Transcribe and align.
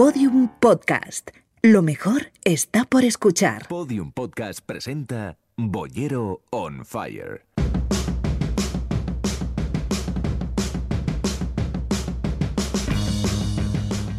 Podium 0.00 0.48
Podcast. 0.60 1.28
Lo 1.60 1.82
mejor 1.82 2.32
está 2.42 2.86
por 2.86 3.04
escuchar. 3.04 3.68
Podium 3.68 4.12
Podcast 4.12 4.60
presenta 4.64 5.36
Bollero 5.58 6.40
on 6.48 6.86
Fire. 6.86 7.44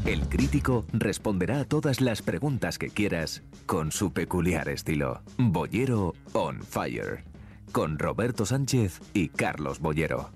El 0.06 0.22
crítico 0.30 0.86
responderá 0.94 1.62
a 1.62 1.66
todas 1.66 2.00
las 2.00 2.22
preguntas 2.22 2.78
que 2.78 2.92
quieras 2.92 3.42
con 3.66 3.92
su 3.92 4.14
peculiar 4.14 4.70
estilo. 4.70 5.24
Bollero 5.40 6.14
on 6.34 6.62
Fire. 6.62 7.24
Con 7.72 7.98
Roberto 7.98 8.46
Sánchez 8.46 9.02
y 9.16 9.30
Carlos 9.30 9.80
Bollero. 9.80 10.30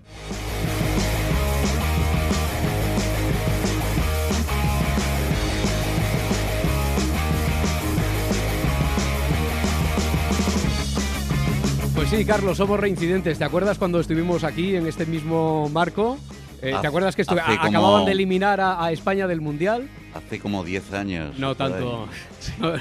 Pues 12.08 12.20
sí, 12.22 12.26
Carlos, 12.26 12.58
somos 12.58 12.80
reincidentes. 12.80 13.40
¿Te 13.40 13.46
acuerdas 13.46 13.80
cuando 13.80 14.00
estuvimos 14.00 14.44
aquí 14.44 14.76
en 14.76 14.86
este 14.86 15.08
mismo 15.08 15.70
marco? 15.70 16.20
Eh, 16.62 16.76
¿Te 16.80 16.86
acuerdas 16.88 17.16
que 17.16 17.24
estu- 17.26 17.32
hace 17.42 17.54
a- 17.54 17.58
como- 17.58 17.70
acababan 17.70 18.06
de 18.06 18.12
eliminar 18.12 18.62
a, 18.62 18.84
a 18.84 18.92
España 18.92 19.26
del 19.28 19.42
Mundial? 19.42 19.90
Hace 20.16 20.40
como 20.40 20.64
10 20.64 20.94
años. 20.94 21.38
No 21.38 21.56
tanto. 21.56 22.08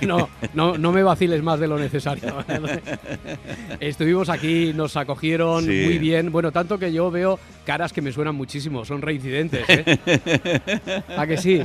No, 0.03 0.29
no, 0.55 0.79
no, 0.79 0.93
me 0.93 1.03
vaciles 1.03 1.43
más 1.43 1.59
de 1.59 1.67
lo 1.67 1.77
necesario. 1.79 2.33
Estuvimos 3.81 4.29
aquí, 4.29 4.73
nos 4.73 4.97
acogieron 4.97 5.65
Sí. 5.65 5.83
muy 5.85 5.99
bien. 5.99 6.31
Bueno, 6.31 6.53
tanto 6.53 6.79
que 6.79 6.93
yo 6.93 7.11
veo 7.11 7.41
caras 7.67 7.93
que 7.93 8.03
me 8.03 8.13
suenan 8.13 8.37
muchísimo. 8.37 8.85
Son 8.85 9.03
reincidentes, 9.03 9.65
¿eh? 9.69 9.99
¿A 11.17 11.27
que 11.27 11.37
sí? 11.37 11.61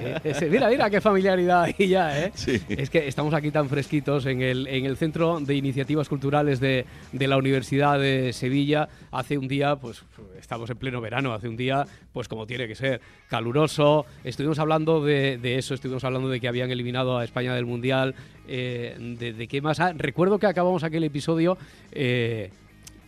Mira, 0.50 0.70
mira 0.70 0.90
qué 0.90 1.02
familiaridad 1.02 1.64
ahí 1.64 1.88
ya, 1.88 2.20
¿eh? 2.26 2.32
Sí. 2.34 2.60
Es 2.70 2.90
que 2.90 3.08
estamos 3.08 3.34
aquí 3.36 3.52
tan 3.52 3.70
fresquitos 3.70 4.26
en 4.26 4.42
el, 4.42 4.66
en 4.68 4.86
el 4.86 4.98
Centro 4.98 5.40
de 5.40 5.56
Iniciativas 5.56 6.10
Culturales 6.10 6.60
de, 6.60 6.86
de 7.12 7.28
la 7.28 7.38
Universidad 7.38 8.00
de 8.00 8.34
Sevilla. 8.34 8.90
Hace 9.12 9.38
un 9.38 9.48
día, 9.48 9.76
pues 9.76 10.04
estamos 10.40 10.70
en 10.70 10.78
pleno 10.78 11.00
verano, 11.02 11.34
hace 11.34 11.48
un 11.48 11.58
día, 11.58 11.86
pues 12.14 12.28
como 12.28 12.48
tiene 12.48 12.68
que 12.68 12.76
ser, 12.76 13.02
caluroso. 13.30 14.06
Estuvimos 14.24 14.58
hablando 14.58 15.04
de, 15.04 15.38
de 15.38 15.59
eso, 15.60 15.74
estuvimos 15.76 16.04
hablando 16.04 16.28
de 16.30 16.40
que 16.40 16.48
habían 16.48 16.72
eliminado 16.72 17.18
a 17.18 17.24
España 17.24 17.54
del 17.54 17.66
Mundial, 17.66 18.16
eh, 18.48 18.96
de, 19.20 19.34
de 19.34 19.48
qué 19.48 19.62
más. 19.62 19.80
Ah, 19.80 19.94
recuerdo 19.96 20.40
que 20.40 20.48
acabamos 20.48 20.84
aquel 20.84 21.04
episodio. 21.04 21.58
eh, 21.92 22.50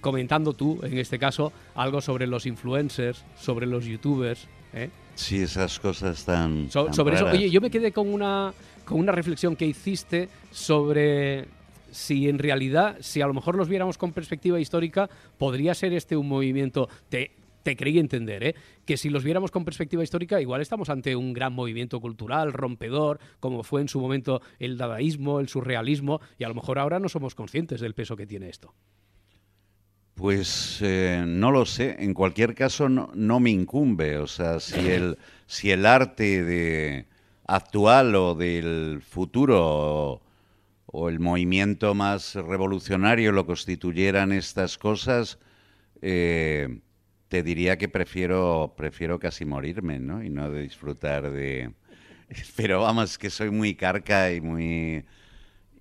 comentando 0.01 0.53
tú, 0.53 0.79
en 0.81 0.97
este 0.97 1.19
caso, 1.19 1.53
algo 1.75 2.01
sobre 2.01 2.25
los 2.25 2.47
influencers, 2.47 3.23
sobre 3.39 3.67
los 3.67 3.85
youtubers, 3.85 4.47
¿eh? 4.73 4.89
Sí, 5.13 5.43
esas 5.43 5.79
cosas 5.79 6.25
tan. 6.25 6.71
So- 6.71 6.85
tan 6.85 6.93
sobre 6.95 7.15
eso, 7.17 7.25
oye, 7.27 7.51
yo 7.51 7.61
me 7.61 7.69
quedé 7.69 7.91
con 7.91 8.11
una, 8.11 8.51
con 8.83 8.97
una 8.99 9.11
reflexión 9.11 9.55
que 9.55 9.67
hiciste 9.67 10.27
sobre 10.49 11.45
si 11.91 12.27
en 12.29 12.39
realidad, 12.39 12.97
si 13.01 13.21
a 13.21 13.27
lo 13.27 13.33
mejor 13.35 13.55
los 13.55 13.67
viéramos 13.69 13.99
con 13.99 14.11
perspectiva 14.11 14.59
histórica, 14.59 15.07
podría 15.37 15.75
ser 15.75 15.93
este 15.93 16.15
un 16.17 16.27
movimiento. 16.27 16.89
Te, 17.09 17.29
te 17.63 17.75
creí 17.75 17.99
entender, 17.99 18.43
¿eh? 18.43 18.55
que 18.85 18.97
si 18.97 19.09
los 19.09 19.23
viéramos 19.23 19.51
con 19.51 19.65
perspectiva 19.65 20.03
histórica, 20.03 20.41
igual 20.41 20.61
estamos 20.61 20.89
ante 20.89 21.15
un 21.15 21.33
gran 21.33 21.53
movimiento 21.53 21.99
cultural, 21.99 22.53
rompedor, 22.53 23.19
como 23.39 23.63
fue 23.63 23.81
en 23.81 23.87
su 23.87 23.99
momento 23.99 24.41
el 24.59 24.77
dadaísmo, 24.77 25.39
el 25.39 25.47
surrealismo, 25.47 26.21
y 26.37 26.43
a 26.43 26.49
lo 26.49 26.55
mejor 26.55 26.79
ahora 26.79 26.99
no 26.99 27.09
somos 27.09 27.35
conscientes 27.35 27.81
del 27.81 27.93
peso 27.93 28.15
que 28.15 28.27
tiene 28.27 28.49
esto. 28.49 28.73
Pues 30.15 30.79
eh, 30.81 31.23
no 31.25 31.51
lo 31.51 31.65
sé. 31.65 31.95
En 31.99 32.13
cualquier 32.13 32.53
caso, 32.53 32.89
no, 32.89 33.09
no 33.15 33.39
me 33.39 33.49
incumbe. 33.49 34.17
O 34.17 34.27
sea, 34.27 34.59
si 34.59 34.79
el, 34.91 35.17
si 35.47 35.71
el 35.71 35.85
arte 35.85 36.43
de 36.43 37.07
actual 37.47 38.15
o 38.15 38.35
del 38.35 39.01
futuro 39.01 39.59
o, 39.59 40.21
o 40.85 41.09
el 41.09 41.19
movimiento 41.19 41.93
más 41.95 42.35
revolucionario 42.35 43.31
lo 43.31 43.45
constituyeran 43.45 44.31
estas 44.31 44.77
cosas, 44.77 45.39
eh, 46.01 46.81
te 47.31 47.43
diría 47.43 47.77
que 47.77 47.87
prefiero, 47.89 48.73
prefiero 48.77 49.17
casi 49.19 49.45
morirme, 49.45 49.99
¿no? 49.99 50.21
Y 50.21 50.29
no 50.29 50.51
de 50.51 50.63
disfrutar 50.63 51.31
de... 51.31 51.73
Pero 52.57 52.81
vamos, 52.81 53.17
que 53.17 53.29
soy 53.29 53.51
muy 53.51 53.75
carca 53.75 54.33
y 54.33 54.41
muy 54.41 55.05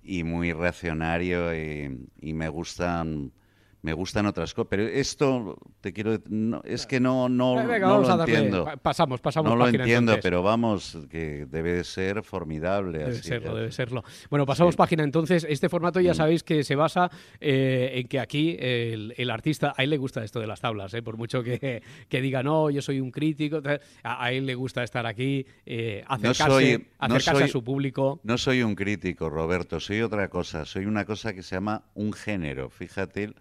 y 0.03 0.23
muy 0.23 0.53
reaccionario 0.53 1.55
y, 1.55 2.09
y 2.21 2.33
me 2.33 2.49
gustan 2.49 3.33
me 3.83 3.93
gustan 3.93 4.25
otras 4.27 4.53
cosas 4.53 4.67
pero 4.69 4.83
esto 4.83 5.57
te 5.81 5.91
quiero 5.91 6.17
no, 6.29 6.61
es 6.63 6.85
que 6.85 6.99
no 6.99 7.27
no, 7.29 7.55
venga, 7.55 7.79
no 7.79 7.87
vamos 7.93 8.07
lo 8.07 8.13
a 8.13 8.17
darle- 8.17 8.35
entiendo 8.35 8.65
pa- 8.65 8.77
pasamos, 8.77 9.21
pasamos 9.21 9.49
no 9.49 9.55
lo 9.55 9.67
entiendo 9.67 10.11
entonces. 10.13 10.21
pero 10.23 10.43
vamos 10.43 10.97
que 11.09 11.45
debe 11.49 11.73
de 11.73 11.83
ser 11.83 12.21
formidable 12.23 12.99
Debe 12.99 13.11
así, 13.11 13.23
serlo, 13.27 13.51
ya. 13.53 13.59
debe 13.59 13.71
serlo. 13.71 14.03
Bueno, 14.29 14.45
pasamos 14.45 14.75
Sí. 14.75 14.77
página 14.77 15.03
entonces. 15.03 15.45
Este 15.49 15.67
formato 15.69 15.99
ya 15.99 16.11
Mm. 16.11 16.15
sabéis 16.15 16.43
que 16.43 16.63
se 16.63 16.75
basa 16.75 17.09
eh, 17.39 17.91
en 17.95 18.07
que 18.07 18.19
aquí 18.19 18.55
el, 18.59 19.13
el 19.17 19.29
artista, 19.31 19.73
a 19.75 19.83
él 19.83 19.89
le 19.89 19.97
gusta 19.97 20.23
esto 20.23 20.39
de 20.39 20.47
las 20.47 20.61
tablas, 20.61 20.93
eh, 20.93 21.01
por 21.01 21.17
mucho 21.17 21.41
que, 21.43 21.81
que 22.07 22.21
diga, 22.21 22.43
no, 22.43 22.69
yo 22.69 22.81
soy 22.81 22.99
un 22.99 23.09
crítico, 23.11 23.61
a, 24.03 24.23
a 24.25 24.31
él 24.31 24.45
le 24.45 24.55
gusta 24.55 24.83
estar 24.83 25.05
aquí, 25.07 25.45
eh, 25.65 26.03
acercarse, 26.07 26.45
soy- 26.51 26.87
acercarse 26.99 27.31
soy- 27.31 27.43
a 27.43 27.47
su 27.47 27.63
público. 27.63 28.19
no 28.23 28.37
soy 28.37 28.61
un 28.63 28.75
crítico 28.75 29.29
Roberto 29.29 29.79
soy 29.79 30.01
otra 30.01 30.29
cosa 30.29 30.65
soy 30.65 30.85
una 30.85 31.05
cosa 31.05 31.33
que 31.33 31.41
se 31.43 31.55
llama 31.55 31.83
un 31.95 32.13
género 32.13 32.69
fíjate 32.69 33.33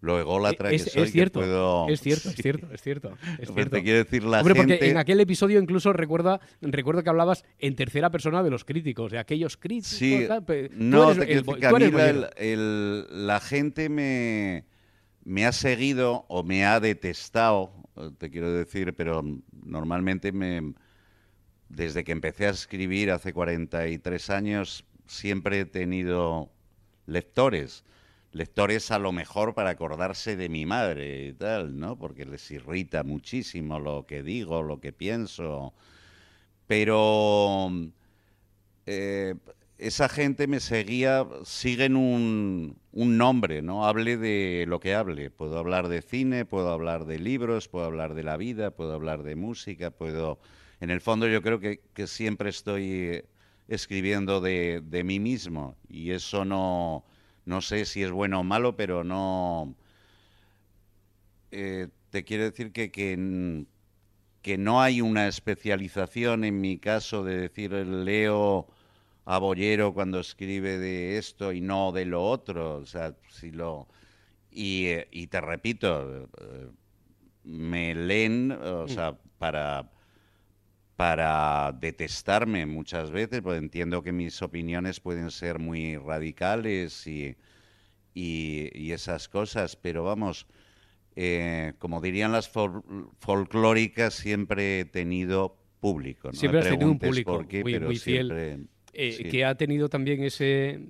lo 0.00 0.18
ególatra 0.20 0.70
es, 0.70 0.84
que 0.84 0.90
soy 0.90 1.02
es 1.04 1.12
cierto, 1.12 1.40
que 1.40 1.46
puedo 1.46 1.88
es 1.88 2.00
cierto, 2.00 2.28
es 2.30 2.36
cierto, 2.42 2.68
es 2.72 2.82
cierto. 2.82 3.16
Es 3.38 3.52
cierto. 3.52 3.76
te 3.76 3.82
quiero 3.82 3.98
decir 3.98 4.24
la 4.24 4.40
Hombre, 4.40 4.54
gente 4.54 4.74
porque 4.76 4.90
en 4.90 4.96
aquel 4.98 5.20
episodio 5.20 5.60
incluso 5.60 5.92
recuerda, 5.92 6.40
recuerdo 6.60 7.02
que 7.02 7.08
hablabas 7.10 7.44
en 7.58 7.74
tercera 7.74 8.10
persona 8.10 8.42
de 8.42 8.50
los 8.50 8.64
críticos, 8.64 9.12
de 9.12 9.18
aquellos 9.18 9.56
críticos. 9.56 9.98
Sí, 9.98 10.24
tal, 10.28 10.44
no, 10.72 11.12
eres 11.12 11.18
te 11.18 11.26
quiero 11.26 11.40
el 11.40 11.46
decir 11.46 11.60
que 11.60 11.66
a 11.66 11.72
mí 11.72 11.90
la, 11.90 12.30
el- 12.36 13.40
gente 13.40 13.88
me, 13.88 14.64
me 15.24 15.46
ha 15.46 15.52
seguido 15.52 16.26
o 16.28 16.42
me 16.42 16.64
ha 16.66 16.78
detestado, 16.80 17.72
te 18.18 18.30
quiero 18.30 18.52
decir, 18.52 18.94
pero 18.94 19.24
normalmente 19.64 20.30
me, 20.32 20.74
desde 21.68 22.04
que 22.04 22.12
empecé 22.12 22.46
a 22.46 22.50
escribir 22.50 23.10
hace 23.10 23.32
43 23.32 24.30
años, 24.30 24.84
siempre 25.06 25.60
he 25.60 25.64
tenido 25.64 26.52
lectores. 27.06 27.84
Lectores 28.36 28.90
a 28.90 28.98
lo 28.98 29.12
mejor 29.12 29.54
para 29.54 29.70
acordarse 29.70 30.36
de 30.36 30.50
mi 30.50 30.66
madre 30.66 31.28
y 31.28 31.32
tal, 31.32 31.78
¿no? 31.78 31.96
Porque 31.96 32.26
les 32.26 32.50
irrita 32.50 33.02
muchísimo 33.02 33.80
lo 33.80 34.04
que 34.04 34.22
digo, 34.22 34.62
lo 34.62 34.78
que 34.78 34.92
pienso. 34.92 35.72
Pero 36.66 37.70
eh, 38.84 39.36
esa 39.78 40.10
gente 40.10 40.48
me 40.48 40.60
seguía, 40.60 41.26
siguen 41.44 41.96
un, 41.96 42.76
un 42.92 43.16
nombre, 43.16 43.62
¿no? 43.62 43.86
Hable 43.86 44.18
de 44.18 44.66
lo 44.68 44.80
que 44.80 44.94
hable. 44.94 45.30
Puedo 45.30 45.58
hablar 45.58 45.88
de 45.88 46.02
cine, 46.02 46.44
puedo 46.44 46.68
hablar 46.68 47.06
de 47.06 47.18
libros, 47.18 47.68
puedo 47.68 47.86
hablar 47.86 48.12
de 48.12 48.22
la 48.22 48.36
vida, 48.36 48.70
puedo 48.70 48.92
hablar 48.92 49.22
de 49.22 49.34
música, 49.34 49.90
puedo... 49.90 50.40
En 50.80 50.90
el 50.90 51.00
fondo 51.00 51.26
yo 51.26 51.40
creo 51.40 51.58
que, 51.58 51.80
siempre 52.06 52.50
estoy 52.50 52.84
eh, 52.90 53.24
escribiendo 53.66 54.42
de, 54.42 54.82
de 54.84 55.04
mí 55.04 55.20
mismo 55.20 55.74
y 55.88 56.10
eso 56.10 56.44
no, 56.44 57.06
no 57.46 57.60
sé 57.62 57.86
si 57.86 58.02
es 58.02 58.10
bueno 58.12 58.40
o 58.40 58.44
malo, 58.44 58.76
pero 58.76 59.04
no... 59.04 59.74
eh, 61.50 61.88
te 62.10 62.24
quiero 62.24 62.44
decir 62.44 62.72
que, 62.72 62.90
que, 62.90 63.66
que 64.42 64.58
no 64.58 64.80
hay 64.82 65.00
una 65.00 65.28
especialización 65.28 66.44
en 66.44 66.60
mi 66.60 66.78
caso 66.78 67.24
de 67.24 67.36
decir 67.38 67.72
leo 67.72 68.68
a 69.24 69.38
Bollero 69.38 69.92
cuando 69.94 70.20
escribe 70.20 70.78
de 70.78 71.18
esto 71.18 71.52
y 71.52 71.60
no 71.60 71.92
de 71.92 72.06
lo 72.06 72.24
otro. 72.24 72.76
O 72.78 72.86
sea, 72.86 73.16
si 73.30 73.50
lo. 73.52 73.88
Y, 74.50 74.86
eh, 74.88 75.08
y 75.12 75.28
te 75.28 75.40
repito, 75.40 76.28
eh, 76.40 76.70
me 77.44 77.94
leen, 77.94 78.52
o 78.52 78.88
sea, 78.88 79.18
para, 79.38 79.90
para 80.96 81.72
detestarme 81.78 82.64
muchas 82.66 83.10
veces, 83.10 83.42
porque 83.42 83.58
entiendo 83.58 84.02
que 84.02 84.12
mis 84.12 84.40
opiniones 84.42 84.98
pueden 85.00 85.30
ser 85.30 85.58
muy 85.58 85.96
radicales 85.98 87.06
y, 87.06 87.36
y, 88.14 88.70
y 88.72 88.92
esas 88.92 89.28
cosas, 89.28 89.76
pero 89.76 90.04
vamos, 90.04 90.46
eh, 91.14 91.74
como 91.78 92.00
dirían 92.00 92.32
las 92.32 92.52
fol- 92.52 93.10
folclóricas, 93.20 94.14
siempre 94.14 94.80
he 94.80 94.84
tenido 94.86 95.58
público. 95.80 96.28
¿no? 96.28 96.34
Siempre 96.34 96.60
has 96.60 96.68
tenido 96.70 96.90
un 96.90 96.98
público 96.98 97.46
qué, 97.46 97.62
muy- 97.62 97.72
pero 97.74 97.86
muy 97.86 97.98
fiel. 97.98 98.28
siempre- 98.28 98.66
eh, 98.94 99.12
sí. 99.12 99.24
que 99.24 99.44
ha 99.44 99.54
tenido 99.54 99.90
también 99.90 100.24
ese, 100.24 100.80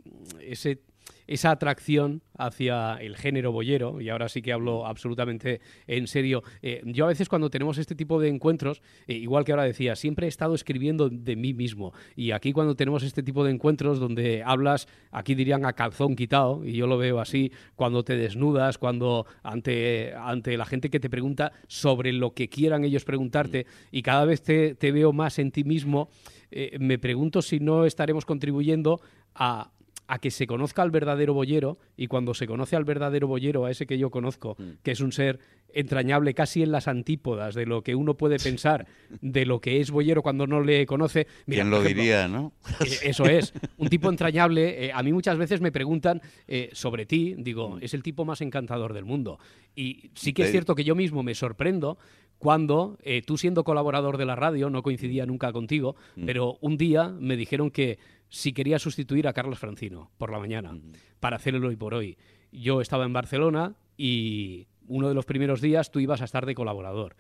ese 0.41 0.79
esa 1.27 1.51
atracción 1.51 2.23
hacia 2.39 2.95
el 2.95 3.17
género 3.17 3.53
boyero, 3.53 4.01
y 4.01 4.09
ahora 4.09 4.29
sí 4.29 4.43
que 4.43 4.53
hablo 4.53 4.87
absolutamente 4.87 5.61
en 5.87 6.07
serio. 6.07 6.43
Eh, 6.63 6.83
yo 6.85 7.05
a 7.05 7.09
veces 7.09 7.29
cuando 7.29 7.51
tenemos 7.51 7.79
este 7.79 7.95
tipo 7.95 8.21
de 8.21 8.29
encuentros, 8.29 8.83
eh, 9.07 9.15
igual 9.15 9.45
que 9.45 9.53
ahora 9.53 9.65
decía, 9.65 9.97
siempre 9.97 10.27
he 10.27 10.29
estado 10.29 10.55
escribiendo 10.55 11.09
de 11.09 11.37
mí 11.37 11.55
mismo. 11.55 11.93
Y 12.15 12.33
aquí 12.33 12.53
cuando 12.53 12.75
tenemos 12.75 13.03
este 13.03 13.23
tipo 13.23 13.45
de 13.45 13.53
encuentros 13.53 13.99
donde 13.99 14.43
hablas, 14.45 14.89
aquí 15.11 15.35
dirían 15.35 15.65
a 15.65 15.73
calzón 15.73 16.17
quitado, 16.17 16.65
y 16.65 16.73
yo 16.73 16.87
lo 16.87 16.99
veo 16.99 17.21
así, 17.21 17.53
cuando 17.75 18.05
te 18.05 18.17
desnudas, 18.17 18.79
cuando 18.79 19.27
ante, 19.43 20.15
ante 20.15 20.57
la 20.57 20.67
gente 20.67 20.91
que 20.91 21.01
te 21.01 21.11
pregunta 21.11 21.53
sobre 21.69 22.13
lo 22.13 22.35
que 22.35 22.49
quieran 22.49 22.85
ellos 22.85 23.05
preguntarte, 23.05 23.67
y 23.91 24.03
cada 24.03 24.25
vez 24.25 24.43
te, 24.43 24.77
veo 24.93 25.13
más 25.13 25.39
en 25.39 25.51
ti 25.51 25.65
mismo, 25.65 26.09
eh, 26.51 26.77
me 26.79 26.99
pregunto 26.99 27.43
si 27.43 27.61
no 27.61 27.85
estaremos 27.87 28.25
contribuyendo 28.25 29.01
a 29.35 29.71
a 30.09 30.19
que 30.19 30.31
se 30.31 30.47
conozca 30.47 30.83
al 30.83 30.91
verdadero 30.91 31.35
boyero 31.35 31.79
y 31.97 32.07
cuando 32.07 32.35
se 32.35 32.47
conoce 32.47 32.77
al 32.77 32.85
verdadero 32.85 33.27
boyero, 33.27 33.65
a 33.65 33.71
ese 33.71 33.87
que 33.87 33.99
yo 33.99 34.11
conozco, 34.11 34.57
mm. 34.59 34.83
que 34.83 34.93
es 34.93 35.01
un 35.01 35.13
ser 35.13 35.39
entrañable 35.73 36.33
casi 36.35 36.63
en 36.63 36.73
las 36.73 36.89
antípodas 36.89 37.55
de 37.55 37.67
lo 37.67 37.83
que 37.83 37.95
uno 37.95 38.15
puede 38.15 38.39
pensar 38.39 38.87
de 39.21 39.45
lo 39.45 39.61
que 39.61 39.81
es 39.81 39.91
boyero 39.91 40.23
cuando 40.23 40.47
no 40.47 40.63
le 40.63 40.87
conoce. 40.87 41.27
¿Quién 41.47 41.71
lo 41.71 41.83
diría, 41.83 42.29
no? 42.29 42.53
Eh, 42.81 42.99
eso 43.03 43.27
es, 43.27 43.53
un 43.77 43.89
tipo 43.89 44.09
entrañable. 44.09 44.87
Eh, 44.87 44.93
a 44.93 45.03
mí 45.03 45.13
muchas 45.13 45.39
veces 45.39 45.61
me 45.61 45.73
preguntan 45.73 46.23
eh, 46.47 46.71
sobre 46.73 47.05
ti, 47.05 47.35
digo, 47.39 47.77
mm. 47.77 47.79
es 47.83 47.95
el 47.95 48.03
tipo 48.03 48.25
más 48.25 48.41
encantador 48.41 48.93
del 48.93 49.05
mundo. 49.05 49.39
Y 49.75 50.11
sí 50.15 50.33
que 50.33 50.45
es 50.45 50.51
cierto 50.51 50.75
que 50.75 50.85
yo 50.85 50.95
mismo 50.95 51.23
me 51.23 51.35
sorprendo 51.35 51.99
cuando 52.39 52.99
tú 53.27 53.39
siendo 53.39 53.65
colaborador 53.65 54.19
de 54.19 54.27
la 54.27 54.37
radio, 54.37 54.71
no 54.71 54.83
coincidía 54.83 55.27
nunca 55.27 55.53
contigo, 55.53 55.97
mm. 56.17 56.27
pero 56.27 56.59
un 56.61 56.77
día 56.77 57.09
me 57.09 57.37
dijeron 57.37 57.71
que 57.71 57.99
si 58.29 58.53
quería 58.53 58.79
sustituir 58.79 59.29
a 59.29 59.33
Carlos 59.33 59.59
Francino 59.59 60.11
por 60.19 60.31
la 60.31 60.39
mañana 60.39 60.79
para 61.21 61.37
hacerlo 61.37 61.69
hoy 61.69 61.77
por 61.77 61.95
hoy. 61.95 62.19
Yo 62.53 62.81
estaba 62.81 63.05
en 63.05 63.13
Barcelona 63.13 63.75
y 63.97 64.67
uno 64.89 65.09
de 65.09 65.15
los 65.15 65.25
primeros 65.25 65.61
días 65.61 65.91
tú 65.91 66.01
ibas 66.01 66.21
a 66.23 66.25
estar 66.25 66.47
de 66.47 66.55
colaborador. 66.55 67.17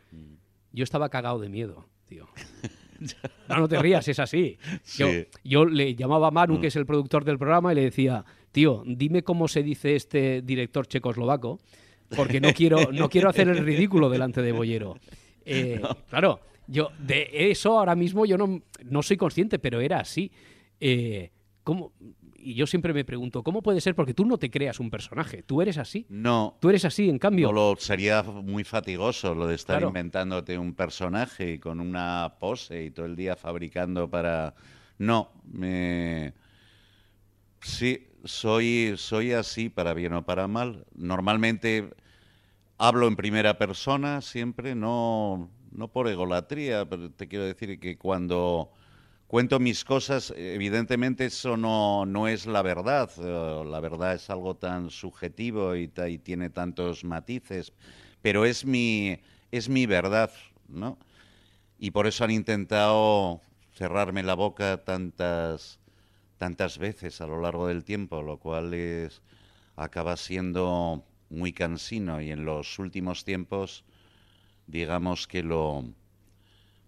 Yo 0.72 0.84
estaba 0.84 1.08
cagado 1.08 1.38
de 1.38 1.48
miedo, 1.48 1.88
tío. 2.06 2.26
No, 3.48 3.58
no 3.58 3.68
te 3.68 3.78
rías, 3.78 4.08
es 4.08 4.18
así. 4.18 4.58
Yo, 5.44 5.66
le 5.66 5.94
llamaba 5.94 6.28
a 6.28 6.30
Manu, 6.30 6.54
mm. 6.54 6.60
que 6.62 6.66
es 6.68 6.76
el 6.76 6.86
productor 6.86 7.24
del 7.24 7.38
programa, 7.38 7.70
y 7.70 7.74
le 7.74 7.82
decía, 7.82 8.24
tío, 8.52 8.82
dime 8.86 9.22
cómo 9.22 9.48
se 9.48 9.62
dice 9.62 9.96
este 9.96 10.40
director 10.40 10.86
checoslovaco, 10.86 11.60
porque 12.14 12.41
no 12.41 12.53
quiero, 12.53 12.93
no 12.93 13.08
quiero 13.08 13.29
hacer 13.29 13.49
el 13.49 13.58
ridículo 13.58 14.11
delante 14.11 14.43
de 14.43 14.53
Boyero. 14.53 14.99
Eh, 15.49 15.81
claro, 16.11 16.41
yo 16.67 16.91
de 16.99 17.29
eso 17.32 17.79
ahora 17.79 17.94
mismo 17.94 18.26
yo 18.26 18.37
no, 18.37 18.62
no 18.85 19.03
soy 19.05 19.17
consciente, 19.17 19.61
pero 19.61 19.81
era 19.81 20.00
así. 20.00 20.29
Eh, 20.81 21.31
¿cómo? 21.62 21.93
Y 22.37 22.55
yo 22.55 22.67
siempre 22.67 22.93
me 22.93 23.05
pregunto, 23.05 23.43
¿cómo 23.43 23.62
puede 23.62 23.81
ser? 23.81 23.94
Porque 23.94 24.14
tú 24.14 24.25
no 24.25 24.38
te 24.38 24.50
creas 24.50 24.79
un 24.79 24.91
personaje, 24.91 25.43
tú 25.43 25.62
eres 25.62 25.79
así. 25.79 26.06
No. 26.08 26.56
Tú 26.61 26.69
eres 26.69 26.85
así, 26.85 27.08
en 27.08 27.19
cambio. 27.19 27.50
lo, 27.50 27.76
sería 27.76 28.23
muy 28.23 28.64
fatigoso 28.64 29.35
lo 29.35 29.47
de 29.47 29.55
estar 29.55 29.82
inventándote 29.82 30.59
un 30.59 30.75
personaje 30.75 31.55
y 31.55 31.59
con 31.59 31.81
una 31.81 32.35
pose 32.38 32.85
y 32.85 32.91
todo 32.91 33.06
el 33.06 33.17
día 33.17 33.37
fabricando 33.37 34.09
para. 34.09 34.55
No, 34.99 35.31
me. 35.52 36.35
Sí, 37.61 38.06
soy, 38.24 38.94
soy 38.96 39.32
así 39.32 39.68
para 39.68 39.94
bien 39.94 40.12
o 40.14 40.24
para 40.24 40.48
mal. 40.48 40.86
Normalmente 40.94 41.90
hablo 42.78 43.06
en 43.08 43.16
primera 43.16 43.58
persona 43.58 44.20
siempre, 44.20 44.74
no, 44.74 45.50
no 45.72 45.88
por 45.88 46.08
egolatría, 46.08 46.88
pero 46.88 47.10
te 47.10 47.28
quiero 47.28 47.44
decir 47.44 47.78
que 47.78 47.96
cuando 47.98 48.70
cuento 49.26 49.58
mis 49.58 49.84
cosas, 49.84 50.32
evidentemente 50.36 51.26
eso 51.26 51.56
no, 51.56 52.06
no 52.06 52.28
es 52.28 52.46
la 52.46 52.62
verdad, 52.62 53.10
la 53.16 53.80
verdad 53.80 54.14
es 54.14 54.30
algo 54.30 54.56
tan 54.56 54.90
subjetivo 54.90 55.74
y, 55.76 55.90
y, 56.08 56.18
tiene 56.18 56.50
tantos 56.50 57.04
matices, 57.04 57.72
pero 58.22 58.44
es 58.44 58.64
mi, 58.64 59.18
es 59.50 59.68
mi 59.68 59.86
verdad, 59.86 60.30
¿no? 60.68 60.98
Y 61.78 61.90
por 61.90 62.06
eso 62.06 62.24
han 62.24 62.30
intentado 62.30 63.40
cerrarme 63.74 64.22
la 64.22 64.34
boca 64.34 64.82
tantas, 64.84 65.78
tantas 66.38 66.79
veces 66.79 67.21
a 67.21 67.27
lo 67.27 67.41
largo 67.41 67.67
del 67.67 67.85
tiempo, 67.85 68.23
lo 68.23 68.38
cual 68.38 68.75
es, 68.75 69.23
acaba 69.77 70.17
siendo 70.17 71.05
muy 71.29 71.53
cansino 71.53 72.21
y 72.21 72.31
en 72.31 72.44
los 72.44 72.79
últimos 72.79 73.25
tiempos, 73.25 73.85
digamos 74.67 75.27
que 75.27 75.43
lo 75.43 75.85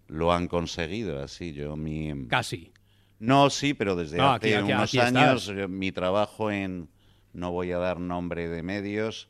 lo 0.09 0.33
han 0.33 0.47
conseguido. 0.47 1.21
Así, 1.21 1.53
yo 1.53 1.77
mi. 1.77 2.27
Casi. 2.27 2.73
No, 3.19 3.49
sí, 3.49 3.73
pero 3.73 3.95
desde 3.95 4.19
hace 4.19 4.61
unos 4.61 4.93
años 4.95 5.51
mi 5.69 5.91
trabajo 5.91 6.51
en. 6.51 6.89
No 7.31 7.51
voy 7.51 7.71
a 7.71 7.77
dar 7.77 7.99
nombre 7.99 8.49
de 8.49 8.63
medios. 8.63 9.29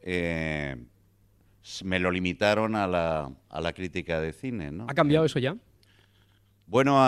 Eh, 0.00 0.76
me 1.82 1.98
lo 1.98 2.10
limitaron 2.10 2.76
a 2.76 2.86
la, 2.86 3.32
a 3.48 3.60
la 3.60 3.72
crítica 3.72 4.20
de 4.20 4.32
cine. 4.32 4.70
¿no? 4.70 4.86
¿Ha 4.88 4.94
cambiado 4.94 5.24
eso 5.24 5.38
ya? 5.38 5.56
Bueno, 6.66 6.98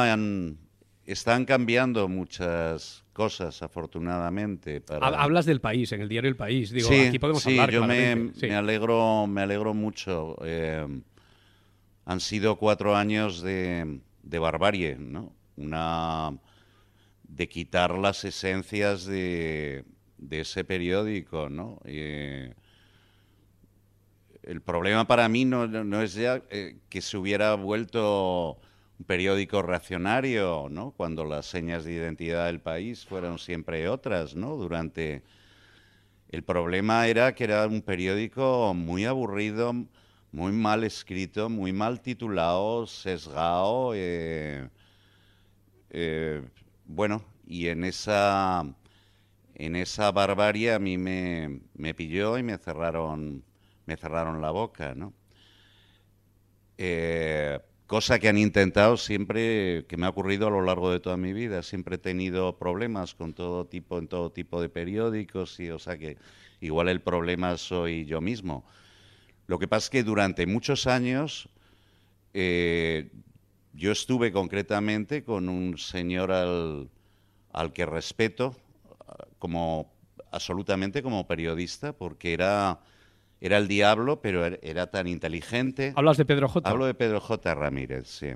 están 1.13 1.45
cambiando 1.45 2.09
muchas 2.09 3.05
cosas, 3.13 3.63
afortunadamente. 3.63 4.83
Hablas 4.89 5.47
del 5.47 5.61
país, 5.61 5.93
en 5.93 6.01
el 6.01 6.09
diario 6.09 6.29
El 6.29 6.37
País. 6.37 6.71
Digo, 6.71 6.89
sí, 6.89 7.01
aquí 7.01 7.19
podemos 7.19 7.43
sí, 7.43 7.51
hablar. 7.51 7.71
Yo 7.71 7.87
me, 7.87 8.17
me, 8.17 8.55
alegro, 8.55 9.27
me 9.27 9.43
alegro 9.43 9.75
mucho. 9.75 10.37
Eh, 10.45 10.87
han 12.05 12.21
sido 12.21 12.57
cuatro 12.57 12.97
años 12.97 13.43
de, 13.43 14.01
barbarie, 14.23 14.97
¿no? 14.97 15.33
Una, 15.57 16.39
de 17.25 17.49
quitar 17.49 17.93
las 17.97 18.25
esencias 18.25 19.05
de, 19.05 19.85
ese 20.31 20.65
periódico, 20.65 21.49
¿no? 21.49 21.81
el 24.43 24.63
problema 24.63 25.07
para 25.07 25.29
mí 25.29 25.45
no, 25.45 26.03
es 26.03 26.15
ya 26.15 26.43
eh, 26.51 26.79
que 26.89 27.03
se 27.03 27.17
hubiera 27.17 27.55
vuelto 27.55 28.59
un 29.01 29.05
periódico 29.07 29.63
reaccionario, 29.63 30.69
¿no? 30.71 30.91
Cuando 30.93 31.25
las 31.25 31.47
señas 31.47 31.85
de 31.85 31.95
identidad 31.95 32.47
del 32.47 32.61
país 32.61 33.07
fueron 33.07 33.39
siempre 33.39 33.89
otras, 33.89 34.37
¿no? 34.37 34.57
Durante... 34.57 35.23
El 36.29 36.45
problema 36.45 37.09
era 37.09 37.35
que 37.35 37.45
era 37.45 37.67
un 37.67 37.83
periódico 37.83 38.75
muy 38.75 39.07
aburrido, 39.07 39.73
muy 40.33 40.53
mal 40.53 40.85
escrito, 40.85 41.49
muy 41.49 41.73
mal 41.73 42.03
titulado, 42.03 42.87
sesgado. 42.87 43.93
Eh, 43.95 44.69
eh, 45.91 46.43
bueno, 46.85 47.25
y 47.47 47.69
en 47.69 47.85
esa, 47.85 48.65
en 49.55 49.77
esa 49.77 50.13
barbarie 50.13 50.73
a 50.75 50.79
mí 50.79 50.99
me, 50.99 51.61
me, 51.75 51.95
pilló 51.95 52.39
y 52.39 52.43
me 52.43 52.59
cerraron, 52.59 53.45
me 53.87 53.97
cerraron 53.97 54.41
la 54.43 54.51
boca, 54.51 54.95
¿no? 54.95 55.15
Eh, 56.79 57.59
cosa 57.91 58.21
que 58.21 58.29
han 58.29 58.39
intentado 58.39 58.97
siempre, 58.97 59.85
que 59.89 59.97
me 59.97 60.07
ha 60.07 60.11
ocurrido 60.11 60.47
a 60.47 60.51
lo 60.51 60.63
largo 60.63 60.93
de 60.93 61.01
toda 61.01 61.17
mi 61.17 61.33
vida. 61.33 61.61
Siempre 61.65 61.97
he 61.97 61.99
tenido 61.99 62.57
problemas 62.57 63.17
con 63.17 63.33
todo 63.33 63.67
tipo, 63.67 63.99
en 63.99 64.07
todo 64.07 64.31
tipo 64.31 64.63
de 64.63 64.69
periódicos, 64.69 65.59
y 65.59 65.71
o 65.71 65.79
sea 65.81 65.99
que 65.99 66.17
igual 66.61 66.89
el 66.89 67.01
problema 67.01 67.57
soy 67.57 68.05
yo 68.05 68.21
mismo. 68.21 68.65
Lo 69.49 69.59
que 69.59 69.67
pasa 69.67 69.87
es 69.87 69.91
que 69.91 70.05
durante 70.05 70.47
muchos 70.47 70.87
años 70.87 71.49
eh, 72.33 73.11
yo 73.73 73.91
estuve 73.91 74.31
concretamente 74.31 75.25
con 75.25 75.49
un 75.49 75.77
señor 75.77 76.31
al, 76.31 76.89
que 77.75 77.87
respeto 77.87 78.55
como 79.41 79.93
absolutamente 80.31 81.03
como 81.03 81.27
periodista 81.27 81.93
porque 81.93 82.35
era 82.35 82.79
era 83.41 83.59
el 83.59 83.69
diablo, 83.69 84.21
pero 84.21 84.45
er, 84.45 84.61
era 84.63 84.91
tan 84.91 85.07
inteligente. 85.07 85.93
¿Hablas 85.97 86.17
de 86.17 86.25
Pedro 86.25 86.49
J? 86.49 86.69
Hablo 86.69 86.87
de 86.87 86.95
Pedro 86.95 87.21
J. 87.21 87.55
Ramírez, 87.55 88.07
sí. 88.09 88.29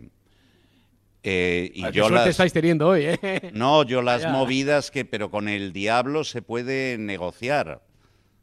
Eh, 1.23 1.70
y 1.75 1.90
yo 1.92 2.11
las, 2.11 2.28
estáis 2.28 2.52
teniendo 2.52 2.88
hoy, 2.88 3.04
¿eh? 3.06 3.50
No, 3.54 3.82
yo 3.82 4.02
las 4.02 4.30
movidas 4.30 4.90
que, 4.90 5.04
pero 5.04 5.30
con 5.30 5.49
el 5.49 5.73
diablo 5.73 6.25
se 6.25 6.42
puede 6.42 6.99
negociar, 6.99 7.82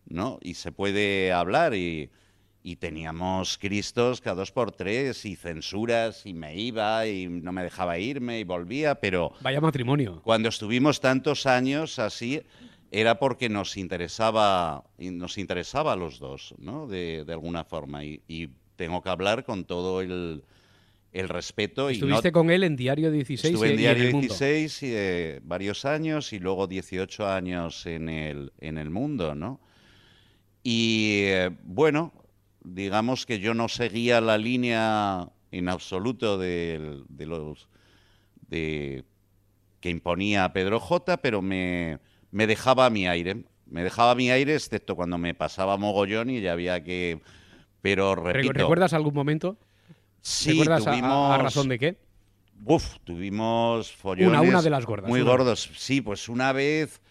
¿no? 0.08 0.40
Y 0.42 0.56
se 0.56 0.72
puede 0.72 1.32
hablar 1.32 1.76
y 1.76 2.10
y 2.64 2.76
teníamos 2.76 3.58
Cristos 3.58 4.22
cada 4.22 4.36
dos 4.36 4.52
por 4.52 4.72
tres 4.72 5.26
y 5.26 5.36
censuras 5.36 6.26
y 6.26 6.34
me 6.34 6.56
iba 6.56 7.08
y 7.08 7.28
no 7.28 7.52
me 7.52 7.64
dejaba 7.64 7.98
irme 7.98 8.40
y 8.40 8.44
volvía, 8.44 8.96
pero... 8.96 9.34
Vaya 9.42 9.62
matrimonio. 9.62 10.22
Cuando 10.24 10.50
estuvimos 10.50 11.00
tantos 11.00 11.46
años 11.46 11.98
así 12.00 12.44
era 12.92 13.18
porque 13.18 13.48
nos 13.48 13.78
interesaba, 13.78 14.84
nos 15.00 15.38
interesaba 15.38 15.94
a 15.94 15.96
los 15.96 16.20
dos, 16.20 16.54
¿no? 16.58 16.88
De, 16.88 17.26
alguna 17.30 17.64
forma 17.64 18.04
y, 18.04 18.50
tengo 18.76 19.04
que 19.04 19.10
hablar 19.10 19.44
con 19.44 19.66
todo 19.66 20.02
el, 20.02 20.44
el 21.12 21.30
respeto. 21.30 21.90
¿Estuviste 21.90 22.30
y 22.30 22.32
con 22.32 22.50
él 22.50 22.64
en 22.64 22.76
Diario 22.76 23.12
16? 23.12 23.54
Estuve 23.54 23.72
en 23.72 23.78
Diario 23.78 24.20
16 24.20 24.84
y, 24.84 24.88
eh, 24.92 25.40
varios 25.44 25.86
años 25.86 26.34
y 26.34 26.40
luego 26.40 26.66
18 26.66 27.28
años 27.28 27.86
en 27.86 28.10
el, 28.10 28.52
en 28.58 28.80
el 28.80 28.90
mundo, 28.90 29.36
¿no? 29.36 29.62
Y 30.64 31.22
eh, 31.26 31.52
bueno, 31.64 32.12
digamos 32.64 33.28
que 33.28 33.40
yo 33.40 33.54
no 33.54 33.68
seguía 33.68 34.20
la 34.20 34.40
línea 34.40 35.30
en 35.52 35.70
absoluto 35.70 36.38
de, 36.38 37.04
los 37.20 37.68
de, 38.48 39.04
que 39.80 39.90
imponía 39.90 40.52
Pedro 40.54 40.80
J, 40.80 41.18
pero 41.18 41.42
me, 41.42 42.00
me 42.32 42.48
dejaba 42.48 42.90
mi 42.90 43.08
aire. 43.08 43.44
Me 43.66 43.84
dejaba 43.84 44.16
mi 44.16 44.30
aire, 44.32 44.56
excepto 44.56 44.96
cuando 44.96 45.18
me 45.18 45.34
pasaba 45.34 45.78
mogollón 45.78 46.30
y 46.30 46.42
ya 46.42 46.54
había 46.54 46.84
que... 46.84 47.22
Pero 47.82 48.16
repito... 48.16 48.54
¿Recuerdas 48.54 48.94
algún 48.94 49.14
momento? 49.14 49.58
Sí, 50.22 50.52
¿Recuerdas 50.52 50.88
a, 50.88 51.38
razón 51.38 51.70
de 51.70 51.80
qué? 51.80 51.98
Uf, 52.64 52.98
tuvimos 53.04 53.92
follones 53.92 54.50
una, 54.50 54.62
de 54.62 54.70
las 54.70 54.86
gordas, 54.86 55.10
muy 55.10 55.22
gordos. 55.22 55.72
Sí, 55.76 56.02
pues 56.02 56.30
una 56.30 56.52
vez, 56.54 57.02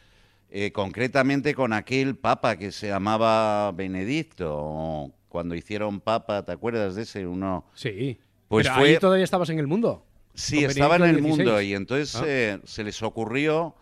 eh, 0.51 0.71
concretamente 0.71 1.55
con 1.55 1.73
aquel 1.73 2.17
papa 2.17 2.57
que 2.57 2.71
se 2.71 2.89
llamaba 2.89 3.73
Benedicto, 3.73 5.13
cuando 5.31 5.55
hicieron 5.55 6.01
Papa, 6.01 6.45
¿te 6.45 6.53
acuerdas 6.53 6.97
de 6.97 7.03
ese? 7.03 7.27
Uno. 7.27 7.65
Sí. 7.75 8.19
Pues 8.49 8.67
Pero 8.67 8.81
ahí 8.81 8.99
todavía 8.99 9.25
estabas 9.25 9.49
en 9.51 9.59
el 9.59 9.67
mundo. 9.67 10.05
Sí, 10.35 10.65
estaba 10.65 10.97
en 10.97 11.05
el 11.05 11.23
mundo 11.23 11.61
y 11.61 11.75
entonces 11.75 12.15
ah. 12.17 12.25
eh, 12.27 12.61
se 12.65 12.85
les 12.85 13.03
ocurrió, 13.03 13.75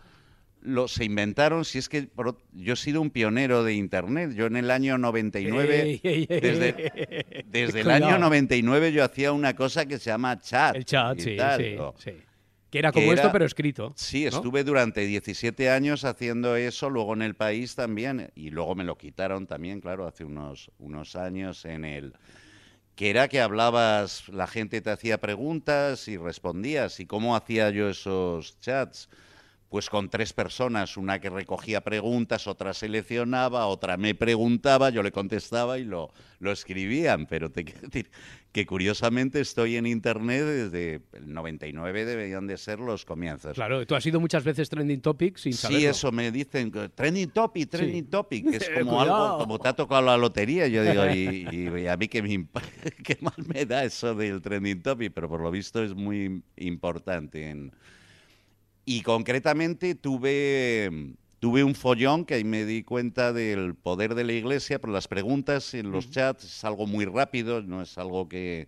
lo, 0.61 0.87
se 0.87 1.05
inventaron, 1.05 1.65
si 1.65 1.77
es 1.77 1.89
que 1.89 2.09
yo 2.53 2.73
he 2.73 2.75
sido 2.75 3.01
un 3.01 3.09
pionero 3.09 3.63
de 3.63 3.73
Internet, 3.73 4.33
yo 4.33 4.45
en 4.45 4.57
el 4.57 4.71
año 4.71 4.97
99, 4.97 5.99
desde, 6.27 7.45
desde 7.45 7.81
el 7.81 7.91
año 7.91 8.17
99 8.17 8.91
yo 8.91 9.03
hacía 9.03 9.31
una 9.31 9.55
cosa 9.55 9.85
que 9.85 9.99
se 9.99 10.09
llama 10.09 10.39
chat. 10.39 10.75
El 10.75 10.85
chat, 10.85 11.19
sí, 11.19 11.37
sí, 11.97 12.11
Que 12.69 12.79
era 12.79 12.91
como 12.91 13.13
esto, 13.13 13.31
pero 13.31 13.45
escrito. 13.45 13.93
Sí, 13.95 14.25
estuve 14.25 14.63
durante 14.63 15.05
17 15.05 15.69
años 15.69 16.03
haciendo 16.05 16.55
eso, 16.55 16.89
luego 16.89 17.13
en 17.13 17.21
el 17.21 17.35
país 17.35 17.75
también, 17.75 18.31
y 18.35 18.49
luego 18.49 18.75
me 18.75 18.83
lo 18.83 18.97
quitaron 18.97 19.47
también, 19.47 19.81
claro, 19.81 20.07
hace 20.07 20.25
unos, 20.25 20.71
unos 20.79 21.15
años 21.15 21.65
en 21.65 21.85
el 21.85 22.13
que 22.99 23.09
era 23.09 23.29
que 23.29 23.39
hablabas, 23.39 24.27
la 24.27 24.45
gente 24.45 24.81
te 24.81 24.89
hacía 24.89 25.21
preguntas 25.21 26.09
y 26.09 26.17
respondías. 26.17 26.99
¿Y 26.99 27.05
cómo 27.05 27.33
hacía 27.33 27.69
yo 27.69 27.89
esos 27.89 28.59
chats? 28.59 29.07
Pues 29.69 29.87
con 29.87 30.09
tres 30.09 30.33
personas, 30.33 30.97
una 30.97 31.19
que 31.19 31.29
recogía 31.29 31.81
preguntas, 31.81 32.47
otra 32.47 32.73
seleccionaba, 32.73 33.67
otra 33.67 33.97
me 33.97 34.15
preguntaba, 34.15 34.89
yo 34.89 35.03
le 35.03 35.11
contestaba 35.11 35.77
y 35.77 35.83
lo, 35.83 36.11
lo 36.39 36.51
escribían. 36.51 37.27
Pero 37.27 37.51
te 37.51 37.63
quiero 37.63 37.81
decir 37.81 38.09
que 38.51 38.65
curiosamente 38.65 39.39
estoy 39.39 39.75
en 39.75 39.85
Internet 39.85 40.43
desde 40.43 41.01
el 41.13 41.31
99, 41.33 42.05
deberían 42.05 42.47
de 42.47 42.57
ser 42.57 42.79
los 42.79 43.05
comienzos. 43.05 43.53
Claro, 43.53 43.85
tú 43.85 43.93
has 43.93 44.03
sido 44.03 44.19
muchas 44.19 44.43
veces 44.43 44.69
trending 44.69 45.01
topic 45.01 45.37
sin 45.37 45.53
saberlo. 45.53 45.79
Sí, 45.79 45.85
eso 45.85 46.11
me 46.11 46.31
dicen, 46.31 46.71
trending 46.95 47.29
topic, 47.29 47.69
trending 47.69 48.07
topic, 48.07 48.49
que 48.49 48.57
es 48.57 48.69
como 48.79 48.99
algo, 48.99 49.37
como 49.37 49.59
te 49.59 49.67
ha 49.67 49.73
tocado 49.73 50.01
la 50.01 50.17
lotería. 50.17 50.67
Yo 50.67 50.83
digo, 50.83 51.05
y, 51.11 51.87
a 51.87 51.95
mí 51.95 52.07
que 52.07 52.23
me, 52.23 52.47
qué 53.03 53.17
mal 53.21 53.35
me 53.45 53.65
da 53.65 53.83
eso 53.83 54.15
del 54.15 54.41
trending 54.41 54.81
topic, 54.81 55.13
pero 55.13 55.29
por 55.29 55.41
lo 55.41 55.51
visto 55.51 55.83
es 55.83 55.93
muy 55.93 56.41
importante. 56.57 57.69
Y 58.91 59.03
concretamente 59.03 59.93
tuve 59.93 60.89
tuve 61.37 61.63
un 61.63 61.75
follón 61.75 62.25
que 62.25 62.33
ahí 62.33 62.43
me 62.43 62.65
di 62.65 62.81
cuenta 62.81 63.31
del 63.33 63.75
poder 63.75 64.15
de 64.15 64.23
la 64.23 64.33
iglesia, 64.33 64.79
pero 64.81 64.91
las 64.91 65.07
preguntas 65.07 65.75
en 65.75 65.91
los 65.91 66.09
chats 66.09 66.43
es 66.43 66.63
algo 66.63 66.87
muy 66.87 67.05
rápido, 67.05 67.61
no 67.61 67.83
es 67.83 67.99
algo 67.99 68.27
que... 68.27 68.67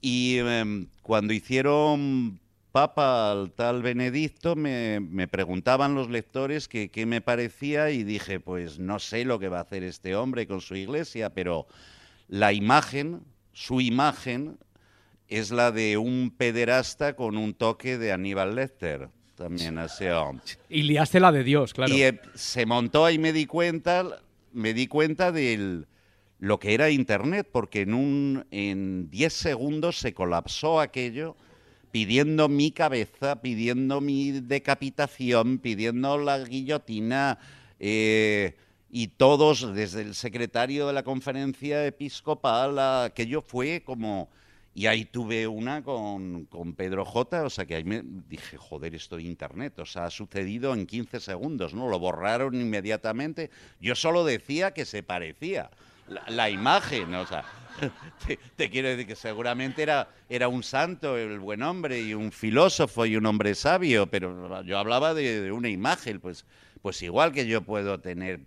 Y 0.00 0.38
em, 0.38 0.88
cuando 1.02 1.32
hicieron 1.32 2.40
Papa 2.72 3.30
al 3.30 3.52
tal 3.52 3.82
Benedicto, 3.82 4.56
me, 4.56 5.28
preguntaban 5.28 5.94
los 5.94 6.10
lectores 6.10 6.66
qué 6.66 7.04
me 7.06 7.20
parecía 7.20 7.92
y 7.92 8.02
dije, 8.02 8.40
pues 8.40 8.80
no 8.80 8.98
sé 8.98 9.24
lo 9.24 9.38
que 9.38 9.48
va 9.48 9.58
a 9.58 9.62
hacer 9.62 9.84
este 9.84 10.16
hombre 10.16 10.48
con 10.48 10.60
su 10.60 10.74
iglesia, 10.74 11.30
pero 11.30 11.68
la 12.26 12.52
imagen, 12.52 13.20
su 13.52 13.80
imagen, 13.80 14.58
es 15.28 15.50
la 15.50 15.70
de 15.70 15.96
un 15.96 16.30
pederasta 16.36 17.14
con 17.14 17.36
un 17.36 17.54
toque 17.54 17.98
de 17.98 18.12
Aníbal 18.12 18.54
Lecter 18.54 19.08
también 19.38 19.78
hombre. 19.78 20.44
Y 20.68 20.82
liaste 20.82 21.20
la 21.20 21.30
de 21.30 21.44
Dios, 21.44 21.72
claro. 21.72 21.94
Y 21.94 22.02
eh, 22.02 22.20
se 22.34 22.66
montó 22.66 23.08
y 23.08 23.18
me 23.18 23.32
di 23.32 23.46
cuenta, 23.46 24.04
me 24.52 24.74
di 24.74 24.88
cuenta 24.88 25.30
de 25.30 25.84
lo 26.40 26.58
que 26.58 26.74
era 26.74 26.90
Internet, 26.90 27.48
porque 27.50 27.82
en 27.82 27.94
un 27.94 28.46
en 28.50 29.08
10 29.10 29.32
segundos 29.32 29.98
se 29.98 30.12
colapsó 30.12 30.80
aquello 30.80 31.36
pidiendo 31.92 32.48
mi 32.48 32.72
cabeza, 32.72 33.40
pidiendo 33.40 34.00
mi 34.00 34.32
decapitación, 34.32 35.58
pidiendo 35.58 36.18
la 36.18 36.38
guillotina, 36.40 37.38
eh, 37.78 38.56
y 38.90 39.08
todos, 39.08 39.74
desde 39.74 40.02
el 40.02 40.14
secretario 40.14 40.86
de 40.86 40.94
la 40.94 41.02
conferencia 41.02 41.86
episcopal, 41.86 42.78
aquello 42.78 43.42
fue 43.42 43.82
como 43.84 44.28
y 44.78 44.86
ahí 44.86 45.06
tuve 45.06 45.48
una 45.48 45.82
con, 45.82 46.46
Pedro 46.76 47.04
J, 47.04 47.42
o 47.42 47.50
sea 47.50 47.66
que 47.66 47.74
ahí 47.74 47.82
me 47.82 48.00
dije, 48.04 48.56
joder, 48.56 48.94
esto 48.94 49.16
de 49.16 49.24
Internet, 49.24 49.76
o 49.80 49.84
sea, 49.84 50.04
ha 50.04 50.10
sucedido 50.10 50.72
en 50.72 50.86
15 50.86 51.18
segundos, 51.18 51.74
¿no? 51.74 51.88
Lo 51.88 51.98
borraron 51.98 52.54
inmediatamente. 52.54 53.50
Yo 53.80 53.96
solo 53.96 54.24
decía 54.24 54.72
que 54.74 54.84
se 54.84 55.02
parecía. 55.02 55.68
La, 56.28 56.48
imagen, 56.48 57.12
o 57.12 57.26
sea, 57.26 57.44
te, 58.56 58.70
quiero 58.70 58.90
decir 58.90 59.08
que 59.08 59.16
seguramente 59.16 59.82
era, 59.82 60.10
era 60.28 60.46
un 60.46 60.62
santo, 60.62 61.16
el 61.16 61.40
buen 61.40 61.64
hombre, 61.64 62.00
y 62.00 62.14
un 62.14 62.30
filósofo 62.30 63.04
y 63.04 63.16
un 63.16 63.26
hombre 63.26 63.56
sabio, 63.56 64.06
pero 64.06 64.62
yo 64.62 64.78
hablaba 64.78 65.12
de, 65.12 65.40
de 65.40 65.50
una 65.50 65.70
imagen, 65.70 66.20
pues, 66.20 66.44
pues 66.82 67.02
igual 67.02 67.32
que 67.32 67.48
yo 67.48 67.62
puedo 67.62 67.98
tener 67.98 68.42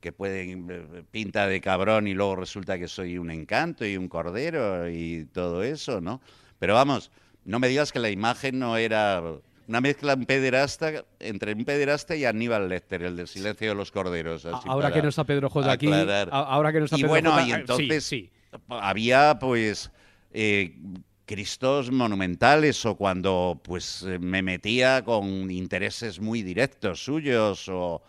que 0.00 0.12
pueden 0.12 0.66
eh, 0.70 1.02
pinta 1.10 1.46
de 1.46 1.60
cabrón 1.60 2.06
y 2.08 2.14
luego 2.14 2.36
resulta 2.36 2.78
que 2.78 2.88
soy 2.88 3.18
un 3.18 3.30
encanto 3.30 3.84
y 3.86 3.96
un 3.96 4.08
cordero 4.08 4.88
y 4.88 5.26
todo 5.32 5.62
eso, 5.62 6.00
¿no? 6.00 6.20
Pero 6.58 6.74
vamos, 6.74 7.10
no 7.44 7.58
me 7.58 7.68
digas 7.68 7.92
que 7.92 7.98
la 7.98 8.10
imagen 8.10 8.58
no 8.58 8.76
era 8.76 9.22
una 9.68 9.80
mezcla 9.80 10.14
un 10.14 10.26
pederasta, 10.26 11.04
entre 11.18 11.54
un 11.54 11.64
pederasta 11.64 12.14
y 12.14 12.24
Aníbal 12.24 12.68
Lecter, 12.68 13.02
el 13.02 13.16
del 13.16 13.28
silencio 13.28 13.68
de 13.70 13.74
los 13.74 13.90
corderos. 13.90 14.46
ahora 14.46 14.92
que 14.92 15.02
no 15.02 15.08
está 15.08 15.24
Pedro 15.24 15.50
J 15.50 15.70
aquí, 15.70 15.90
ahora 16.30 16.72
que 16.72 16.78
no 16.78 16.84
está 16.84 16.98
y 16.98 17.04
bueno, 17.04 17.40
y 17.44 17.52
entonces 17.52 18.04
sí, 18.04 18.30
había 18.68 19.38
pues 19.38 19.90
eh, 20.32 20.76
cristos 21.24 21.90
monumentales 21.90 22.84
o 22.86 22.94
cuando 22.94 23.60
pues 23.62 24.04
eh, 24.04 24.18
me 24.18 24.42
metía 24.42 25.02
con 25.04 25.50
intereses 25.50 26.20
muy 26.20 26.42
directos 26.42 27.04
suyos 27.04 27.68
o 27.68 28.02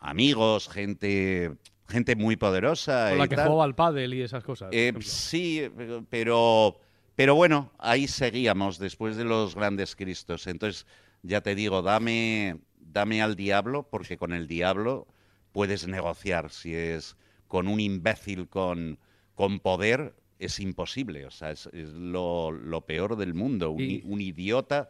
amigos, 0.00 0.68
gente 0.68 1.56
gente 1.90 2.16
muy 2.16 2.36
poderosa. 2.36 3.10
Con 3.10 3.18
la 3.18 3.28
que 3.28 3.36
jugaba 3.36 3.64
al 3.64 3.74
pádel 3.74 4.14
y 4.14 4.22
esas 4.22 4.44
cosas. 4.44 4.70
Eh, 4.72 4.94
sí, 5.00 5.68
pero, 6.08 6.78
pero 7.16 7.34
bueno, 7.34 7.72
ahí 7.78 8.08
seguíamos 8.08 8.78
después 8.78 9.16
de 9.16 9.24
los 9.24 9.54
grandes 9.54 9.96
Cristos. 9.96 10.46
Entonces, 10.46 10.86
ya 11.22 11.42
te 11.42 11.54
digo, 11.54 11.82
dame, 11.82 12.58
dame 12.78 13.20
al 13.20 13.36
diablo, 13.36 13.86
porque 13.90 14.16
con 14.16 14.32
el 14.32 14.46
diablo 14.46 15.06
puedes 15.52 15.86
negociar. 15.86 16.50
Si 16.50 16.74
es 16.74 17.16
con 17.48 17.68
un 17.68 17.80
imbécil 17.80 18.48
con, 18.48 18.98
con 19.34 19.58
poder, 19.58 20.14
es 20.38 20.60
imposible. 20.60 21.26
O 21.26 21.30
sea, 21.30 21.50
es, 21.50 21.68
lo, 21.72 22.84
peor 22.86 23.16
del 23.16 23.34
mundo. 23.34 23.72
un 23.72 24.20
idiota 24.20 24.88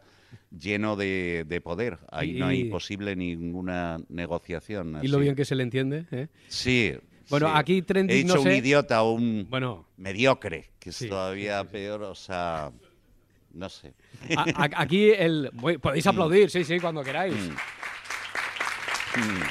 lleno 0.57 0.95
de, 0.95 1.61
poder. 1.63 1.99
Ahí 2.11 2.33
no 2.33 2.47
hay 2.47 2.65
posible 2.65 3.15
ninguna 3.15 3.99
negociación. 4.09 4.99
¿Y 5.01 5.07
lo 5.07 5.19
bien 5.19 5.35
que 5.35 5.45
se 5.45 5.55
le 5.55 5.63
entiende? 5.63 6.05
¿eh? 6.11 6.27
Sí. 6.47 6.93
Bueno, 7.29 7.55
aquí 7.55 7.81
trending, 7.81 8.17
He 8.17 8.19
hecho 8.21 8.41
un 8.41 8.51
idiota, 8.51 9.03
un 9.03 9.47
bueno, 9.49 9.87
mediocre, 9.97 10.71
que 10.79 10.89
es 10.89 10.99
todavía 11.07 11.63
peor, 11.63 12.03
o 12.03 12.15
sea, 12.15 12.71
no 13.53 13.69
sé. 13.69 13.93
aquí 14.75 15.11
el... 15.11 15.49
Podéis 15.81 16.07
aplaudir, 16.07 16.49
sí, 16.49 16.65
sí, 16.65 16.79
cuando 16.79 17.03
queráis. 17.03 17.33
Mm. 17.33 17.51
Mm. 19.19 19.43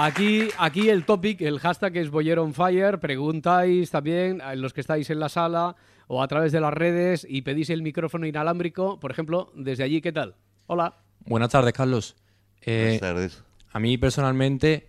Aquí, 0.00 0.48
aquí 0.58 0.88
el 0.88 1.04
topic, 1.04 1.40
el 1.40 1.58
hashtag 1.58 1.96
es 1.96 2.08
Boyer 2.10 2.38
on 2.38 2.54
Fire. 2.54 3.00
Preguntáis 3.00 3.90
también 3.90 4.40
a 4.40 4.54
los 4.54 4.72
que 4.72 4.80
estáis 4.80 5.10
en 5.10 5.18
la 5.18 5.28
sala 5.28 5.74
o 6.08 6.22
a 6.22 6.28
través 6.28 6.52
de 6.52 6.60
las 6.60 6.72
redes 6.72 7.26
y 7.28 7.42
pedís 7.42 7.70
el 7.70 7.82
micrófono 7.82 8.26
inalámbrico, 8.26 8.98
por 8.98 9.10
ejemplo, 9.10 9.52
desde 9.54 9.84
allí, 9.84 10.00
¿qué 10.00 10.10
tal? 10.10 10.34
Hola. 10.66 10.96
Buenas 11.26 11.50
tardes, 11.50 11.72
Carlos. 11.72 12.16
Eh, 12.62 12.98
Buenas 12.98 13.00
tardes. 13.00 13.44
A 13.70 13.78
mí 13.78 13.98
personalmente, 13.98 14.88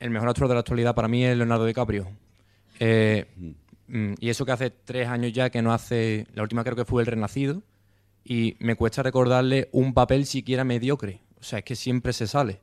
el 0.00 0.10
mejor 0.10 0.28
actor 0.28 0.48
de 0.48 0.54
la 0.54 0.60
actualidad 0.60 0.94
para 0.94 1.08
mí 1.08 1.24
es 1.24 1.36
Leonardo 1.36 1.64
DiCaprio. 1.64 2.08
Eh, 2.80 3.26
mm, 3.86 4.14
y 4.18 4.28
eso 4.28 4.44
que 4.44 4.52
hace 4.52 4.70
tres 4.70 5.08
años 5.08 5.32
ya 5.32 5.50
que 5.50 5.62
no 5.62 5.72
hace, 5.72 6.26
la 6.34 6.42
última 6.42 6.64
creo 6.64 6.76
que 6.76 6.84
fue 6.84 7.02
El 7.02 7.06
Renacido, 7.06 7.62
y 8.24 8.56
me 8.58 8.74
cuesta 8.74 9.04
recordarle 9.04 9.68
un 9.70 9.94
papel 9.94 10.26
siquiera 10.26 10.64
mediocre. 10.64 11.20
O 11.38 11.44
sea, 11.44 11.60
es 11.60 11.64
que 11.64 11.76
siempre 11.76 12.12
se 12.12 12.26
sale. 12.26 12.60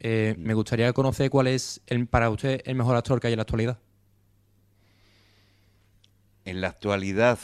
Eh, 0.00 0.34
me 0.38 0.52
gustaría 0.52 0.92
conocer 0.92 1.30
cuál 1.30 1.46
es 1.46 1.80
para 2.10 2.28
usted 2.28 2.60
el 2.66 2.74
mejor 2.74 2.94
actor 2.94 3.18
que 3.18 3.28
hay 3.28 3.32
en 3.32 3.38
la 3.38 3.42
actualidad. 3.42 3.78
En 6.48 6.62
la 6.62 6.68
actualidad 6.68 7.38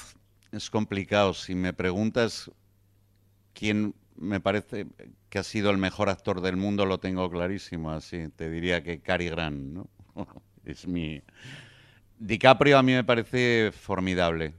es 0.50 0.70
complicado. 0.70 1.34
Si 1.34 1.54
me 1.54 1.74
preguntas 1.74 2.50
quién 3.52 3.94
me 4.16 4.40
parece 4.40 4.86
que 5.28 5.38
ha 5.38 5.42
sido 5.42 5.70
el 5.70 5.76
mejor 5.76 6.08
actor 6.08 6.40
del 6.40 6.56
mundo, 6.56 6.86
lo 6.86 6.96
tengo 6.96 7.28
clarísimo. 7.28 7.90
Así 7.90 8.28
te 8.34 8.48
diría 8.48 8.82
que 8.82 9.02
Cary 9.02 9.28
Grant, 9.28 9.74
¿no? 9.74 9.90
es 10.64 10.88
mi. 10.88 11.20
DiCaprio 12.18 12.78
a 12.78 12.82
mí 12.82 12.92
me 12.92 13.04
parece 13.04 13.72
formidable. 13.72 14.54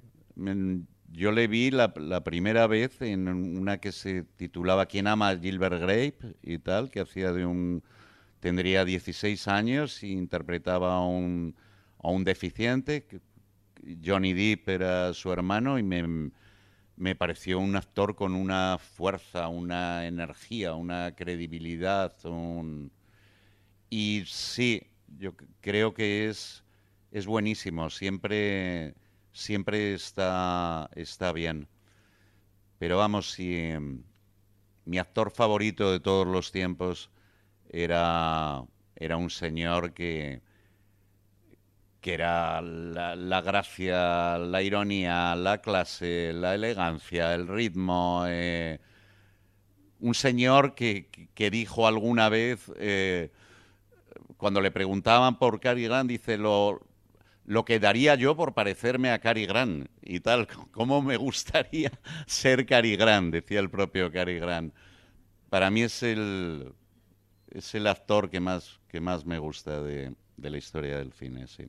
Yo 1.12 1.32
le 1.32 1.48
vi 1.48 1.72
la, 1.72 1.92
primera 2.24 2.68
vez 2.68 3.02
en 3.02 3.28
una 3.28 3.80
que 3.80 3.92
se 3.92 4.26
titulaba 4.36 4.86
¿Quién 4.86 5.08
ama 5.08 5.30
a 5.30 5.40
Gilbert 5.40 5.82
Grape? 5.82 6.36
que 6.92 7.00
hacía 7.00 7.32
de 7.32 7.82
tendría 8.42 8.86
16 8.86 9.48
años 9.48 10.04
y 10.04 10.12
interpretaba 10.12 10.98
a 10.98 11.04
un 11.08 11.56
deficiente, 12.24 13.08
Johnny 14.04 14.34
Depp 14.34 14.70
era 14.70 15.14
su 15.14 15.32
hermano 15.32 15.78
y 15.80 15.84
me, 15.84 17.16
pareció 17.16 17.60
un 17.60 17.76
actor 17.76 18.16
con 18.16 18.34
una 18.36 18.78
fuerza, 18.80 19.48
una 19.48 20.08
energía, 20.08 20.74
una 20.74 21.16
credibilidad. 21.16 22.16
Y 23.90 24.24
sí, 24.26 24.82
yo 25.18 25.34
creo 25.62 25.94
que 25.94 26.30
es, 26.30 26.64
es 27.12 27.26
buenísimo. 27.26 27.90
Siempre, 27.90 28.96
siempre 29.34 29.94
está, 29.94 30.90
está 30.96 31.32
bien. 31.32 31.68
Pero 32.80 32.98
vamos, 32.98 33.32
si 33.32 33.56
em, 33.56 34.04
mi 34.86 34.98
actor 35.00 35.32
favorito 35.32 35.92
de 35.92 36.00
todos 36.00 36.28
los 36.28 36.52
tiempos 36.52 37.12
era, 37.70 38.64
era 38.96 39.18
un 39.18 39.30
señor 39.30 39.94
que, 39.94 40.42
que 42.06 42.14
era 42.16 42.62
la, 42.62 43.42
gracia, 43.42 44.38
la 44.38 44.62
ironía, 44.64 45.36
la 45.36 45.60
clase, 45.62 46.34
la 46.34 46.56
elegancia, 46.56 47.34
el 47.36 47.48
ritmo. 47.48 48.26
eh, 48.28 48.80
un 50.00 50.14
señor 50.14 50.76
que, 50.76 51.08
que- 51.12 51.28
que 51.34 51.50
dijo 51.50 51.88
alguna 51.88 52.30
vez, 52.30 52.72
eh, 52.78 53.32
cuando 54.38 54.62
le 54.62 54.72
preguntaban 54.72 55.38
por 55.40 55.60
Cary 55.60 55.84
Grant, 55.86 56.10
dice, 56.10 56.38
lo, 56.38 56.82
lo 57.46 57.66
que 57.66 57.80
daría 57.80 58.16
yo 58.16 58.36
por 58.36 58.54
parecerme 58.54 59.12
a 59.12 59.20
Cary 59.20 59.46
Grant 59.46 59.90
y 60.02 60.20
tal, 60.22 60.48
cómo 60.72 61.02
me 61.02 61.18
gustaría 61.18 61.92
ser 62.28 62.66
Cary 62.66 62.96
Grant, 62.98 63.34
decía 63.34 63.60
el 63.60 63.70
propio 63.70 64.12
Cary 64.12 64.40
Grant. 64.40 64.74
Para 65.50 65.72
mí 65.72 65.84
es 65.84 66.04
el, 66.04 66.74
es 67.52 67.76
el 67.76 67.88
actor 67.88 68.30
que 68.30 68.40
más, 68.40 68.80
que 68.90 69.02
más 69.02 69.26
me 69.26 69.40
gusta 69.40 69.82
de, 69.84 70.16
de 70.38 70.52
la 70.52 70.58
historia 70.58 70.98
del 70.98 71.14
cine, 71.14 71.48
sí. 71.48 71.68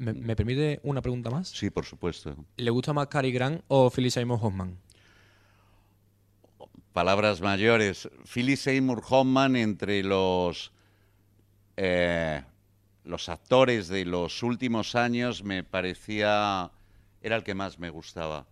¿Me, 0.00 0.12
me 0.14 0.34
permite 0.34 0.80
una 0.82 1.02
pregunta 1.02 1.30
más? 1.30 1.48
Sí, 1.48 1.70
por 1.70 1.84
supuesto. 1.84 2.34
¿Le 2.56 2.70
gusta 2.70 2.92
más 2.92 3.06
Cary 3.08 3.32
Grant 3.32 3.62
o 3.68 3.90
Philip 3.90 4.10
Seymour 4.10 4.38
Hoffman? 4.42 4.78
palabras 6.92 7.40
mayores. 7.40 8.08
Philip 8.32 8.56
Seymour 8.56 9.02
Hoffman 9.08 9.56
entre 9.56 10.02
los 10.02 10.72
eh, 11.76 12.42
los 13.04 13.28
actores 13.28 13.88
de 13.88 14.04
los 14.04 14.42
últimos 14.42 14.94
años 14.94 15.42
me 15.42 15.64
parecía 15.64 16.70
era 17.22 17.36
el 17.36 17.42
que 17.42 17.54
más 17.54 17.78
me 17.78 17.90
gustaba. 17.90 18.46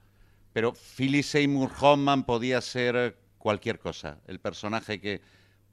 Pero 0.53 0.73
Philip 0.73 1.25
Seymour 1.25 1.71
Hoffman 1.81 2.25
podía 2.25 2.61
ser 2.61 3.19
cualquier 3.39 3.79
cosa. 3.79 4.19
El 4.27 4.41
personaje 4.41 5.01
que 5.01 5.21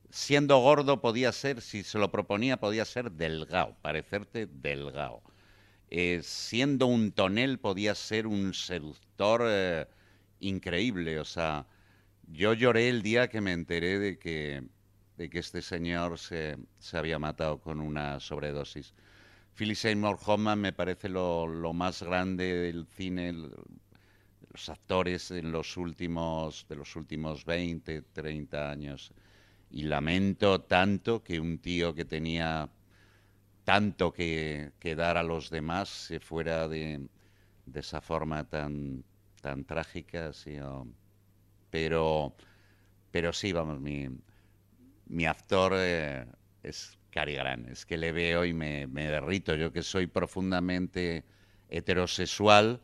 siendo 0.10 0.58
gordo 0.60 1.02
podía 1.02 1.32
ser, 1.32 1.62
si 1.62 1.84
se 1.84 1.98
lo 1.98 2.12
proponía, 2.12 2.58
podía 2.58 2.86
ser 2.86 3.12
delgado, 3.12 3.76
parecerte 3.82 4.48
delgado. 4.48 5.22
Eh, 5.90 6.22
siendo 6.24 6.88
un 6.88 7.12
tonel 7.12 7.60
podía 7.60 7.96
ser 7.96 8.28
un 8.28 8.54
seductor 8.54 9.42
eh, 9.46 9.88
increíble. 10.40 11.20
O 11.20 11.26
sea, 11.26 11.68
yo 12.32 12.54
lloré 12.54 12.90
el 12.90 13.02
día 13.04 13.30
que 13.30 13.42
me 13.42 13.54
enteré 13.54 14.00
de 14.00 14.18
que, 14.20 14.64
de 15.18 15.30
que 15.30 15.40
este 15.40 15.62
señor 15.62 16.20
se, 16.20 16.58
se 16.80 16.98
había 16.98 17.20
matado 17.20 17.60
con 17.62 17.80
una 17.82 18.20
sobredosis. 18.20 18.94
Philip 19.56 19.78
Seymour 19.78 20.20
Hoffman 20.26 20.60
me 20.62 20.74
parece 20.74 21.10
lo, 21.10 21.48
lo 21.48 21.74
más 21.74 22.04
grande 22.04 22.54
del 22.56 22.88
cine, 22.88 23.30
el- 23.30 23.52
los 24.52 24.70
actores 24.70 25.32
en 25.32 25.52
los 25.52 25.78
últimos, 25.78 26.66
de 26.70 26.76
los 26.76 26.96
últimos 26.96 27.46
20, 27.46 28.02
30 28.02 28.70
años. 28.72 29.12
Y 29.72 29.84
lamento 29.84 30.62
tanto 30.62 31.24
que 31.24 31.40
un 31.40 31.60
tío 31.60 31.94
que 31.96 32.06
tenía 32.06 32.70
tanto 33.66 34.14
que, 34.14 34.72
dar 34.96 35.18
a 35.18 35.24
los 35.24 35.50
demás 35.50 35.90
se 35.90 36.20
fuera 36.20 36.68
de, 36.68 37.02
esa 37.74 38.00
forma 38.00 38.46
tan, 38.46 39.04
tan 39.42 39.66
trágica. 39.66 40.32
pero, 41.70 42.34
pero 43.12 43.34
sí, 43.34 43.52
vamos, 43.52 43.82
mi, 43.82 44.08
mi 45.08 45.26
actor 45.26 45.74
eh, 45.76 46.26
es 46.64 46.98
Cary 47.10 47.36
Grant. 47.36 47.68
Es 47.68 47.86
que 47.86 47.98
le 47.98 48.12
veo 48.12 48.46
y 48.46 48.54
me, 48.54 48.88
me 48.88 49.08
derrito. 49.08 49.56
Yo 49.56 49.74
que 49.74 49.84
soy 49.84 50.08
profundamente 50.08 51.26
heterosexual, 51.70 52.80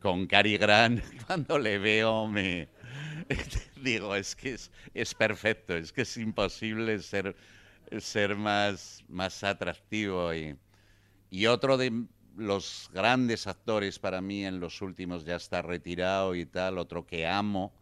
con 0.00 0.26
Cary 0.26 0.56
Grant, 0.56 1.02
cuando 1.26 1.58
le 1.58 1.78
veo 1.78 2.26
me 2.26 2.68
digo, 3.76 4.14
es 4.14 4.34
que 4.34 4.54
es, 4.54 4.70
es 4.92 5.14
perfecto, 5.14 5.76
es 5.76 5.92
que 5.92 6.02
es 6.02 6.16
imposible 6.16 6.98
ser, 7.00 7.34
ser 7.98 8.36
más, 8.36 9.04
más 9.08 9.42
atractivo. 9.44 10.34
Y, 10.34 10.56
y 11.30 11.46
otro 11.46 11.76
de 11.76 12.06
los 12.36 12.90
grandes 12.92 13.46
actores 13.46 13.98
para 13.98 14.20
mí 14.20 14.44
en 14.44 14.60
los 14.60 14.82
últimos 14.82 15.24
ya 15.24 15.36
está 15.36 15.62
retirado 15.62 16.34
y 16.34 16.46
tal, 16.46 16.78
otro 16.78 17.06
que 17.06 17.26
amo 17.26 17.72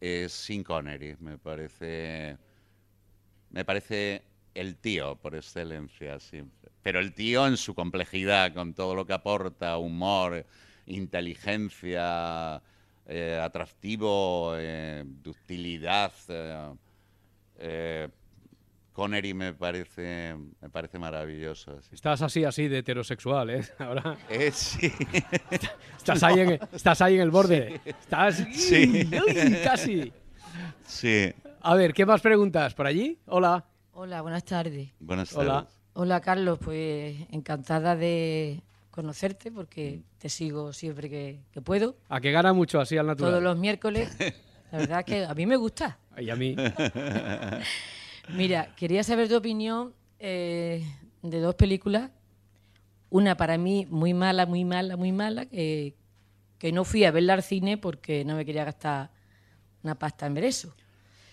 es 0.00 0.32
Sean 0.32 0.62
Connery. 0.62 1.16
Me 1.20 1.38
parece, 1.38 2.36
me 3.50 3.64
parece 3.64 4.22
el 4.54 4.76
tío 4.76 5.16
por 5.16 5.34
excelencia. 5.34 6.18
Pero 6.82 7.00
el 7.00 7.12
tío 7.14 7.46
en 7.46 7.56
su 7.56 7.74
complejidad, 7.74 8.54
con 8.54 8.74
todo 8.74 8.94
lo 8.94 9.06
que 9.06 9.12
aporta, 9.12 9.76
humor, 9.76 10.46
inteligencia, 10.86 12.62
eh, 13.06 13.40
atractivo, 13.42 14.54
eh, 14.56 15.04
ductilidad. 15.06 16.12
eh, 17.58 18.08
Connery 18.96 19.34
me 19.34 19.52
parece, 19.52 20.34
me 20.58 20.70
parece 20.70 20.98
maravilloso. 20.98 21.82
sí. 21.82 21.90
Estás 21.92 22.22
así, 22.22 22.44
así 22.44 22.66
de 22.66 22.78
heterosexual, 22.78 23.50
¿eh? 23.50 23.62
Ahora 23.78 24.16
Eh, 24.30 24.50
sí. 24.50 24.90
estás, 25.98 26.22
ahí, 26.22 26.40
en, 26.40 26.58
estás 26.72 27.02
ahí 27.02 27.16
en 27.16 27.20
el 27.20 27.30
borde. 27.30 27.78
Estás 27.84 28.36
Sí. 28.54 29.06
uy, 29.12 29.56
casi. 29.62 30.12
sí. 30.86 31.30
A 31.60 31.74
ver, 31.74 31.92
¿qué 31.92 32.06
más 32.06 32.22
preguntas? 32.22 32.72
¿Por 32.72 32.86
allí? 32.86 33.18
Hola. 33.26 33.66
Hola, 33.92 34.22
buenas 34.22 34.44
tardes. 34.46 34.88
Buenas 34.98 35.30
Hola. 35.36 35.52
tardes. 35.60 35.76
Hola, 35.92 36.20
Carlos. 36.22 36.58
Pues 36.58 37.16
encantada 37.30 37.96
de 37.96 38.62
conocerte 38.90 39.52
porque 39.52 40.00
te 40.16 40.30
sigo 40.30 40.72
siempre 40.72 41.10
que, 41.10 41.40
que 41.52 41.60
puedo. 41.60 41.96
A 42.08 42.18
que 42.18 42.32
gana 42.32 42.54
mucho 42.54 42.80
así 42.80 42.96
al 42.96 43.06
natural. 43.08 43.32
Todos 43.32 43.42
los 43.42 43.58
miércoles. 43.58 44.16
La 44.72 44.78
verdad 44.78 45.04
que 45.04 45.22
a 45.26 45.34
mí 45.34 45.44
me 45.44 45.56
gusta. 45.56 45.98
Y 46.16 46.30
a 46.30 46.36
mí. 46.36 46.56
Mira, 48.30 48.74
quería 48.76 49.02
saber 49.02 49.28
tu 49.28 49.36
opinión 49.36 49.94
eh, 50.18 50.84
de 51.22 51.40
dos 51.40 51.54
películas. 51.54 52.10
Una 53.10 53.36
para 53.36 53.56
mí 53.56 53.86
muy 53.88 54.14
mala, 54.14 54.46
muy 54.46 54.64
mala, 54.64 54.96
muy 54.96 55.12
mala, 55.12 55.46
que, 55.46 55.94
que 56.58 56.72
no 56.72 56.84
fui 56.84 57.04
a 57.04 57.10
verla 57.12 57.34
al 57.34 57.42
cine 57.42 57.78
porque 57.78 58.24
no 58.24 58.34
me 58.34 58.44
quería 58.44 58.64
gastar 58.64 59.10
una 59.82 59.94
pasta 59.96 60.26
en 60.26 60.34
ver 60.34 60.44
eso. 60.44 60.74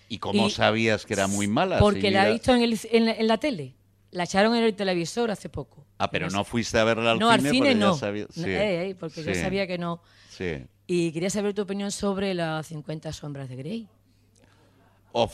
¿Y 0.08 0.18
cómo 0.18 0.46
Y- 0.46 0.50
sabías 0.50 1.04
que 1.04 1.14
era 1.14 1.26
muy 1.26 1.48
mala? 1.48 1.78
Porque 1.78 2.02
Si 2.02 2.10
la 2.10 2.28
he 2.28 2.32
visto 2.32 2.54
en, 2.54 2.62
el- 2.62 2.78
en 2.92 3.04
la, 3.06 3.12
en 3.12 3.26
la 3.26 3.38
tele. 3.38 3.74
La 4.12 4.24
echaron 4.24 4.54
en 4.54 4.62
el 4.62 4.74
televisor 4.76 5.32
hace 5.32 5.48
poco. 5.48 5.84
Ah, 5.98 6.08
pero 6.08 6.30
no 6.30 6.44
fuiste 6.44 6.78
a 6.78 6.84
verla 6.84 7.10
al 7.12 7.18
no, 7.18 7.32
cine 7.34 7.48
al 7.48 7.54
cine 7.54 7.74
no. 7.74 7.94
sabías- 7.96 8.28
No, 8.36 8.44
sí. 8.44 8.50
eh, 8.50 8.90
eh, 8.90 8.94
porque 8.94 9.24
yo 9.24 9.34
Sí. 9.34 9.40
sabía 9.40 9.66
que 9.66 9.76
no. 9.76 10.00
Sí. 10.30 10.64
Y 10.86 11.10
quería 11.10 11.30
saber 11.30 11.52
tu 11.54 11.62
opinión 11.62 11.90
sobre 11.90 12.32
las 12.34 12.68
50 12.68 13.12
sombras 13.12 13.48
de 13.48 13.56
Grey. 13.56 13.88
Of. 15.16 15.32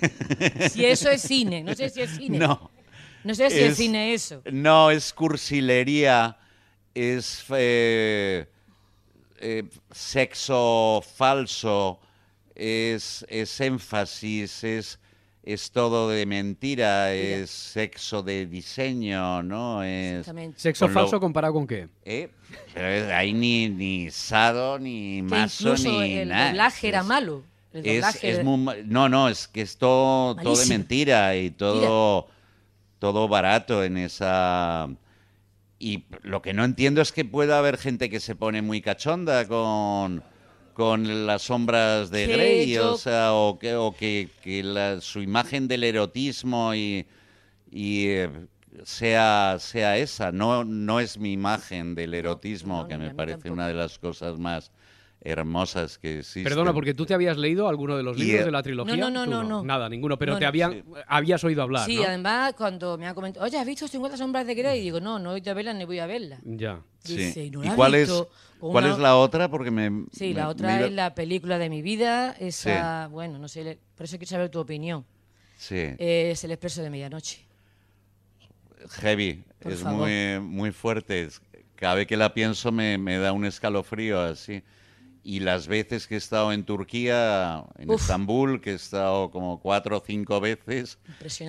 Si 0.70 0.84
eso 0.86 1.10
es 1.10 1.22
cine, 1.22 1.62
no 1.62 1.74
sé 1.74 1.88
si 1.90 2.00
es 2.00 2.10
cine. 2.16 2.38
No. 2.38 2.70
No 3.24 3.34
sé 3.34 3.50
si 3.50 3.58
es, 3.58 3.70
Es- 3.72 3.76
cine 3.76 4.14
eso. 4.14 4.42
No, 4.50 4.90
es 4.90 5.12
cursilería, 5.12 6.38
es 6.94 7.44
eh, 7.50 8.46
eh, 9.40 9.64
sexo 9.90 11.02
falso, 11.16 12.00
es, 12.54 13.26
es 13.28 13.60
énfasis, 13.60 14.64
es, 14.64 14.98
es 15.42 15.70
todo 15.72 16.08
de 16.10 16.24
mentira, 16.26 17.12
es 17.12 17.50
sexo 17.50 18.22
de 18.22 18.46
diseño, 18.46 19.42
¿no? 19.42 19.82
Es, 19.82 20.20
Exactamente. 20.20 20.58
¿Sexo 20.60 20.86
Con 20.86 20.94
lo- 20.94 21.00
falso 21.00 21.20
comparado 21.20 21.52
con 21.54 21.66
qué? 21.66 21.88
¿eh? 22.04 22.30
Pero 22.72 22.86
es- 22.88 23.12
Hay 23.12 23.32
ni, 23.32 23.68
ni 23.68 24.10
sado, 24.10 24.78
ni 24.78 25.18
incluso 25.18 25.76
ni 25.76 26.14
el 26.18 26.28
nada. 26.28 26.48
doblaje 26.48 26.88
era 26.88 27.00
Es- 27.00 27.06
malo. 27.06 27.42
El 27.72 27.86
es, 27.86 28.24
es 28.24 28.44
muy 28.44 28.82
no, 28.86 29.08
no, 29.08 29.28
es 29.28 29.46
que 29.48 29.60
es 29.62 29.76
todo, 29.78 30.34
todo 30.36 30.56
de 30.56 30.66
mentira 30.66 31.36
y 31.36 31.50
todo, 31.50 32.28
todo 32.98 33.28
barato 33.28 33.84
en 33.84 33.96
esa... 33.98 34.88
Y 35.78 36.04
lo 36.22 36.42
que 36.42 36.54
no 36.54 36.64
entiendo 36.64 37.00
es 37.00 37.12
que 37.12 37.24
pueda 37.24 37.58
haber 37.58 37.78
gente 37.78 38.10
que 38.10 38.18
se 38.20 38.34
pone 38.34 38.62
muy 38.62 38.80
cachonda 38.80 39.46
con, 39.46 40.24
con 40.74 41.26
las 41.26 41.42
sombras 41.42 42.10
de 42.10 42.26
Grey, 42.26 42.72
yo- 42.72 42.94
o 42.94 42.96
sea, 42.98 43.32
o 43.34 43.58
que, 43.60 43.76
o 43.76 43.94
que, 43.94 44.28
que 44.42 44.62
la- 44.64 45.00
su 45.00 45.22
imagen 45.22 45.68
del 45.68 45.84
erotismo 45.84 46.74
y, 46.74 47.06
y, 47.70 48.06
eh, 48.08 48.30
sea, 48.82 49.56
sea 49.60 49.96
esa. 49.98 50.32
No, 50.32 50.64
no 50.64 50.98
es 50.98 51.16
mi 51.18 51.32
imagen 51.32 51.94
del 51.94 52.14
erotismo, 52.14 52.82
no, 52.82 52.88
que 52.88 52.98
me 52.98 53.14
parece 53.14 53.36
tampoco. 53.38 53.52
una 53.54 53.68
de 53.68 53.74
las 53.74 53.98
cosas 54.00 54.36
más 54.38 54.72
hermosas 55.20 55.98
que 55.98 56.18
existen. 56.20 56.44
Perdona, 56.44 56.72
porque 56.72 56.94
tú 56.94 57.04
te 57.04 57.12
habías 57.14 57.36
leído 57.36 57.68
alguno 57.68 57.96
de 57.96 58.02
los 58.02 58.16
Y, 58.18 58.22
libros 58.24 58.42
eh, 58.42 58.44
de 58.46 58.50
la 58.50 58.62
trilogía. 58.62 58.96
No, 58.96 59.10
no, 59.10 59.24
Tú 59.24 59.30
no, 59.30 59.42
no. 59.42 59.64
Nada, 59.64 59.88
ninguno, 59.88 60.16
pero 60.18 60.32
No, 60.34 60.38
te 60.38 60.44
no. 60.44 60.48
habían, 60.48 60.84
habías 61.06 61.42
oído 61.44 61.62
hablar, 61.62 61.86
Sí, 61.86 61.96
¿no? 61.96 62.04
además 62.04 62.54
cuando 62.56 62.96
me 62.96 63.06
han 63.06 63.14
comentado, 63.14 63.44
oye, 63.44 63.58
¿has 63.58 63.66
visto 63.66 63.88
50 63.88 64.16
sombras 64.16 64.46
de 64.46 64.54
Grey? 64.54 64.78
Y 64.80 64.82
digo, 64.84 65.00
no, 65.00 65.18
no 65.18 65.34
he 65.34 65.38
ido 65.38 65.50
a 65.50 65.54
verla 65.54 65.72
ni 65.74 65.84
voy 65.84 65.98
a 65.98 66.06
verla. 66.06 66.38
Ya. 66.44 66.80
Sí. 67.02 67.16
Dice, 67.16 67.44
¿y 67.44 67.50
no 67.50 67.64
¿Y 67.64 67.68
cuál 67.70 67.94
es, 67.96 68.10
cuál 68.60 68.84
una- 68.84 68.92
es 68.94 68.98
la 69.00 69.16
otra? 69.16 69.48
Porque 69.50 69.70
me. 69.70 70.04
Sí, 70.12 70.28
me- 70.28 70.34
la 70.34 70.44
me 70.44 70.50
otra 70.50 70.76
iba- 70.76 70.86
es 70.86 70.92
la 70.92 71.14
película 71.14 71.58
de 71.58 71.68
mi 71.70 71.82
vida, 71.82 72.36
esa, 72.38 73.08
bueno, 73.08 73.38
no 73.38 73.48
sé, 73.48 73.78
por 73.96 74.04
eso 74.04 74.18
quiero 74.18 74.30
saber 74.30 74.50
tu 74.50 74.60
opinión. 74.60 75.04
Sí, 75.56 75.94
Es 75.98 76.44
El 76.44 76.52
Expreso 76.52 76.82
de 76.82 76.90
Medianoche. 76.90 77.44
heavy. 79.00 79.42
por 79.58 79.72
es 79.72 79.80
favor. 79.80 80.08
muy, 80.08 80.38
muy 80.40 80.70
fuerte. 80.70 81.28
Cada 81.74 81.94
vez 81.96 82.06
que 82.06 82.16
la 82.16 82.32
pienso 82.32 82.70
me, 82.72 82.96
me 82.98 83.18
da 83.18 83.32
un 83.32 83.44
escalofrío 83.44 84.20
así. 84.20 84.62
Y 85.28 85.40
las 85.40 85.66
veces 85.68 86.06
que 86.06 86.14
he 86.14 86.16
estado 86.16 86.54
en 86.54 86.64
Turquía, 86.64 87.62
en 87.76 87.90
Uf. 87.90 88.00
Estambul, 88.00 88.62
que 88.62 88.70
he 88.70 88.74
estado 88.74 89.30
como 89.30 89.60
cuatro 89.60 89.98
o 89.98 90.02
cinco 90.02 90.40
veces, 90.40 90.98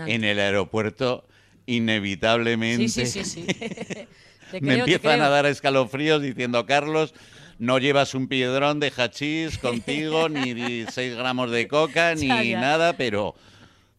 en 0.05 0.25
el 0.25 0.37
aeropuerto, 0.37 1.25
inevitablemente 1.65 3.05
Sí, 3.05 3.05
sí, 3.05 3.23
sí, 3.23 3.45
sí. 3.45 3.47
Te 4.51 4.59
me 4.59 4.79
empiezan 4.79 5.21
a 5.21 5.29
dar 5.29 5.45
escalofríos 5.45 6.21
diciendo, 6.21 6.65
Carlos, 6.65 7.13
no 7.57 7.77
llevas 7.77 8.13
un 8.15 8.27
piedrón 8.27 8.81
de 8.81 8.91
hachís 8.91 9.57
contigo, 9.59 10.27
ni 10.29 10.85
6 10.91 11.15
gramos 11.15 11.49
de 11.49 11.69
coca, 11.69 12.15
ni 12.15 12.27
Ya, 12.27 12.43
ya. 12.43 12.59
nada, 12.59 12.97
pero, 12.97 13.33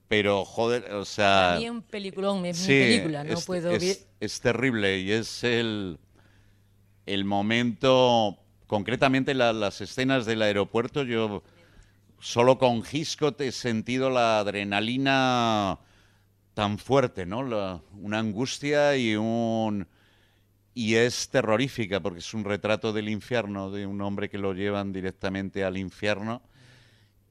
pero 0.09 0.45
joder, 0.45 0.93
o 0.93 1.07
sea... 1.07 1.45
Para 1.47 1.59
mí 1.59 1.65
es 1.65 1.71
un 1.71 1.81
peliculón, 1.81 2.45
es 2.45 2.61
mi 2.61 2.67
película, 2.67 3.25
no 3.25 3.33
es, 3.39 3.47
puedo 3.47 3.73
es- 3.73 3.81
ver. 3.81 3.97
es 4.21 4.41
terrible 4.43 4.99
y 4.99 5.13
es 5.13 5.43
el, 5.43 5.99
el 7.07 7.25
momento, 7.25 8.37
concretamente 8.71 9.35
la- 9.35 9.53
las 9.53 9.81
escenas 9.81 10.27
del 10.27 10.43
aeropuerto, 10.43 11.03
yo 11.03 11.43
solo 12.21 12.57
con 12.57 12.85
Hitchcock 12.89 13.41
he 13.41 13.51
sentido 13.51 14.11
la 14.11 14.39
adrenalina 14.39 15.81
tan 16.55 16.79
fuerte, 16.79 17.27
¿no? 17.27 17.41
Una 18.01 18.21
angustia 18.21 18.97
y 18.97 19.17
un... 19.17 19.89
Y 20.73 20.95
es 20.95 21.31
terrorífica 21.31 21.99
porque 21.99 22.21
es 22.21 22.33
un 22.33 22.45
retrato 22.45 22.93
del 22.93 23.09
infierno, 23.09 23.73
de 23.73 23.87
un 23.87 24.01
hombre 24.03 24.29
que 24.31 24.39
lo 24.39 24.55
llevan 24.55 24.93
directamente 24.93 25.65
al 25.65 25.77
infierno 25.77 26.41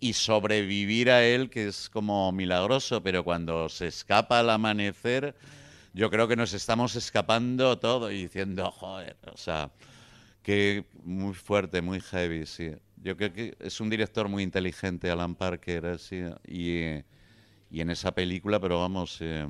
y 0.02 0.12
sobrevivir 0.12 1.10
a 1.10 1.24
él, 1.24 1.50
que 1.50 1.70
es 1.70 1.90
como 1.90 2.34
milagroso, 2.34 3.02
pero 3.02 3.24
cuando 3.24 3.70
se 3.70 3.88
escapa 3.88 4.40
al 4.40 4.50
amanecer, 4.50 5.36
yo 5.94 6.10
creo 6.10 6.28
que 6.28 6.36
nos 6.36 6.52
estamos 6.52 6.98
escapando 6.98 7.80
todo 7.80 8.12
y 8.12 8.24
diciendo, 8.24 8.70
joder, 8.72 9.16
o 9.32 9.38
sea, 9.38 9.72
que 10.50 10.84
muy 11.04 11.36
fuerte, 11.36 11.80
muy 11.80 12.00
heavy, 12.02 12.46
sí. 12.48 12.72
Yo 13.04 13.16
creo 13.16 13.32
que 13.32 13.56
es 13.60 13.80
un 13.80 13.88
director 13.88 14.28
muy 14.28 14.42
inteligente, 14.42 15.12
Alan 15.12 15.36
Parker, 15.36 15.86
así, 15.86 16.22
y, 16.48 16.78
eh, 16.78 17.06
y 17.70 17.82
en 17.82 17.92
esa 17.92 18.12
película, 18.16 18.60
pero 18.60 18.80
vamos, 18.80 19.18
eh, 19.22 19.48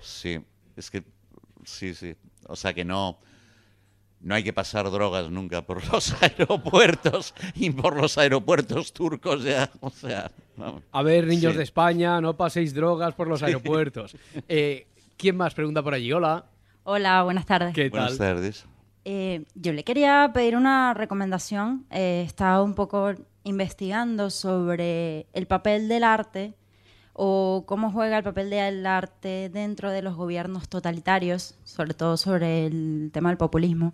sí, 0.00 0.40
es 0.76 0.90
que, 0.90 1.04
sí, 1.64 1.94
sí, 1.94 2.16
o 2.48 2.56
sea 2.56 2.74
que 2.74 2.84
no, 2.84 3.20
no 4.20 4.34
hay 4.34 4.42
que 4.42 4.52
pasar 4.52 4.90
drogas 4.90 5.30
nunca 5.30 5.62
por 5.64 5.86
los 5.92 6.20
aeropuertos 6.22 7.32
y 7.54 7.70
por 7.70 7.96
los 7.96 8.18
aeropuertos 8.18 8.92
turcos 8.92 9.44
ya, 9.44 9.70
o 9.80 9.90
sea, 9.90 10.28
vamos. 10.56 10.82
A 10.90 11.02
ver, 11.04 11.24
niños 11.24 11.52
Sí. 11.52 11.58
de 11.58 11.62
España, 11.62 12.20
no 12.20 12.36
paséis 12.36 12.74
drogas 12.74 13.14
por 13.14 13.28
los 13.28 13.44
aeropuertos. 13.44 14.16
Eh, 14.48 14.88
¿Quién 15.16 15.36
más 15.36 15.54
pregunta 15.54 15.84
por 15.84 15.94
allí? 15.94 16.12
Hola, 16.12 16.46
Hola, 16.82 17.22
buenas 17.22 17.46
tardes. 17.46 17.74
¿qué 17.74 17.88
Buenas 17.90 18.18
tal? 18.18 18.36
tardes. 18.36 18.66
Eh, 19.04 19.44
yo 19.54 19.72
le 19.72 19.84
quería 19.84 20.30
pedir 20.34 20.56
una 20.56 20.94
recomendación. 20.94 21.86
Eh, 21.90 22.22
estaba 22.26 22.62
un 22.62 22.74
poco 22.74 23.12
investigando 23.44 24.30
sobre 24.30 25.26
el 25.32 25.46
papel 25.46 25.88
del 25.88 26.04
arte 26.04 26.54
o 27.14 27.64
cómo 27.66 27.90
juega 27.90 28.18
el 28.18 28.24
papel 28.24 28.50
del 28.50 28.86
arte 28.86 29.50
dentro 29.52 29.90
de 29.90 30.02
los 30.02 30.14
gobiernos 30.14 30.68
totalitarios, 30.68 31.56
sobre 31.64 31.94
todo 31.94 32.16
sobre 32.16 32.66
el 32.66 33.10
tema 33.12 33.30
del 33.30 33.38
populismo. 33.38 33.92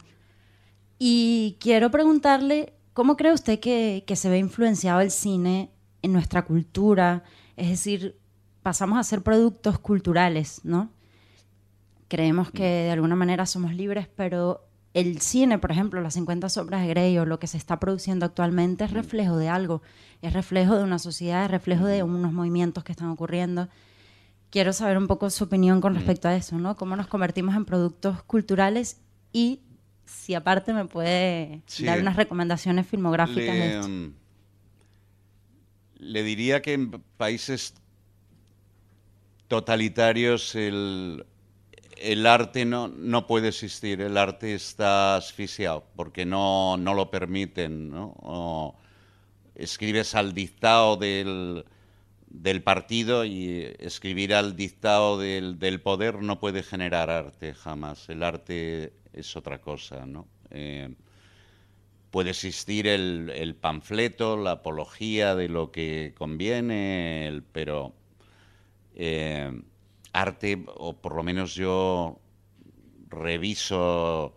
Y 0.98 1.56
quiero 1.60 1.90
preguntarle, 1.90 2.74
¿cómo 2.92 3.16
cree 3.16 3.32
usted 3.32 3.60
que, 3.60 4.04
que 4.06 4.16
se 4.16 4.28
ve 4.28 4.38
influenciado 4.38 5.00
el 5.00 5.10
cine 5.10 5.70
en 6.02 6.12
nuestra 6.12 6.44
cultura? 6.44 7.24
Es 7.56 7.68
decir, 7.68 8.18
pasamos 8.62 8.98
a 8.98 9.04
ser 9.04 9.22
productos 9.22 9.78
culturales, 9.78 10.60
¿no? 10.64 10.90
Creemos 12.08 12.50
que 12.50 12.64
de 12.64 12.90
alguna 12.90 13.16
manera 13.16 13.46
somos 13.46 13.74
libres, 13.74 14.08
pero 14.14 14.66
el 14.94 15.20
cine, 15.20 15.58
por 15.58 15.70
ejemplo, 15.72 16.00
las 16.00 16.14
50 16.14 16.48
sombras 16.48 16.82
de 16.82 16.88
Grey 16.88 17.18
o 17.18 17.26
lo 17.26 17.38
que 17.38 17.46
se 17.48 17.56
está 17.58 17.78
produciendo 17.80 18.24
actualmente 18.26 18.84
es 18.84 18.92
reflejo 18.92 19.36
de 19.36 19.48
algo, 19.48 19.82
es 20.22 20.32
reflejo 20.32 20.76
de 20.76 20.84
una 20.84 20.98
sociedad, 20.98 21.44
es 21.44 21.50
reflejo 21.50 21.84
de 21.84 22.02
unos 22.04 22.32
movimientos 22.32 22.84
que 22.84 22.92
están 22.92 23.08
ocurriendo. 23.10 23.68
Quiero 24.50 24.72
saber 24.72 24.96
un 24.96 25.08
poco 25.08 25.28
su 25.30 25.44
opinión 25.44 25.80
con 25.80 25.94
respecto 25.96 26.28
a 26.28 26.36
eso, 26.36 26.56
¿no? 26.58 26.76
Cómo 26.76 26.94
nos 26.94 27.08
convertimos 27.08 27.56
en 27.56 27.64
productos 27.64 28.22
culturales 28.22 29.00
y 29.32 29.60
si 30.06 30.34
aparte 30.34 30.72
me 30.72 30.84
puede 30.84 31.62
Sí. 31.66 31.84
dar 31.84 31.98
unas 31.98 32.14
recomendaciones 32.14 32.86
filmográficas 32.86 33.46
de 33.46 33.58
Le, 33.58 33.74
esto. 33.78 33.88
mm, 33.88 34.14
le 35.98 36.22
diría 36.22 36.62
que 36.62 36.74
en 36.74 36.90
países 37.16 37.74
totalitarios 39.48 40.54
el, 40.54 41.26
el 41.98 42.26
arte 42.26 42.64
no, 42.64 42.88
no 42.88 43.26
puede 43.26 43.48
existir, 43.48 44.00
el 44.00 44.16
arte 44.16 44.54
está 44.54 45.16
asfixiado 45.16 45.84
porque 45.96 46.24
no, 46.26 46.76
no 46.76 46.94
lo 46.94 47.10
permiten. 47.10 47.90
¿no? 47.90 48.74
Escribes 49.54 50.14
al 50.14 50.34
dictado 50.34 50.96
del, 50.96 51.64
del 52.28 52.62
partido 52.62 53.24
y 53.24 53.74
escribir 53.78 54.34
al 54.34 54.56
dictado 54.56 55.18
del, 55.18 55.58
del 55.58 55.80
poder 55.80 56.22
no 56.22 56.40
puede 56.40 56.62
generar 56.62 57.10
arte 57.10 57.54
jamás. 57.54 58.08
El 58.08 58.22
arte 58.22 58.92
es 59.12 59.36
otra 59.36 59.60
cosa, 59.60 60.06
¿no? 60.06 60.26
Eh, 60.50 60.94
puede 62.10 62.30
existir 62.30 62.86
el, 62.86 63.30
el 63.34 63.54
panfleto, 63.54 64.36
la 64.36 64.52
apología 64.52 65.34
de 65.34 65.48
lo 65.48 65.72
que 65.72 66.14
conviene, 66.16 67.42
pero 67.52 67.92
eh, 68.94 69.50
arte, 70.14 70.64
o 70.76 70.94
por 70.94 71.14
lo 71.14 71.22
menos 71.22 71.54
yo 71.54 72.18
reviso... 73.08 74.34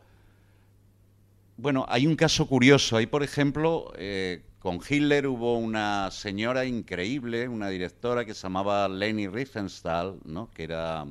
Bueno, 1.56 1.86
hay 1.88 2.06
un 2.06 2.16
caso 2.16 2.48
curioso. 2.48 2.98
Hay, 2.98 3.08
por 3.08 3.24
ejemplo, 3.24 3.94
eh, 3.98 4.44
con 4.60 4.80
Hitler 4.88 5.28
hubo 5.28 5.58
una 5.58 6.12
señora 6.12 6.66
increíble, 6.66 7.48
una 7.48 7.70
directora 7.70 8.26
que 8.26 8.34
se 8.34 8.44
llamaba 8.44 8.88
Leni 8.90 9.28
Riefenstahl, 9.28 10.20
¿no? 10.26 10.52
que 10.52 10.64
era 10.64 11.06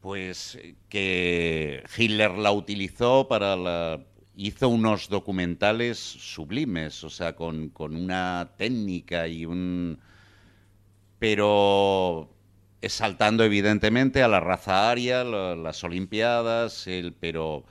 pues 0.00 0.58
que 0.90 1.82
Hitler 1.96 2.32
la 2.32 2.52
utilizó 2.52 3.26
para 3.26 3.56
la 3.56 4.04
hizo 4.36 4.68
unos 4.68 5.08
documentales 5.08 5.98
sublimes, 5.98 7.02
o 7.04 7.10
sea, 7.10 7.34
con, 7.34 7.70
con 7.70 7.96
una 7.96 8.50
técnica 8.58 9.26
y 9.28 9.46
un 9.46 9.98
pero 11.18 12.33
exaltando 12.84 13.44
evidentemente 13.44 14.22
a 14.22 14.28
la 14.28 14.40
raza 14.40 14.90
aria, 14.90 15.24
la- 15.24 15.56
las 15.56 15.82
olimpiadas, 15.84 16.86
pero 17.20 17.64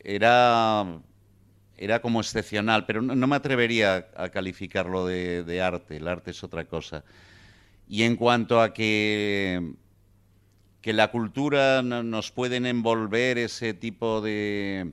era 0.00 1.00
era 1.78 2.00
como 2.02 2.20
excepcional, 2.20 2.86
pero 2.86 3.02
no, 3.02 3.26
me 3.26 3.36
atrevería 3.36 4.08
a 4.16 4.30
calificarlo 4.30 5.06
de, 5.06 5.62
arte, 5.62 5.96
el 5.98 6.08
arte 6.08 6.32
es 6.32 6.44
otra 6.44 6.66
cosa. 6.66 7.04
Y 7.88 8.04
en 8.04 8.16
cuanto 8.16 8.60
a 8.62 8.74
que 8.74 9.74
que 10.80 10.92
la 10.92 11.10
cultura 11.10 11.82
no- 11.82 12.02
nos 12.02 12.30
pueden 12.30 12.66
envolver 12.66 13.38
ese 13.38 13.74
tipo 13.74 14.20
de, 14.20 14.92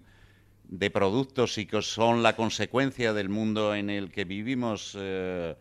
de 0.66 0.92
productos 0.92 1.58
y 1.58 1.66
que 1.68 1.82
son 1.82 2.24
la 2.24 2.36
consecuencia 2.36 3.14
del 3.14 3.30
mundo 3.30 3.76
en 3.76 3.90
el 3.90 4.12
que 4.12 4.26
vivimos 4.26 4.98
eh, 5.00 5.56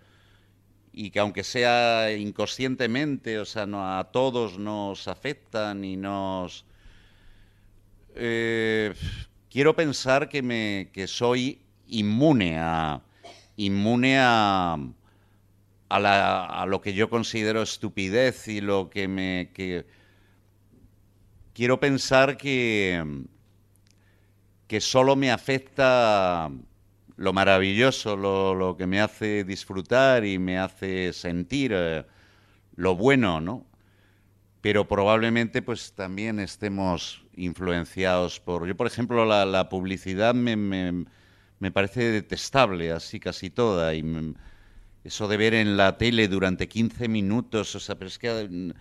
y 0.92 1.10
que 1.10 1.18
aunque 1.20 1.42
sea 1.44 2.12
inconscientemente, 2.12 3.38
o 3.38 3.44
sea, 3.44 3.66
no, 3.66 3.98
a 3.98 4.04
todos 4.12 4.58
nos 4.58 5.08
afectan 5.08 5.84
y 5.84 5.96
nos... 5.96 6.64
eh, 8.14 8.92
quiero 9.50 9.74
pensar 9.74 10.28
que, 10.28 10.42
me, 10.42 10.90
que 10.92 11.06
soy 11.06 11.60
inmune 11.88 12.58
a, 12.58 13.02
inmune 13.56 14.18
a, 14.18 14.76
a, 15.88 16.66
lo 16.66 16.80
que 16.80 16.94
yo 16.94 17.08
considero 17.10 17.62
estupidez 17.62 18.48
y 18.48 18.60
lo 18.60 18.90
que 18.90 19.08
me... 19.08 19.50
Quiero 21.54 21.78
pensar 21.80 22.36
que, 22.38 23.24
que 24.66 24.80
solo 24.80 25.16
me 25.16 25.30
afecta 25.30 26.50
lo 27.22 27.32
maravilloso, 27.32 28.16
lo, 28.16 28.54
lo 28.54 28.76
que 28.76 28.86
me 28.86 29.00
hace 29.00 29.44
disfrutar 29.44 30.24
y 30.24 30.38
me 30.38 30.58
hace 30.58 31.12
sentir 31.12 31.72
eh, 31.74 32.04
lo 32.76 32.96
bueno, 32.96 33.40
¿no? 33.40 33.66
Pero 34.60 34.86
probablemente 34.88 35.62
pues 35.62 35.92
también 35.94 36.38
estemos 36.40 37.24
influenciados 37.36 38.40
por... 38.40 38.66
Yo, 38.66 38.76
por 38.76 38.86
ejemplo, 38.86 39.24
la, 39.24 39.68
publicidad 39.68 40.34
me, 40.34 40.56
me- 40.56 41.72
parece 41.72 42.10
detestable, 42.12 42.92
así 42.92 43.20
casi 43.20 43.50
toda. 43.50 43.94
Y 43.94 44.04
eso 45.04 45.28
de 45.28 45.36
ver 45.36 45.54
en 45.54 45.76
la 45.76 45.98
tele 45.98 46.28
durante 46.28 46.68
15 46.68 47.08
minutos, 47.08 47.74
o 47.74 47.80
sea, 47.80 47.96
pero 47.96 48.08
es 48.08 48.18
que... 48.18 48.72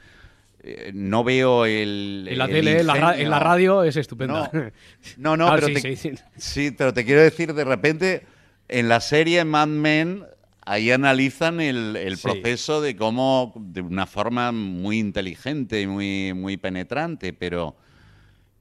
eh, 0.64 0.92
no 0.94 1.24
veo 1.24 1.66
el. 1.66 2.28
En 2.30 2.38
la 2.38 2.46
el 2.46 2.52
tele, 2.52 2.80
en 2.82 2.88
la, 2.88 3.20
en 3.20 3.30
la 3.30 3.40
radio 3.40 3.84
es 3.84 3.96
estupenda. 3.98 4.50
No, 4.54 4.72
no, 5.18 5.38
no, 5.38 5.48
Ah, 5.48 5.56
pero 5.56 5.68
sí, 5.68 5.74
te, 5.74 5.82
sí, 5.82 5.96
sí. 5.96 6.12
sí, 6.38 6.72
pero 6.72 6.94
te 6.94 7.04
quiero 7.06 7.22
decir, 7.22 7.54
de 7.54 7.64
repente, 7.64 8.24
en 8.68 8.88
la 8.90 9.00
serie 9.00 9.44
Mad 9.46 9.68
Men, 9.68 10.24
ahí 10.66 10.92
analizan 10.92 11.60
el, 11.62 11.96
el 11.96 12.18
proceso 12.18 12.82
de 12.82 12.96
cómo, 12.96 13.54
de 13.58 13.82
una 13.82 14.06
forma 14.06 14.52
muy 14.52 15.00
inteligente 15.00 15.82
y 15.82 15.88
muy, 15.88 16.34
muy 16.34 16.58
penetrante, 16.58 17.34
pero 17.34 17.76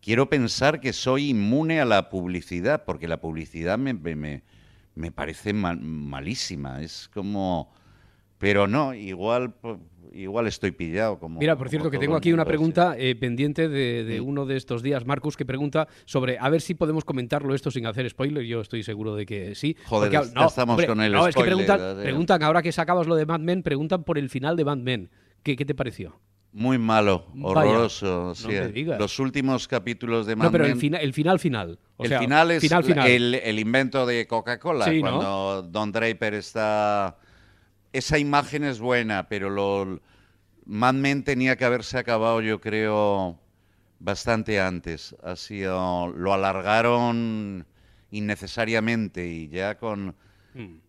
quiero 0.01 0.29
pensar 0.31 0.81
que 0.81 0.93
soy 0.95 1.31
inmune 1.31 1.81
a 1.81 1.85
la 1.85 2.09
publicidad, 2.09 2.85
porque 2.85 3.07
la 3.07 3.21
publicidad 3.21 3.77
me, 3.79 3.93
me- 3.93 4.43
me- 4.95 5.13
parece 5.13 5.53
mal- 5.53 5.81
malísima. 5.81 6.81
Es 6.81 7.11
como... 7.13 7.71
Pero 8.39 8.67
no, 8.67 8.95
igual, 8.95 9.53
igual 10.13 10.47
estoy 10.47 10.71
pillado. 10.73 11.19
Como, 11.19 11.39
Mira, 11.41 11.55
por 11.57 11.67
como 11.67 11.71
cierto, 11.71 11.91
que 11.91 11.99
tengo 11.99 12.15
el 12.15 12.19
aquí 12.19 12.33
una 12.33 12.45
pregunta 12.45 12.95
eh, 12.99 13.15
pendiente 13.17 13.69
de, 13.69 14.05
de 14.05 14.15
Sí. 14.15 14.21
uno 14.21 14.47
de 14.47 14.57
estos 14.57 14.83
días, 14.83 15.07
Marcus, 15.07 15.37
que 15.37 15.45
pregunta 15.45 15.89
sobre 16.05 16.39
a 16.39 16.49
ver 16.49 16.61
si 16.61 16.75
podemos 16.75 17.05
comentarlo 17.05 17.55
esto 17.55 17.71
sin 17.71 17.87
hacer 17.87 18.09
spoiler. 18.11 18.45
Yo 18.45 18.61
estoy 18.61 18.83
seguro 18.83 19.15
de 19.15 19.27
que 19.27 19.55
sí. 19.55 19.77
Joder, 19.87 20.11
Porque, 20.13 20.31
ya 20.35 20.47
estamos 20.47 20.85
con 20.85 21.01
el 21.01 21.13
no, 21.13 21.27
es 21.27 21.35
que 21.35 21.43
preguntan, 21.43 21.81
preguntan, 22.03 22.43
ahora 22.43 22.63
que 22.63 22.73
sacabas 22.73 23.07
lo 23.07 23.15
de 23.17 23.27
Mad 23.27 23.41
Men, 23.41 23.63
preguntan 23.63 24.05
por 24.05 24.19
el 24.19 24.29
final 24.31 24.57
de 24.57 24.65
Mad 24.65 24.79
Men. 24.79 25.11
¿Qué, 25.43 25.57
qué 25.57 25.65
te 25.65 25.75
pareció? 25.75 26.21
Muy 26.53 26.79
malo, 26.79 27.27
Vaya, 27.33 27.71
horroroso. 27.71 28.35
sí. 28.35 28.49
Los 28.99 29.21
últimos 29.21 29.69
capítulos 29.69 30.27
de 30.27 30.35
Mad 30.35 30.47
no, 30.47 30.51
pero 30.51 30.65
el, 30.65 30.71
Men- 30.71 30.81
fina- 30.81 30.99
el 30.99 31.13
final 31.13 31.39
final. 31.39 31.79
O 31.97 32.03
el 32.03 32.09
sea, 32.09 32.19
final 32.19 32.51
es 32.51 32.61
final, 32.61 32.83
final. 32.83 33.09
El, 33.09 33.35
el 33.37 33.59
invento 33.61 34.05
de 34.05 34.27
Coca-Cola, 34.27 34.87
Sí, 34.87 35.01
¿no? 35.01 35.11
cuando 35.11 35.63
Don 35.63 35.93
Draper 35.93 36.35
está... 36.35 37.17
Esa 37.93 38.19
imagen 38.19 38.65
es 38.65 38.79
buena, 38.81 39.29
pero 39.29 39.51
lo... 39.51 40.01
Mad 40.65 40.95
Men 40.95 41.25
tenía 41.25 41.57
que 41.57 41.65
haberse 41.65 41.99
acabado, 41.99 42.41
yo 42.41 42.61
creo, 42.61 43.39
bastante 43.99 44.61
antes. 44.61 45.17
Ha 45.23 45.37
sido... 45.37 46.09
Lo 46.17 46.33
alargaron 46.33 47.67
innecesariamente 48.13 49.27
y 49.27 49.49
ya 49.49 49.77
con 49.79 50.15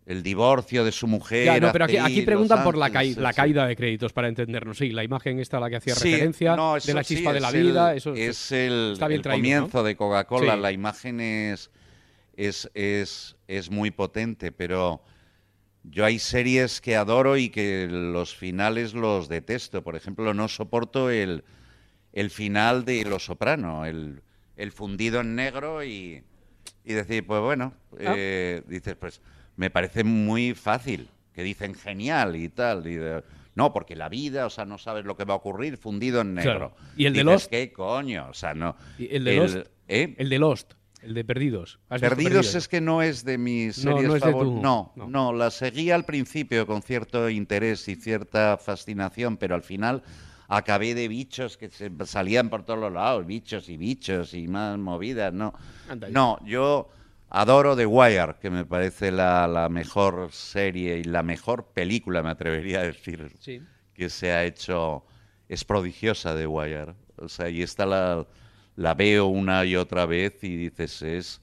el 0.08 0.24
divorcio 0.24 0.84
de 0.84 0.92
su 0.92 1.08
mujer... 1.08 1.46
Ya, 1.46 1.60
no, 1.60 1.72
pero 1.72 1.86
aquí, 1.86 2.22
preguntan 2.24 2.64
por 2.64 2.76
la, 2.78 2.90
la 2.90 3.34
caída 3.34 3.66
de 3.68 3.76
créditos 3.76 4.12
para 4.12 4.28
entendernos. 4.28 4.78
Sí, 4.78 4.90
la 4.90 5.04
imagen 5.04 5.40
esta 5.40 5.58
a 5.58 5.60
la 5.60 5.70
que 5.70 5.76
hacía 5.78 5.96
Sí, 5.96 6.12
referencia 6.12 6.56
no, 6.56 6.76
de 6.80 6.94
la 6.94 7.04
sí, 7.04 7.16
chispa 7.16 7.32
de 7.32 7.40
la 7.40 7.50
el- 7.50 7.64
vida. 7.64 7.96
Eso 7.96 8.14
es 8.16 8.52
el, 8.52 8.92
está 8.94 9.08
bien 9.08 9.20
el 9.20 9.22
traído, 9.24 9.40
comienzo 9.42 9.78
¿no? 9.80 9.84
de 9.84 9.96
Coca-Cola. 9.96 10.56
Sí. 10.56 10.60
La 10.62 10.72
imagen 10.72 11.22
es, 11.22 11.70
es, 12.36 12.70
es, 12.74 13.38
es 13.48 13.70
muy 13.70 13.92
potente, 13.92 14.52
pero 14.52 15.04
yo 15.84 16.06
hay 16.06 16.20
series 16.20 16.82
que 16.82 16.96
adoro 16.96 17.38
y 17.38 17.50
que 17.50 17.88
los 17.90 18.36
finales 18.36 18.94
los 18.94 19.28
detesto. 19.30 19.84
Por 19.84 19.96
ejemplo, 19.96 20.34
no 20.34 20.48
soporto 20.48 21.10
el, 21.10 21.44
el 22.14 22.30
final 22.30 22.86
de 22.86 23.04
Los 23.06 23.26
Soprano, 23.26 23.86
el, 23.86 24.22
el 24.58 24.72
fundido 24.72 25.22
en 25.22 25.36
negro 25.36 25.84
y, 25.84 26.24
y 26.86 26.94
decir, 26.94 27.26
pues 27.26 27.42
bueno, 27.42 27.74
Ah. 27.94 28.14
eh, 28.16 28.62
dices, 28.68 28.96
pues 28.96 29.22
me 29.56 29.70
parece 29.70 30.04
muy 30.04 30.54
fácil, 30.54 31.10
que 31.34 31.44
dicen 31.44 31.74
genial 31.74 32.36
y 32.36 32.50
tal. 32.50 32.86
Y 32.88 32.96
de- 32.96 33.24
no, 33.56 33.74
porque 33.74 33.96
la 33.98 34.08
vida, 34.08 34.46
o 34.46 34.50
sea, 34.50 34.64
no 34.66 34.78
sabes 34.78 35.04
lo 35.04 35.18
que 35.18 35.26
va 35.26 35.34
a 35.34 35.38
ocurrir 35.38 35.76
fundido 35.78 36.22
en 36.22 36.36
negro. 36.36 36.72
Claro. 36.74 36.76
¿Y 36.96 37.06
el 37.06 37.14
de 37.14 37.20
Dices, 37.20 37.26
Lost? 37.34 37.50
¿Qué 37.50 37.74
coño? 37.74 38.28
O 38.30 38.34
sea, 38.34 38.54
no. 38.54 38.78
Y 38.98 39.14
el 39.14 39.24
de 39.26 39.36
Lost, 39.36 39.58
¿eh? 39.90 40.16
el 40.18 40.30
de 40.30 40.40
Lost, 40.40 40.74
el 41.02 41.14
de 41.14 41.24
Perdidos. 41.26 41.80
¿Has 41.90 42.02
visto 42.02 42.16
Perdidos 42.16 42.56
es 42.56 42.68
que 42.68 42.82
no 42.82 43.02
es 43.02 43.24
de 43.26 43.38
mis 43.38 43.84
No, 43.84 43.92
series 43.94 44.08
no 44.10 44.16
es 44.16 44.22
de 44.22 44.32
favor- 44.32 44.46
tu- 44.46 44.62
No, 44.62 44.94
no. 44.96 45.08
no, 45.08 45.34
la 45.34 45.50
seguí 45.52 45.92
al 45.92 46.06
principio 46.06 46.66
con 46.68 46.82
cierto 46.82 47.30
interés 47.30 47.88
y 47.88 47.96
cierta 47.96 48.58
fascinación, 48.58 49.38
pero 49.38 49.56
al 49.56 49.64
final 49.64 50.04
acabé 50.48 50.94
de 50.94 51.08
bichos 51.08 51.58
que 51.58 51.70
se 51.70 51.90
salían 52.06 52.50
por 52.50 52.64
todos 52.64 52.80
los 52.80 52.92
lados, 52.92 53.26
bichos 53.26 53.70
y 53.70 53.78
bichos 53.78 54.34
y 54.34 54.48
más 54.48 54.78
movidas, 54.78 55.34
no. 55.34 55.54
No, 56.12 56.38
yo 56.46 56.90
adoro 57.30 57.76
The 57.76 57.86
Wire, 57.86 58.36
que 58.42 58.50
me 58.50 58.66
parece 58.66 59.12
la, 59.12 59.48
la 59.48 59.70
mejor 59.70 60.30
serie 60.32 60.98
y 61.00 61.04
la 61.06 61.24
mejor 61.24 61.68
película, 61.74 62.22
me 62.22 62.30
atrevería 62.32 62.80
a 62.82 62.84
decir, 62.84 63.32
Sí. 63.40 63.62
que 63.94 64.10
se 64.10 64.32
ha 64.32 64.44
hecho. 64.44 65.06
Es 65.48 65.66
prodigiosa 65.66 66.34
The 66.36 66.48
Wire. 66.48 66.94
O 67.18 67.28
sea, 67.28 67.50
y 67.50 67.62
esta 67.62 67.86
la, 67.86 68.26
la 68.82 68.94
veo 68.96 69.28
una 69.28 69.66
y 69.66 69.76
otra 69.76 70.06
vez 70.06 70.44
y 70.44 70.56
dices, 70.58 71.02
es, 71.02 71.42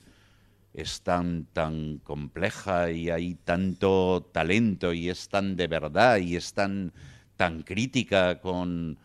es 0.75 1.03
tan, 1.03 1.47
tan 1.53 1.99
compleja 1.99 2.91
y 2.91 3.11
hay 3.11 3.35
tanto 3.37 4.29
talento 4.33 4.93
y 4.93 5.09
es 5.11 5.29
tan 5.29 5.57
de 5.57 5.67
verdad 5.69 6.19
y 6.19 6.37
es 6.37 6.55
tan, 6.55 6.93
tan 7.37 7.63
crítica 7.63 8.41
con, 8.41 8.99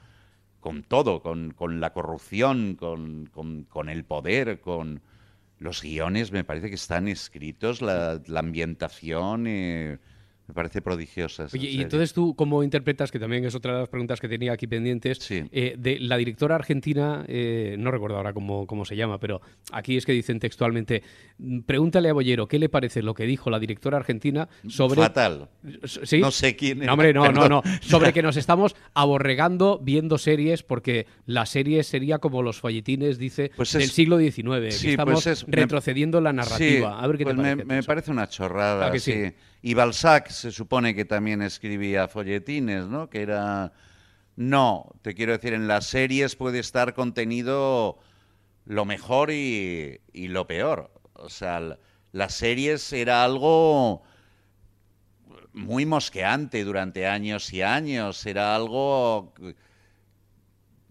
con 0.60 0.84
todo, 0.84 1.22
con, 1.22 1.52
con 1.54 1.80
la 1.82 1.93
corrupción, 1.93 2.76
con, 2.76 3.28
con- 3.34 3.63
con 3.65 3.89
el 3.89 4.06
poder, 4.06 4.62
con 4.62 5.02
los 5.60 5.82
guiones, 5.82 6.32
me 6.32 6.43
parece 6.43 6.69
que 6.69 6.76
están 6.76 7.08
escritos, 7.08 7.82
la, 7.82 8.22
la 8.28 8.39
ambientación, 8.41 9.46
eh, 9.48 10.00
me 10.47 10.53
parece 10.53 10.82
prodigiosa. 10.82 11.47
Oye, 11.53 11.69
y 11.69 11.82
entonces 11.82 12.12
tú, 12.13 12.36
¿cómo 12.36 12.63
interpretas, 12.63 13.12
que 13.12 13.19
también 13.19 13.45
es 13.45 13.56
otra 13.56 13.73
de 13.75 13.79
las 13.79 13.89
preguntas 13.89 14.19
que 14.19 14.27
tenía 14.27 14.51
aquí 14.51 14.67
pendientes, 14.67 15.19
Sí. 15.19 15.43
eh, 15.51 15.75
de 15.77 15.99
la 15.99 16.17
directora 16.17 16.56
argentina, 16.56 17.23
eh, 17.29 17.75
no 17.79 17.91
recuerdo 17.91 18.17
ahora 18.17 18.34
cómo, 18.34 18.67
cómo 18.67 18.84
se 18.84 18.95
llama, 18.97 19.19
pero 19.19 19.41
aquí 19.71 19.95
es 19.95 20.06
que 20.06 20.12
dicen 20.12 20.39
textualmente, 20.39 21.01
mm, 21.38 21.60
pregúntale 21.62 22.10
a 22.10 22.13
Bollero 22.13 22.47
qué 22.47 22.60
le 22.60 22.67
parece 22.67 23.01
lo 23.01 23.13
que 23.13 23.23
dijo 23.25 23.49
la 23.49 23.60
directora 23.60 23.97
argentina 23.97 24.49
sobre... 24.67 25.01
Fatal. 25.01 25.49
¿Sí? 26.03 26.19
No 26.19 26.29
sé 26.32 26.56
quién 26.58 26.79
No, 26.79 26.93
hombre, 26.93 27.13
no, 27.13 27.25
no, 27.32 27.34
perdón. 27.41 27.49
no. 27.49 27.63
Sobre 27.82 28.12
que 28.12 28.21
nos 28.21 28.36
estamos 28.36 28.75
aborregando 28.93 29.79
viendo 29.82 30.17
series 30.17 30.63
porque 30.63 31.08
la 31.25 31.45
serie 31.45 31.84
sería 31.84 32.17
como 32.19 32.41
los 32.41 32.60
folletines, 32.60 33.17
dice, 33.17 33.51
Pues 33.56 33.71
del 33.73 33.84
es- 33.84 33.91
siglo 33.93 34.17
XIX. 34.17 34.65
que 34.65 34.71
Sí, 34.71 34.89
estamos 34.91 35.23
pues 35.23 35.27
es- 35.27 35.45
retrocediendo 35.47 36.19
la 36.19 36.34
narrativa. 36.34 36.97
Sí, 36.97 37.03
a 37.03 37.08
ver 37.08 37.17
qué 37.17 37.23
pues 37.23 37.36
te 37.36 37.41
me- 37.41 37.49
parece. 37.51 37.65
Me, 37.65 37.77
eso. 37.79 37.88
parece 37.88 38.12
una 38.12 38.27
chorrada, 38.27 38.91
que 38.91 38.99
sí. 38.99 39.13
Y 39.65 39.76
Balzac 39.76 40.30
se 40.30 40.52
supone 40.52 40.93
que 40.93 41.06
también 41.06 41.41
escribía 41.41 42.10
folletines, 42.10 42.86
¿no? 42.88 43.10
Que 43.10 43.21
era... 43.21 43.71
No, 44.36 44.91
te 45.02 45.13
quiero 45.13 45.32
decir, 45.32 45.54
en 45.54 45.69
las 45.69 45.86
series 45.86 46.36
puede 46.36 46.60
estar 46.60 46.93
contenido 46.93 47.97
lo 48.65 48.84
mejor 48.84 49.32
y, 49.32 50.02
y 50.12 50.28
lo 50.28 50.47
peor. 50.47 50.91
O 51.13 51.30
sea, 51.30 51.78
las 52.12 52.34
series 52.34 52.91
era 52.91 53.23
algo 53.23 54.04
muy 55.54 55.86
mosqueante 55.86 56.65
durante 56.65 57.08
años 57.08 57.54
y 57.54 57.62
años. 57.62 58.26
Era 58.26 58.56
algo 58.58 59.34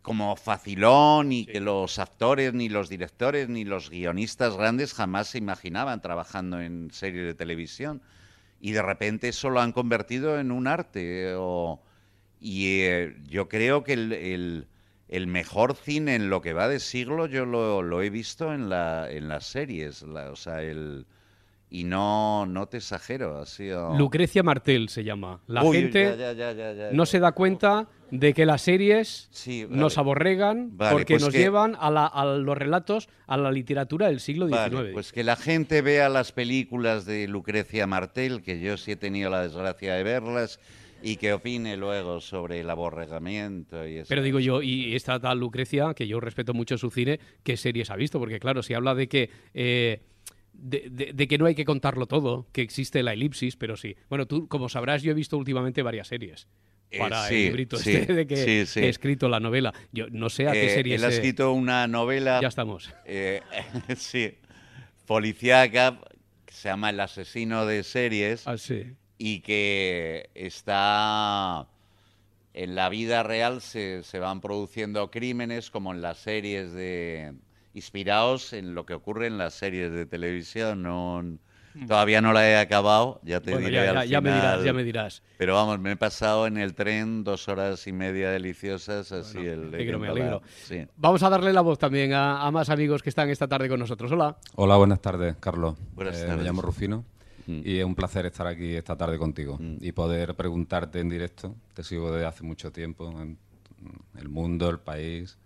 como 0.01 0.35
facilón 0.35 1.31
y 1.31 1.45
que 1.45 1.61
los 1.61 1.99
actores, 1.99 2.55
ni 2.55 2.71
los 2.71 2.89
directores, 2.89 3.51
ni 3.51 3.67
los 3.67 3.91
guionistas 3.91 4.57
grandes 4.57 4.95
jamás 4.95 5.29
se 5.29 5.39
imaginaban 5.39 6.01
trabajando 6.01 6.59
en 6.59 6.91
series 6.91 7.27
de 7.27 7.35
televisión. 7.35 8.01
Y 8.63 8.71
de 8.71 8.81
repente 8.81 9.29
eso 9.29 9.51
lo 9.51 9.61
han 9.61 9.73
convertido 9.73 10.39
en 10.39 10.53
un 10.53 10.69
arte. 10.69 11.33
eh, 11.33 11.77
y 12.41 12.83
eh, 12.83 13.17
yo 13.29 13.49
creo 13.49 13.83
que 13.83 13.93
el, 13.95 15.27
mejor 15.27 15.75
cine 15.75 16.15
en 16.15 16.31
lo 16.31 16.41
que 16.43 16.53
va 16.53 16.69
de 16.69 16.79
siglo 16.79 17.27
yo 17.27 17.45
lo, 17.45 18.03
he 18.03 18.09
visto 18.09 18.55
en, 18.55 18.69
la, 18.69 19.11
en 19.11 19.27
las 19.29 19.47
series. 19.47 20.05
o 20.05 20.37
sea, 20.37 20.63
el, 20.63 21.07
y 21.75 21.85
no, 21.85 22.45
no 22.45 22.67
te 22.67 22.77
exagero. 22.77 23.39
Ha 23.39 23.47
sido... 23.47 23.97
Lucrecia 23.97 24.43
Martel 24.43 24.91
se 24.91 25.05
llama. 25.05 25.41
La 25.47 25.65
Uy, 25.65 25.79
gente 25.79 26.03
ya, 26.03 26.17
ya, 26.17 26.33
ya, 26.35 26.53
ya, 26.53 26.73
ya. 26.75 26.89
no 26.93 27.07
se 27.07 27.19
da 27.19 27.33
cuenta 27.33 27.89
de 28.11 28.35
que 28.35 28.45
las 28.45 28.61
series 28.61 29.29
Sí, 29.31 29.65
vale. 29.65 29.79
nos 29.81 29.97
aborregan 29.97 30.77
Vale, 30.77 30.93
porque 30.93 31.15
pues 31.15 31.23
nos 31.23 31.33
que- 31.33 31.39
llevan 31.39 31.75
a, 31.81 31.91
la- 31.91 32.07
a 32.07 32.27
los 32.27 32.59
relatos, 32.59 33.09
a 33.27 33.39
la 33.39 33.51
literatura 33.51 34.09
del 34.09 34.21
siglo 34.21 34.49
XIX. 34.49 34.71
Vale, 34.75 34.93
pues 34.93 35.13
que 35.13 35.25
la 35.25 35.37
gente 35.37 35.81
vea 35.81 36.11
las 36.11 36.31
películas 36.33 37.07
de 37.07 37.27
Lucrecia 37.27 37.87
Martel, 37.87 38.43
que 38.43 38.61
yo 38.61 38.77
sí 38.77 38.93
he 38.93 38.97
tenido 38.97 39.31
la 39.31 39.41
desgracia 39.43 39.95
de 39.95 40.03
verlas, 40.03 40.61
y 41.05 41.17
que 41.17 41.33
opine 41.33 41.77
luego 41.79 42.21
sobre 42.21 42.61
el 42.61 42.69
aborregamiento 42.71 43.87
y 43.89 43.97
eso. 43.97 44.07
Pero 44.09 44.23
digo 44.23 44.39
yo, 44.41 44.63
y 44.63 44.95
esta 44.95 45.19
tal 45.19 45.39
Lucrecia, 45.41 45.95
que 45.95 46.07
yo 46.07 46.21
respeto 46.21 46.55
mucho 46.55 46.79
su 46.79 46.91
cine, 46.91 47.19
¿qué 47.43 47.57
series 47.57 47.91
ha 47.91 47.97
visto? 47.97 48.19
Porque 48.19 48.39
claro, 48.39 48.63
si 48.63 48.75
habla 48.75 48.95
de 48.95 49.09
que... 49.09 49.31
eh, 49.55 50.03
de, 50.53 50.89
de- 50.91 51.13
de 51.13 51.29
que 51.29 51.39
no 51.39 51.47
hay 51.47 51.55
que 51.55 51.65
contarlo 51.65 52.07
todo, 52.07 52.47
que 52.53 52.63
existe 52.63 53.03
la 53.03 53.13
elipsis, 53.13 53.57
pero 53.57 53.77
sí. 53.77 53.97
Bueno, 54.09 54.27
tú, 54.27 54.49
como 54.49 54.69
sabrás, 54.69 55.03
yo 55.03 55.11
he 55.13 55.15
visto 55.15 55.37
últimamente 55.39 55.83
varias 55.83 56.09
series 56.09 56.47
Eh, 56.91 56.99
para 56.99 57.27
sí, 57.29 57.35
el 57.37 57.43
librito 57.47 57.77
sí, 57.79 57.95
este 57.97 58.13
de 58.15 58.27
que, 58.27 58.67
sí, 58.67 58.81
he 58.81 58.89
escrito 58.89 59.29
la 59.29 59.41
novela. 59.41 59.73
Yo 59.93 60.09
no 60.11 60.29
sé 60.29 60.49
a 60.49 60.53
qué 60.53 60.67
Eh, 60.67 60.69
serie 60.69 60.95
él 60.97 61.05
ha 61.05 61.09
escrito 61.09 61.53
una 61.53 61.87
novela, 61.89 62.41
Ya 62.41 62.49
estamos. 62.49 62.91
eh, 63.07 63.41
sí, 63.97 64.35
policíaca, 65.07 65.99
que 66.47 66.53
se 66.55 66.69
llama 66.69 66.91
El 66.91 67.01
asesino 67.01 67.67
de 67.67 67.83
series, 67.83 68.47
Ah, 68.47 68.59
sí. 68.59 68.93
y 69.19 69.41
que 69.41 70.29
está 70.35 71.67
en 72.55 72.75
la 72.75 72.89
vida 72.91 73.23
real 73.23 73.63
se, 73.63 74.03
se 74.03 74.19
van 74.19 74.41
produciendo 74.43 75.11
crímenes 75.11 75.71
como 75.71 75.93
en 75.95 76.03
las 76.03 76.19
series 76.19 76.73
de 76.73 77.33
inspirados 77.75 78.53
en 78.53 78.75
lo 78.75 78.85
que 78.87 78.95
ocurre 78.95 79.27
en 79.27 79.39
las 79.39 79.55
series 79.55 79.93
de 79.93 80.07
televisión 80.07 80.83
no 80.83 81.23
todavía 81.89 82.21
no 82.21 82.35
la 82.35 82.47
he 82.47 82.59
acabado 82.59 83.19
ya 83.25 83.41
te 83.41 83.51
Hmm. 83.51 83.55
Bueno, 83.55 83.69
diré 83.69 83.85
ya, 83.85 83.91
al 83.91 83.97
ya- 83.97 84.05
ya 84.05 84.21
me 84.21 84.29
dirás, 84.31 84.51
final. 84.53 84.65
ya 84.67 84.73
me 84.75 84.85
dirás. 84.85 85.23
pero 85.39 85.55
vamos 85.55 85.79
me 85.81 85.93
he 85.93 85.97
pasado 85.97 86.47
en 86.47 86.59
el 86.59 86.75
tren 86.75 87.25
dos 87.25 87.49
horas 87.49 87.87
y 87.87 87.93
media 87.93 88.31
deliciosas 88.31 89.11
así 89.11 89.39
Bueno, 89.39 89.53
el 89.53 89.61
me 89.71 89.77
alegro, 89.77 89.99
me 89.99 90.09
alegro. 90.09 90.43
sí. 90.65 90.87
Vamos 90.97 91.23
a 91.23 91.31
darle 91.31 91.51
la 91.53 91.63
voz 91.63 91.79
también 91.79 92.13
a, 92.13 92.43
a 92.47 92.51
más 92.51 92.69
amigos 92.69 93.03
que 93.03 93.09
están 93.09 93.31
esta 93.31 93.49
tarde 93.49 93.71
con 93.71 93.81
nosotros. 93.81 94.13
Hola. 94.13 94.37
Hola, 94.57 94.77
buenas 94.77 95.01
tardes, 95.01 95.37
Carlos. 95.41 95.77
Buenas 95.95 96.19
Eh, 96.19 96.27
tardes. 96.27 96.39
Me 96.39 96.45
llamo 96.45 96.61
Rufino 96.63 97.05
Mm. 97.47 97.63
y 97.65 97.79
es 97.79 97.85
un 97.85 97.95
placer 97.97 98.25
estar 98.27 98.47
aquí 98.47 98.75
esta 98.77 98.95
tarde 98.97 99.19
contigo 99.19 99.57
Mm. 99.59 99.79
y 99.81 99.91
poder 99.93 100.35
preguntarte 100.37 101.01
en 101.01 101.09
directo. 101.09 101.57
Te 101.75 101.83
sigo 101.83 102.13
desde 102.13 102.27
hace 102.27 102.45
mucho 102.45 102.71
tiempo 102.71 103.11
en 103.21 103.37
el 104.17 104.29
mundo, 104.29 104.69
el 104.71 104.79
país, 104.79 105.39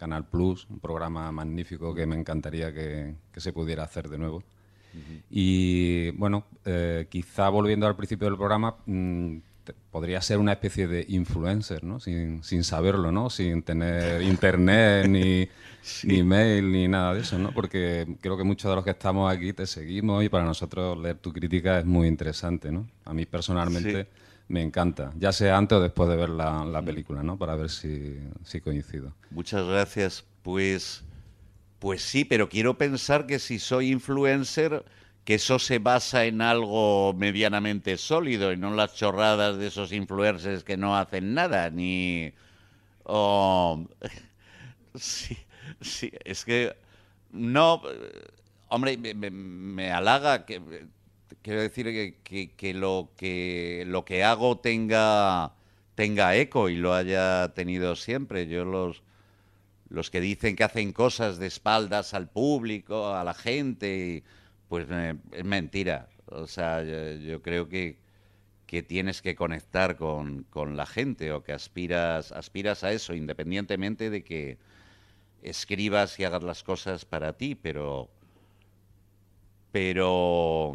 Canal 0.00 0.24
Plus, 0.24 0.66
un 0.70 0.80
programa 0.80 1.30
magnífico 1.30 1.94
que 1.94 2.06
me 2.06 2.16
encantaría 2.16 2.72
que, 2.72 3.14
que 3.30 3.40
se 3.40 3.52
pudiera 3.52 3.84
hacer 3.84 4.08
de 4.08 4.16
nuevo. 4.16 4.42
Y 5.30 6.10
bueno, 6.12 6.46
eh, 6.64 7.06
quizá 7.10 7.50
volviendo 7.50 7.86
al 7.86 7.96
principio 7.96 8.26
del 8.26 8.38
programa, 8.38 8.76
mm, 8.86 9.36
podría 9.90 10.22
ser 10.22 10.38
una 10.38 10.52
especie 10.52 10.88
de 10.88 11.04
influencer, 11.06 11.84
¿no? 11.84 12.00
Sin, 12.00 12.42
sin 12.42 12.64
saberlo, 12.64 13.12
¿no? 13.12 13.28
Sin 13.28 13.62
tener 13.62 14.22
internet, 14.34 15.06
ni, 15.06 15.46
ni 16.04 16.22
mail, 16.22 16.72
ni 16.72 16.88
nada 16.88 17.12
de 17.12 17.20
eso, 17.20 17.38
¿no? 17.38 17.52
Porque 17.52 18.16
creo 18.22 18.38
que 18.38 18.42
muchos 18.42 18.70
de 18.70 18.76
los 18.76 18.84
que 18.84 18.92
estamos 18.92 19.30
aquí 19.30 19.52
te 19.52 19.66
seguimos 19.66 20.24
y 20.24 20.30
para 20.30 20.44
nosotros 20.46 20.98
leer 20.98 21.18
tu 21.18 21.30
crítica 21.30 21.78
es 21.78 21.84
muy 21.84 22.08
interesante, 22.08 22.72
¿no? 22.72 22.88
A 23.04 23.12
mí 23.12 23.26
personalmente 23.26 24.04
Sí. 24.04 24.08
Me 24.50 24.62
encanta, 24.62 25.12
ya 25.16 25.32
sea 25.32 25.56
antes 25.56 25.76
o 25.78 25.80
después 25.80 26.08
de 26.10 26.16
ver 26.16 26.30
la, 26.30 26.64
la 26.64 26.82
película, 26.84 27.22
¿no? 27.22 27.38
Para 27.38 27.56
ver 27.56 27.70
si, 27.70 28.18
si 28.44 28.60
coincido. 28.60 29.14
Muchas 29.30 29.64
gracias. 29.66 30.24
Pues, 30.42 31.04
pues 31.78 32.02
sí, 32.02 32.24
pero 32.24 32.48
quiero 32.48 32.78
pensar 32.78 33.26
que 33.26 33.38
si 33.38 33.58
soy 33.58 33.90
influencer, 33.92 34.84
que 35.24 35.34
eso 35.36 35.58
se 35.58 35.78
basa 35.78 36.26
en 36.26 36.42
algo 36.42 37.14
medianamente 37.14 37.96
sólido 37.98 38.52
y 38.52 38.56
no 38.58 38.68
en 38.70 38.76
las 38.76 38.94
chorradas 38.96 39.58
de 39.58 39.68
esos 39.68 39.92
influencers 39.92 40.64
que 40.64 40.76
no 40.78 40.96
hacen 40.96 41.34
nada, 41.34 41.70
ni... 41.70 42.32
o- 43.04 43.86
sí, 44.94 45.36
sí, 45.80 46.12
es 46.24 46.44
que 46.44 46.74
no... 47.32 47.82
Hombre, 48.68 48.96
me, 48.98 49.14
me- 49.14 49.30
me 49.30 49.92
halaga 49.92 50.46
que... 50.46 50.60
Quiero 51.42 51.60
decir 51.62 52.14
que, 52.22 52.74
lo 52.74 53.10
que 53.16 53.84
lo 53.86 54.04
que 54.04 54.24
hago 54.24 54.58
tenga 54.58 55.54
tenga 55.94 56.36
eco 56.36 56.68
y 56.68 56.76
lo 56.76 56.94
haya 56.94 57.52
tenido 57.54 57.96
siempre. 57.96 58.46
Yo 58.46 58.64
los 58.64 59.02
los 59.88 60.10
que 60.10 60.20
dicen 60.20 60.56
que 60.56 60.64
hacen 60.64 60.92
cosas 60.92 61.38
de 61.38 61.46
espaldas 61.48 62.14
al 62.14 62.28
público, 62.30 63.14
a 63.14 63.24
la 63.24 63.34
gente, 63.34 64.22
pues 64.68 64.86
eh, 64.90 65.16
es 65.32 65.44
mentira. 65.44 66.08
O 66.26 66.46
sea, 66.46 66.82
yo, 66.84 67.14
yo 67.14 67.42
creo 67.42 67.68
que, 67.68 67.98
que 68.66 68.82
tienes 68.82 69.22
que 69.22 69.34
conectar 69.34 69.96
con, 69.96 70.44
con 70.44 70.76
la 70.76 70.86
gente 70.86 71.32
o 71.32 71.42
que 71.42 71.52
aspiras, 71.52 72.32
aspiras 72.32 72.84
a 72.84 72.92
eso, 72.92 73.14
independientemente 73.14 74.10
de 74.10 74.22
que 74.24 74.58
escribas 75.42 76.18
y 76.20 76.24
hagas 76.24 76.42
las 76.44 76.62
cosas 76.62 77.04
para 77.04 77.32
ti, 77.36 77.54
pero 77.56 78.10
pero 79.72 80.74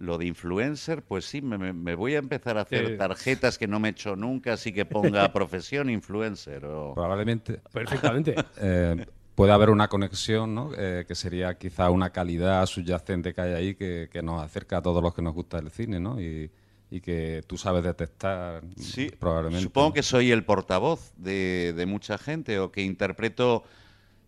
lo 0.00 0.16
de 0.16 0.26
influencer, 0.26 1.02
pues 1.02 1.26
sí, 1.26 1.42
me, 1.42 1.94
voy 1.94 2.14
a 2.14 2.18
empezar 2.18 2.56
a 2.56 2.62
hacer 2.62 2.96
tarjetas 2.96 3.58
que 3.58 3.68
no 3.68 3.78
me 3.78 3.88
he 3.88 3.90
hecho 3.92 4.16
nunca, 4.16 4.54
así 4.54 4.72
que 4.72 4.86
ponga 4.86 5.30
profesión 5.32 5.90
influencer. 5.90 6.64
O... 6.64 6.94
Probablemente 6.94 7.60
Perfectamente. 7.70 8.34
eh, 8.56 9.06
puede 9.34 9.52
haber 9.52 9.68
una 9.68 9.88
conexión, 9.88 10.54
¿no? 10.54 10.70
Eh, 10.74 11.04
que 11.06 11.14
sería 11.14 11.58
quizá 11.58 11.90
una 11.90 12.10
calidad 12.10 12.64
subyacente 12.64 13.34
que 13.34 13.40
hay 13.42 13.52
ahí 13.52 13.74
que, 13.74 14.08
que 14.10 14.22
nos 14.22 14.42
acerca 14.42 14.78
a 14.78 14.82
todos 14.82 15.02
los 15.02 15.14
que 15.14 15.20
nos 15.20 15.34
gusta 15.34 15.58
el 15.58 15.70
cine, 15.70 16.00
¿no? 16.00 16.18
Y, 16.18 16.50
y 16.90 17.02
que 17.02 17.42
tú 17.46 17.58
sabes 17.58 17.84
detectar, 17.84 18.62
Sí, 18.78 19.10
probablemente. 19.18 19.62
Supongo 19.62 19.92
que 19.92 20.02
soy 20.02 20.32
el 20.32 20.44
portavoz 20.44 21.12
de, 21.16 21.74
de 21.76 21.84
mucha 21.84 22.16
gente 22.16 22.58
o 22.58 22.72
que 22.72 22.82
interpreto 22.82 23.64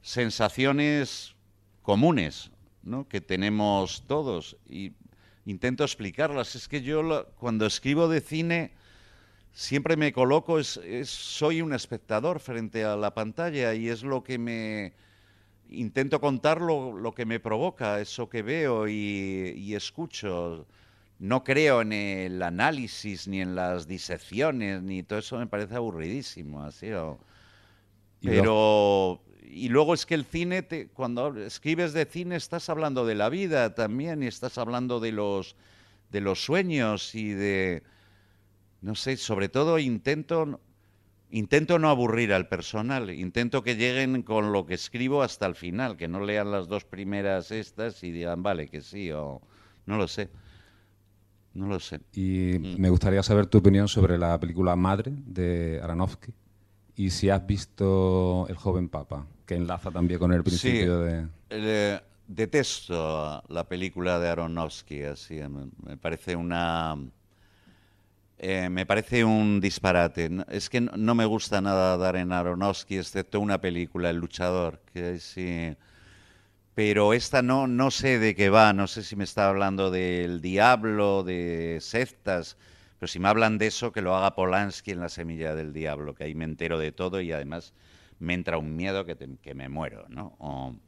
sensaciones 0.03 1.35
comunes, 1.81 2.51
¿no? 2.83 3.09
Que 3.09 3.23
tenemos 3.23 4.05
todos 4.07 4.59
y 4.69 4.93
intento 5.47 5.85
explicarlas. 5.85 6.55
Es 6.55 6.69
que 6.69 6.83
yo 6.83 7.27
cuando 7.39 7.67
escribo 7.67 8.09
de 8.09 8.21
cine 8.21 8.73
siempre 9.53 9.97
me 9.97 10.13
coloco, 10.13 10.63
soy 10.65 11.63
un 11.63 11.75
espectador 11.75 12.41
frente 12.41 12.85
a 12.85 12.97
la 12.97 13.15
pantalla 13.15 13.75
y 13.75 13.89
es 13.89 14.03
lo 14.03 14.23
que 14.23 14.39
me 14.39 14.95
intento 15.71 16.21
contar 16.21 16.61
lo, 16.61 16.97
lo 16.97 17.13
que 17.15 17.27
me 17.27 17.41
provoca, 17.41 18.01
eso 18.01 18.29
que 18.29 18.43
veo 18.43 18.89
y, 18.89 19.55
y 19.57 19.75
escucho. 19.75 20.67
No 21.19 21.45
creo 21.45 21.83
en 21.83 21.93
el 21.93 22.43
análisis 22.43 23.29
ni 23.29 23.41
en 23.41 23.55
las 23.55 23.87
disecciones 23.87 24.83
ni 24.83 25.03
todo 25.05 25.21
eso 25.21 25.39
me 25.39 25.47
parece 25.47 25.77
aburridísimo, 25.77 26.63
así. 26.65 26.91
o- 26.93 27.19
Y 28.23 28.29
Pero 28.29 29.21
y 29.45 29.69
luego 29.69 29.93
es 29.93 30.07
que 30.07 30.15
el 30.15 30.25
cine, 30.25 30.63
te- 30.63 30.89
cuando 30.89 31.37
escribes 31.37 31.93
de 31.93 32.07
cine 32.07 32.37
estás 32.37 32.71
hablando 32.71 33.05
de 33.05 33.15
la 33.15 33.29
vida 33.29 33.75
también 33.75 34.23
y 34.23 34.27
estás 34.27 34.57
hablando 34.57 34.99
de 35.01 35.13
los 35.13 35.57
de 36.11 36.21
los 36.23 36.43
sueños 36.45 37.15
y 37.15 37.31
de 37.35 37.83
no 38.81 38.95
sé, 38.95 39.17
sobre 39.19 39.49
todo 39.51 39.79
intento 39.79 40.61
intento 41.31 41.79
no 41.79 41.89
aburrir 41.91 42.33
al 42.33 42.49
personal, 42.49 43.11
intento 43.11 43.63
que 43.63 43.77
lleguen 43.77 44.23
con 44.23 44.53
lo 44.53 44.67
que 44.67 44.75
escribo 44.75 45.23
hasta 45.23 45.47
el 45.47 45.55
final, 45.55 45.97
que 45.97 46.09
no 46.09 46.21
lean 46.25 46.51
las 46.51 46.69
dos 46.69 46.85
primeras 46.85 47.51
estas 47.51 48.03
y 48.05 48.11
digan, 48.11 48.43
vale, 48.43 48.69
que 48.69 48.81
sí 48.83 49.11
o 49.13 49.41
no 49.87 49.97
lo 49.99 50.07
sé. 50.09 50.29
No 51.55 51.67
lo 51.67 51.81
sé. 51.81 52.01
Y 52.15 52.59
Mm. 52.59 52.81
me 52.81 52.89
gustaría 52.91 53.23
saber 53.23 53.47
tu 53.47 53.59
opinión 53.59 53.87
sobre 53.89 54.17
la 54.19 54.39
película 54.41 54.75
Madre 54.77 55.13
de 55.27 55.81
Aronofsky 55.83 56.33
y 56.97 57.11
si 57.11 57.31
has 57.31 57.47
visto 57.47 58.47
El 58.49 58.57
joven 58.57 58.89
papa, 58.89 59.27
que 59.47 59.55
enlaza 59.55 59.91
también 59.91 60.19
con 60.21 60.33
el 60.33 60.43
principio 60.43 61.01
de... 61.01 61.27
Eh, 61.51 62.01
detesto 62.27 63.43
la 63.49 63.65
película 63.65 64.19
de 64.19 64.29
Aronofsky, 64.29 65.03
así, 65.03 65.35
me, 65.35 65.69
me 65.85 65.97
parece 65.97 66.37
una... 66.37 66.97
eh, 68.39 68.69
me 68.71 68.87
parece 68.87 69.25
un 69.25 69.61
disparate. 69.61 70.31
Es 70.49 70.69
que 70.71 70.81
no, 70.81 70.93
no 70.97 71.15
me 71.15 71.25
gusta 71.27 71.61
nada 71.61 71.97
dar 71.97 72.17
en 72.17 72.33
Aronofsky, 72.33 72.99
excepto 72.99 73.41
una 73.41 73.61
película, 73.61 74.11
El 74.11 74.17
luchador, 74.17 74.81
que 74.93 75.19
sí... 75.19 75.77
Pero 76.75 77.13
esta 77.13 77.43
no, 77.43 77.67
no 77.67 77.91
sé 77.91 78.19
de 78.19 78.35
qué 78.35 78.49
va, 78.49 78.73
no 78.73 78.87
sé 78.87 79.03
si 79.03 79.15
me 79.15 79.25
está 79.25 79.47
hablando 79.47 79.91
del 79.91 80.41
diablo, 80.41 81.23
de 81.23 81.79
sectas, 81.83 82.57
pero 83.03 83.11
si 83.11 83.19
me 83.19 83.27
hablan 83.27 83.59
de 83.59 83.67
eso, 83.67 83.91
que 83.91 84.01
lo 84.01 84.15
haga 84.15 84.37
Polanski 84.37 84.93
en 84.93 85.01
La 85.01 85.09
semilla 85.09 85.57
del 85.57 85.73
diablo, 85.73 86.15
que 86.15 86.23
ahí 86.23 86.37
me 86.37 86.45
entero 86.45 86.79
de 86.79 86.93
todo 86.93 87.21
y 87.21 87.33
además 87.33 87.75
me 88.21 88.33
entra 88.33 88.59
un 88.59 88.77
miedo 88.77 89.05
que, 89.05 89.55
me 89.57 89.69
muero, 89.69 90.07
¿no? 90.09 90.79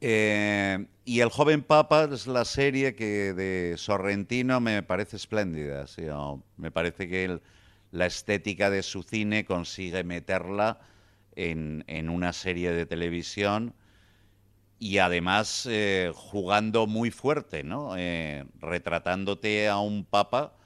Eh, 0.00 0.84
y 1.04 1.20
El 1.20 1.28
joven 1.28 1.62
papa 1.62 2.08
es 2.12 2.26
la 2.26 2.44
serie 2.44 2.96
que 2.96 3.34
de 3.34 3.74
Sorrentino 3.76 4.58
me 4.58 4.82
parece 4.82 5.14
espléndida, 5.14 5.84
me 6.56 6.72
parece 6.72 7.06
que 7.06 7.38
la 7.92 8.06
estética 8.06 8.68
de 8.68 8.82
su 8.82 9.04
cine 9.04 9.44
consigue 9.44 10.02
meterla 10.02 10.80
en, 11.36 11.84
en 11.86 12.08
una 12.08 12.32
serie 12.32 12.72
de 12.72 12.84
televisión 12.84 13.74
y 14.80 14.98
además 14.98 15.68
eh, 15.70 16.10
jugando 16.12 16.88
muy 16.88 17.12
fuerte, 17.12 17.62
¿no? 17.62 17.96
Eh, 17.96 18.44
retratándote 18.58 19.68
a 19.68 19.78
un 19.78 20.04
papa 20.04 20.56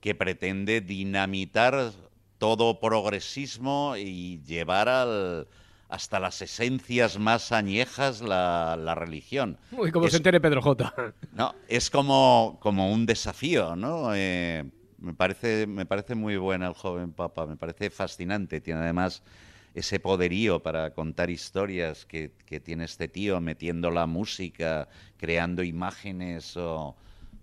que 0.00 0.14
pretende 0.14 0.80
dinamitar 0.80 1.92
todo 2.38 2.78
progresismo 2.78 3.94
y 3.96 4.40
llevar 4.46 4.88
al- 4.88 5.48
hasta 5.88 6.20
las 6.20 6.40
esencias 6.42 7.18
más 7.18 7.50
añejas 7.50 8.20
la, 8.20 8.76
la 8.78 8.94
religión. 8.94 9.56
Uy, 9.72 9.90
como 9.90 10.06
Es- 10.06 10.12
se 10.12 10.18
entere 10.18 10.40
Pedro 10.40 10.60
J. 10.62 10.92
no, 11.32 11.54
es 11.68 11.90
como, 11.90 12.58
como 12.60 12.92
un 12.92 13.06
desafío, 13.06 13.74
¿no? 13.74 14.14
Eh, 14.14 14.64
me, 14.98 15.14
parece, 15.14 15.66
me 15.66 15.86
parece 15.86 16.14
muy 16.14 16.36
buena 16.36 16.68
el 16.68 16.74
joven 16.74 17.12
papa, 17.12 17.46
me 17.46 17.56
parece 17.56 17.90
fascinante. 17.90 18.60
Tiene 18.60 18.80
además 18.80 19.22
ese 19.74 19.98
poderío 19.98 20.60
para 20.62 20.90
contar 20.92 21.30
historias 21.30 22.04
que, 22.04 22.32
que 22.46 22.60
tiene 22.60 22.84
este 22.84 23.08
tío, 23.08 23.40
metiendo 23.40 23.90
la 23.90 24.06
música, 24.06 24.88
creando 25.16 25.62
imágenes. 25.62 26.56
o- 26.56 26.94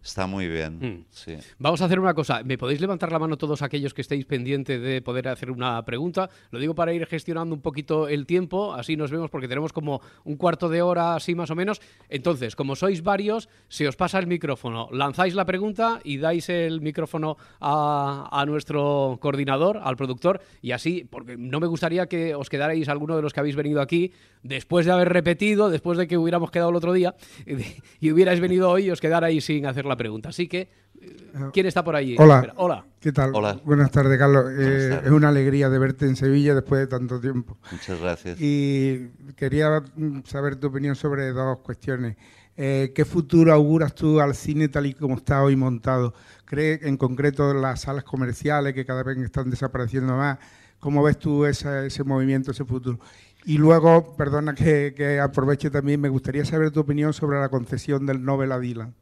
Está 0.06 0.28
muy 0.28 0.48
bien, 0.48 0.78
Mm. 0.80 1.06
sí. 1.10 1.36
Vamos 1.58 1.82
a 1.82 1.86
hacer 1.86 2.00
una 2.00 2.14
cosa. 2.14 2.44
¿Me 2.44 2.60
podéis 2.60 2.80
levantar 2.80 3.12
la 3.12 3.18
mano 3.18 3.38
todos 3.38 3.64
aquellos 3.64 3.92
que 3.96 4.02
estéis 4.02 4.26
pendientes 4.26 4.80
de 4.80 5.02
poder 5.02 5.28
hacer 5.28 5.50
una 5.50 5.84
pregunta? 5.84 6.30
Lo 6.52 6.60
digo 6.60 6.76
para 6.76 6.94
ir 6.94 7.08
gestionando 7.08 7.56
un 7.56 7.62
poquito 7.62 8.08
el 8.08 8.28
tiempo, 8.28 8.76
así 8.76 8.96
nos 8.96 9.10
vemos 9.10 9.32
porque 9.32 9.48
tenemos 9.48 9.74
como 9.74 10.02
un 10.24 10.36
cuarto 10.38 10.70
de 10.70 10.84
hora, 10.84 11.16
así 11.16 11.34
más 11.34 11.50
o 11.50 11.56
menos. 11.56 11.82
Entonces, 12.08 12.56
como 12.56 12.76
sois 12.76 13.02
varios, 13.02 13.50
se 13.68 13.88
os 13.88 13.96
pasa 13.96 14.20
el 14.20 14.28
micrófono, 14.28 14.90
lanzáis 14.92 15.34
la 15.34 15.44
pregunta 15.46 16.00
y 16.04 16.18
dais 16.18 16.50
el 16.50 16.82
micrófono 16.82 17.38
a, 17.60 18.30
a 18.32 18.46
nuestro 18.46 19.18
coordinador, 19.20 19.80
al 19.84 19.98
productor, 19.98 20.40
y 20.62 20.72
así, 20.72 21.04
porque 21.10 21.36
no 21.36 21.60
me 21.60 21.66
gustaría 21.66 22.06
que 22.06 22.36
os 22.36 22.48
quedarais 22.50 22.88
alguno 22.90 23.16
de 23.16 23.24
los 23.24 23.34
que 23.34 23.40
habéis 23.40 23.56
venido 23.56 23.82
aquí 23.82 24.12
después 24.44 24.86
de 24.86 24.92
haber 24.92 25.10
repetido, 25.12 25.72
después 25.72 25.98
de 25.98 26.08
que 26.08 26.20
hubiéramos 26.20 26.52
quedado 26.52 26.70
el 26.70 26.76
otro 26.76 26.94
día 26.94 27.16
y 28.00 28.12
hubierais 28.12 28.40
venido 28.40 28.70
hoy 28.70 28.86
y 28.86 28.92
os 28.92 29.02
quedarais 29.02 29.44
sin 29.44 29.66
hacer 29.66 29.86
la 29.86 29.95
pregunta. 29.98 30.30
Así 30.30 30.48
que, 30.48 30.70
eh, 31.02 31.50
¿quién 31.54 31.66
está 31.66 31.84
por 31.84 31.96
allí? 31.96 32.16
Hola. 32.18 32.36
Espera, 32.36 32.54
Hola. 32.58 32.86
¿Qué 33.00 33.12
tal? 33.12 33.32
Hola. 33.34 33.60
Buenas 33.64 33.92
tardes, 33.92 34.18
Carlos. 34.18 34.46
Eh, 34.52 34.90
tardes. 34.90 35.06
Es 35.06 35.12
una 35.12 35.30
alegría 35.30 35.70
de 35.70 35.80
verte 35.80 36.06
en 36.06 36.16
Sevilla 36.16 36.54
después 36.56 36.82
de 36.82 36.88
tanto 36.88 37.20
tiempo. 37.20 37.58
Muchas 37.72 38.00
gracias. 38.00 38.40
Y 38.40 39.10
quería 39.36 39.84
mm, 39.96 40.22
saber 40.26 40.56
tu 40.58 40.68
opinión 40.68 40.96
sobre 40.96 41.32
dos 41.32 41.60
cuestiones. 41.60 42.16
Eh, 42.58 42.94
¿Qué 42.96 43.04
futuro 43.04 43.54
auguras 43.54 43.94
tú 43.94 44.22
al 44.22 44.34
cine 44.34 44.70
tal 44.70 44.86
y 44.86 44.94
como 44.94 45.16
está 45.16 45.44
hoy 45.44 45.56
montado? 45.56 46.14
¿Crees 46.46 46.84
en 46.84 46.98
concreto 46.98 47.54
las 47.54 47.82
salas 47.82 48.04
comerciales 48.04 48.74
que 48.74 48.86
cada 48.86 49.04
vez 49.04 49.18
están 49.18 49.50
desapareciendo 49.50 50.16
más? 50.16 50.40
¿Cómo 50.80 51.04
ves 51.04 51.18
tú 51.18 51.46
ese 51.46 52.04
movimiento, 52.04 52.52
ese 52.52 52.64
futuro? 52.64 53.00
Y 53.46 53.60
luego, 53.60 54.16
perdona 54.18 54.56
que, 54.56 55.20
aproveche 55.22 55.70
también, 55.70 56.02
me 56.02 56.10
gustaría 56.10 56.44
saber 56.46 56.72
tu 56.72 56.80
opinión 56.80 57.14
sobre 57.14 57.40
la 57.40 57.50
concesión 57.50 58.06
del 58.08 58.26
Nobel 58.26 58.52
a 58.52 58.60
Dylan. 58.60 58.96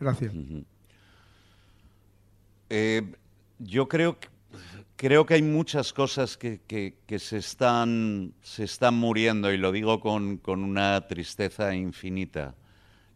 Gracias. 0.00 0.32
Eh, 2.70 3.02
yo 3.58 3.88
creo 3.88 4.18
que, 4.18 4.28
creo 4.96 5.26
que 5.26 5.34
hay 5.34 5.42
muchas 5.42 5.92
cosas 5.92 6.36
que, 6.36 6.60
se, 7.18 7.36
están, 7.36 8.34
se 8.42 8.64
están 8.64 8.94
muriendo 8.94 9.52
y 9.52 9.56
lo 9.56 9.72
digo 9.72 10.00
con, 10.00 10.40
una 10.46 11.06
tristeza 11.06 11.74
infinita. 11.74 12.54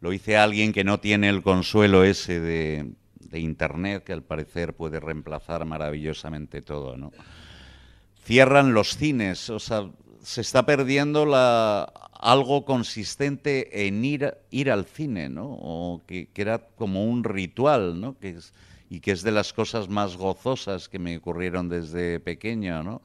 Lo 0.00 0.10
dice 0.10 0.36
alguien 0.36 0.72
que 0.72 0.84
no 0.84 0.98
tiene 0.98 1.28
el 1.28 1.42
consuelo 1.42 2.02
ese 2.02 2.40
de, 2.40 2.92
de 3.20 3.38
Internet, 3.38 4.02
que 4.04 4.12
al 4.12 4.22
parecer 4.22 4.74
puede 4.74 4.98
reemplazar 4.98 5.64
maravillosamente 5.64 6.62
todo, 6.62 6.96
¿no? 6.96 7.12
cierran 8.24 8.72
los 8.72 8.96
cines, 8.96 9.50
o 9.50 9.58
sea, 9.58 9.90
se 10.22 10.40
está 10.40 10.64
perdiendo 10.64 11.26
algo 12.22 12.64
consistente 12.64 13.86
en 13.86 14.04
ir, 14.04 14.34
ir 14.50 14.70
al 14.70 14.84
cine, 14.84 15.28
¿no? 15.28 15.46
O 15.60 16.02
que, 16.06 16.28
era 16.34 16.58
como 16.76 17.04
un 17.04 17.24
ritual, 17.24 18.00
¿no? 18.00 18.16
Que 18.18 18.30
es, 18.30 18.52
y 18.88 19.00
que 19.00 19.10
es 19.10 19.22
de 19.22 19.32
las 19.32 19.52
cosas 19.52 19.88
más 19.88 20.16
gozosas 20.16 20.88
que 20.88 20.98
me 20.98 21.16
ocurrieron 21.16 21.68
desde 21.68 22.20
pequeño, 22.20 22.82
¿no? 22.82 23.02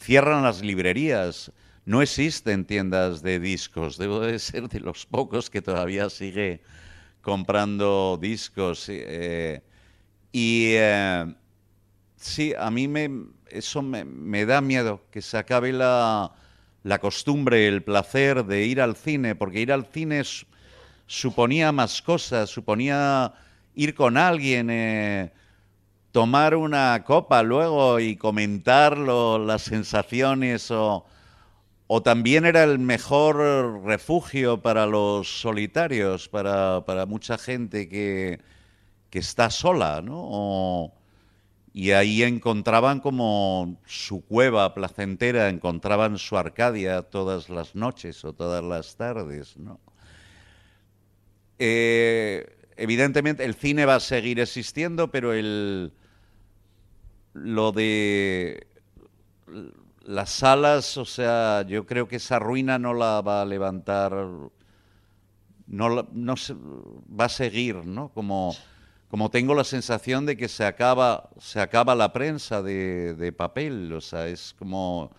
Cierran 0.00 0.44
las 0.44 0.62
librerías, 0.62 1.50
no 1.84 2.02
existen 2.02 2.64
tiendas 2.64 3.22
de 3.22 3.40
discos, 3.40 3.98
debo 3.98 4.20
de 4.20 4.38
ser 4.38 4.68
de 4.68 4.80
los 4.80 5.06
pocos 5.06 5.50
que 5.50 5.60
todavía 5.60 6.08
sigue 6.08 6.60
comprando 7.22 8.16
discos. 8.20 8.86
Eh, 8.88 9.60
y 10.30 10.74
eh, 10.76 11.34
sí, 12.18 12.52
a 12.58 12.70
mí 12.70 12.88
me, 12.88 13.10
eso 13.50 13.82
me, 13.82 14.46
da 14.46 14.60
miedo, 14.60 15.02
que 15.10 15.22
se 15.22 15.38
acabe 15.38 15.72
la, 15.72 16.32
costumbre, 17.00 17.68
el 17.68 17.82
placer 17.82 18.44
de 18.44 18.64
ir 18.64 18.80
al 18.80 18.96
cine, 18.96 19.34
porque 19.34 19.60
ir 19.60 19.72
al 19.72 19.86
cine 19.86 20.22
suponía 21.06 21.72
más 21.72 22.02
cosas, 22.02 22.50
suponía 22.50 23.32
ir 23.74 23.94
con 23.94 24.16
alguien, 24.16 24.68
eh, 24.70 25.32
tomar 26.12 26.54
una 26.56 27.04
copa 27.04 27.42
luego 27.42 28.00
y 28.00 28.16
comentar 28.16 28.98
las 28.98 29.62
sensaciones 29.62 30.70
o, 30.70 31.04
también 32.04 32.44
era 32.44 32.64
el 32.64 32.78
mejor 32.78 33.82
refugio 33.84 34.60
para 34.60 34.86
los 34.86 35.40
solitarios, 35.40 36.28
para, 36.28 37.06
mucha 37.06 37.38
gente 37.38 37.88
que, 37.88 38.40
que 39.10 39.18
está 39.20 39.48
sola, 39.48 40.02
¿no? 40.02 40.92
Y 41.78 41.92
ahí 41.92 42.24
encontraban 42.24 42.98
como 42.98 43.80
su 43.86 44.24
cueva 44.24 44.74
placentera, 44.74 45.48
encontraban 45.48 46.18
su 46.18 46.36
Arcadia 46.36 47.02
todas 47.02 47.48
las 47.50 47.76
noches 47.76 48.24
o 48.24 48.32
todas 48.32 48.64
las 48.64 48.96
tardes, 48.96 49.56
¿no? 49.56 49.78
Eh, 51.60 52.44
evidentemente 52.76 53.44
el 53.44 53.54
cine 53.54 53.86
va 53.86 53.94
a 53.94 54.00
seguir 54.00 54.40
existiendo, 54.40 55.12
pero 55.12 55.32
el 55.32 55.92
lo 57.32 57.70
de 57.70 58.66
las 60.02 60.30
salas, 60.30 60.96
o 60.96 61.04
sea, 61.04 61.62
yo 61.62 61.86
creo 61.86 62.08
que 62.08 62.16
esa 62.16 62.40
ruina 62.40 62.80
no 62.80 62.92
la 62.92 63.20
va 63.20 63.42
a 63.42 63.44
levantar, 63.44 64.14
no, 65.68 66.08
no 66.12 66.34
va 67.20 67.26
a 67.26 67.28
seguir, 67.28 67.86
¿no? 67.86 68.08
Como 68.08 68.56
como 69.08 69.30
tengo 69.30 69.54
la 69.54 69.64
sensación 69.64 70.26
de 70.26 70.36
que 70.36 70.48
se 70.48 70.64
acaba, 70.64 71.30
se 71.38 71.60
acaba 71.60 71.94
la 71.94 72.12
prensa 72.12 72.62
de, 72.62 73.34
papel, 73.36 73.92
o 73.92 74.00
sea, 74.00 74.28
es 74.28 74.54
como 74.58 75.10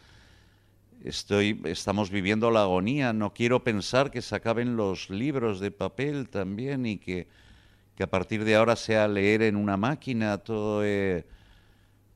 estoy, 1.04 1.60
estamos 1.66 2.12
viviendo 2.12 2.52
la 2.52 2.62
agonía, 2.62 3.14
no 3.14 3.34
quiero 3.34 3.64
pensar 3.64 4.12
que 4.12 4.22
se 4.22 4.36
acaben 4.36 4.76
los 4.76 5.10
libros 5.10 5.60
de 5.60 5.72
papel 5.72 6.30
también 6.30 6.86
y 6.86 6.98
que, 6.98 7.28
a 8.00 8.08
partir 8.08 8.46
de 8.46 8.56
ahora 8.56 8.78
sea 8.78 9.10
leer 9.10 9.42
en 9.42 9.58
una 9.58 9.76
máquina, 9.76 10.38
todo 10.38 10.86
eh, 10.86 11.26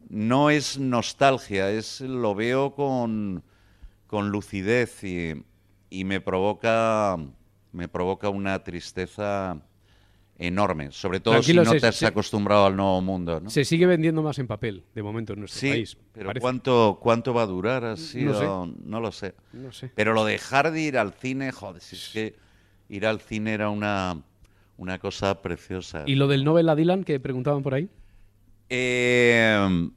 no 0.09 0.49
es 0.49 0.77
nostalgia, 0.77 1.69
es 1.71 1.99
lo 1.99 2.35
veo 2.35 2.73
con, 2.73 3.43
con 4.07 4.29
lucidez 4.29 5.03
y, 5.03 5.43
y 5.89 6.05
me 6.05 6.21
provoca 6.21 7.17
me 7.73 7.87
provoca 7.87 8.29
una 8.29 8.63
tristeza 8.63 9.59
enorme, 10.43 10.91
sobre 10.91 11.19
todo 11.19 11.41
si 11.41 11.53
no 11.53 11.63
te 11.63 11.87
has 11.87 12.03
acostumbrado 12.03 12.65
al 12.65 12.75
nuevo 12.75 13.01
mundo. 13.01 13.39
¿no? 13.39 13.49
Se 13.49 13.65
sigue 13.65 13.85
vendiendo 13.85 14.21
más 14.21 14.39
en 14.39 14.47
papel, 14.47 14.83
de 14.93 15.03
momento, 15.03 15.33
en 15.33 15.39
nuestro 15.39 15.59
sí, 15.59 15.69
país. 15.69 15.97
Pero 16.11 16.31
¿cuánto, 16.39 16.99
¿cuánto 17.01 17.33
va 17.33 17.43
a 17.43 17.45
durar 17.45 17.85
así? 17.85 18.23
No, 18.23 18.73
no, 18.83 18.99
lo 18.99 19.11
sé. 19.11 19.33
no, 19.53 19.71
sé. 19.71 19.91
Pero 19.95 20.13
lo 20.13 20.25
de 20.25 20.33
dejar 20.33 20.71
de 20.71 20.81
ir 20.81 20.97
al 20.97 21.13
cine, 21.13 21.51
joder, 21.51 21.81
si 21.81 21.95
es 21.95 22.09
que 22.09 22.35
ir 22.89 23.05
al 23.05 23.21
cine 23.21 23.53
era 23.53 23.69
una, 23.69 24.21
una 24.77 24.99
cosa 24.99 25.41
preciosa. 25.41 26.03
¿Y 26.05 26.15
lo 26.15 26.27
del 26.27 26.43
Nobel 26.43 26.69
a 26.69 26.75
Dylan 26.75 27.03
que 27.03 27.19
preguntaban 27.19 27.63
por 27.63 27.73
ahí? 27.73 27.89
Eh, 28.69 29.89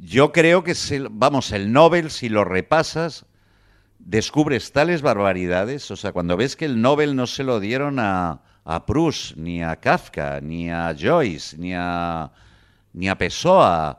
yo 0.00 0.32
creo 0.32 0.64
que, 0.64 0.74
vamos, 1.10 1.52
el 1.52 1.72
Nobel, 1.72 2.10
si 2.10 2.28
lo 2.28 2.44
repasas, 2.44 3.26
descubres 3.98 4.72
tales 4.72 5.02
barbaridades. 5.02 5.90
O 5.90 5.96
sea, 5.96 6.12
cuando 6.12 6.36
ves 6.36 6.56
que 6.56 6.64
el 6.64 6.80
Nobel 6.80 7.16
no 7.16 7.26
se 7.26 7.44
lo 7.44 7.60
dieron 7.60 7.98
a 7.98 8.42
a 8.68 8.84
Proust, 8.84 9.34
ni 9.36 9.62
a 9.62 9.74
Kafka, 9.76 10.40
ni 10.42 10.70
a 10.70 10.92
Joyce, 10.92 11.56
ni 11.56 11.72
a, 11.74 12.30
ni 12.92 13.08
a 13.08 13.16
Pessoa, 13.16 13.98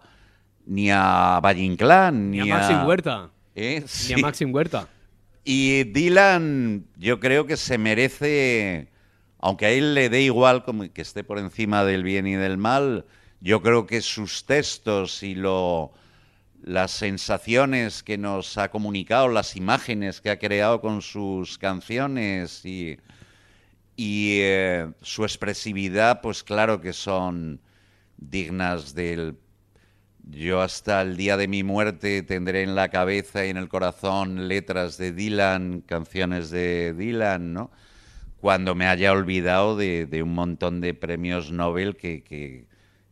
ni 0.68 0.92
a 0.92 1.40
Valle 1.42 1.64
Inclán, 1.64 2.30
ni, 2.30 2.40
a 2.42 2.46
Maxim 2.46 2.86
Huerta. 2.86 3.32
¿Eh? 3.56 3.84
Ni 4.08 4.14
a 4.14 4.18
Maxim 4.20 4.54
Huerta. 4.54 4.88
Y 5.44 5.86
Dylan, 5.86 6.86
yo 6.98 7.20
creo 7.20 7.48
que 7.48 7.58
se 7.58 7.80
merece, 7.80 8.92
aunque 9.40 9.66
a 9.66 9.72
él 9.72 9.96
le 9.96 10.08
dé 10.08 10.22
igual 10.22 10.64
como 10.64 10.88
que 10.94 11.02
esté 11.02 11.24
por 11.24 11.40
encima 11.40 11.84
del 11.84 12.04
bien 12.04 12.28
y 12.28 12.36
del 12.36 12.60
mal, 12.60 13.06
yo 13.42 13.64
creo 13.64 13.88
que 13.88 14.02
sus 14.02 14.46
textos 14.46 15.24
y 15.24 15.34
lo, 15.34 15.94
las 16.62 16.92
sensaciones 16.92 18.04
que 18.04 18.20
nos 18.20 18.56
ha 18.60 18.70
comunicado, 18.70 19.30
las 19.30 19.56
imágenes 19.56 20.22
que 20.22 20.30
ha 20.30 20.38
creado 20.38 20.80
con 20.80 21.02
sus 21.02 21.58
canciones 21.58 22.64
y 22.66 23.00
y 24.02 24.39
eh, 24.43 24.93
su 25.02 25.26
expresividad, 25.26 26.22
pues 26.22 26.41
claro 26.41 26.80
que 26.80 26.93
son 26.93 27.60
dignas 28.16 28.95
del... 28.95 29.38
Yo 30.24 30.62
hasta 30.62 31.02
el 31.02 31.18
día 31.18 31.36
de 31.36 31.50
mi 31.50 31.64
muerte 31.64 32.24
tendré 32.24 32.64
en 32.64 32.76
la 32.76 32.88
cabeza 32.88 33.45
y 33.45 33.50
en 33.50 33.58
el 33.58 33.68
corazón 33.68 34.47
letras 34.47 34.97
de 34.97 35.12
Dylan, 35.12 35.82
canciones 35.82 36.50
de 36.50 36.93
Dylan, 36.93 37.52
¿no? 37.54 37.72
Cuando 38.39 38.74
me 38.74 38.88
haya 38.88 39.12
olvidado 39.12 39.76
de, 39.76 40.08
un 40.24 40.34
montón 40.34 40.80
de 40.80 40.93
premios 40.93 41.52
Nobel 41.52 41.97
que, 41.97 42.68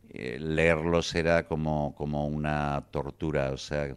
eh, 0.08 0.38
leerlos 0.40 1.14
era 1.14 1.46
como, 1.46 1.94
como 1.96 2.26
una 2.28 2.86
tortura. 2.90 3.50
O 3.50 3.58
sea, 3.58 3.94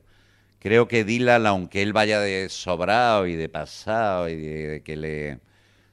creo 0.59 0.89
que 0.89 1.05
Dylan, 1.05 1.47
aunque 1.47 1.83
él 1.83 1.93
vaya 1.93 2.19
de 2.19 2.49
sobrado 2.49 3.27
y 3.27 3.37
de 3.37 3.47
pasado 3.47 4.27
y 4.27 4.35
de 4.35 4.81
que 4.83 4.97
le 4.97 5.50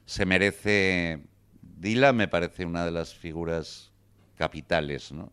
se 0.09 0.25
merece, 0.25 1.19
Dila 1.61 2.13
me 2.13 2.27
parece 2.27 2.65
una 2.65 2.83
de 2.83 2.89
las 2.89 3.13
figuras 3.13 3.91
capitales, 4.35 5.11
¿no? 5.11 5.31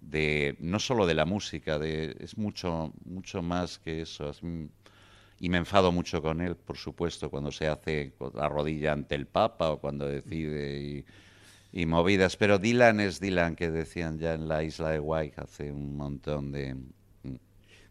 De, 0.00 0.56
no 0.58 0.78
solo 0.78 1.06
de 1.06 1.12
la 1.12 1.26
música, 1.26 1.78
de, 1.78 2.16
es 2.18 2.38
mucho, 2.38 2.94
mucho 3.04 3.42
más 3.42 3.78
que 3.78 4.00
eso. 4.00 4.30
y 5.38 5.48
me 5.50 5.58
enfado 5.58 5.92
mucho 5.92 6.22
con 6.22 6.40
él, 6.40 6.56
por 6.56 6.78
supuesto, 6.78 7.28
cuando 7.28 7.52
se 7.52 7.68
hace 7.68 8.14
la 8.32 8.48
rodilla 8.48 8.92
ante 8.92 9.16
el 9.16 9.26
Papa 9.26 9.70
o 9.70 9.80
cuando 9.80 10.08
decide 10.08 11.04
y, 11.72 11.84
movidas. 11.84 12.38
Pero 12.38 12.58
Dylan 12.58 13.00
es 13.00 13.20
Dylan, 13.20 13.54
que 13.54 13.70
decían 13.70 14.18
ya 14.18 14.32
en 14.32 14.48
la 14.48 14.62
isla 14.62 14.92
de 14.92 15.00
White 15.00 15.38
hace 15.42 15.70
un 15.70 15.94
montón 15.94 16.52
de... 16.52 16.74
Mm. 16.74 17.36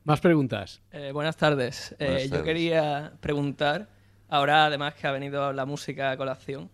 Más 0.05 0.21
preguntas. 0.21 0.81
Eh, 0.91 1.11
buenas 1.11 1.37
tardes. 1.37 1.95
Eh, 1.99 2.27
yo 2.31 2.41
quería 2.41 3.13
preguntar 3.21 3.94
Ahora, 4.29 4.65
además, 4.65 4.95
que 4.95 5.07
ha 5.07 5.11
venido 5.11 5.53
la 5.53 5.65
música 5.65 6.11
a 6.11 6.17
colación, 6.17 6.69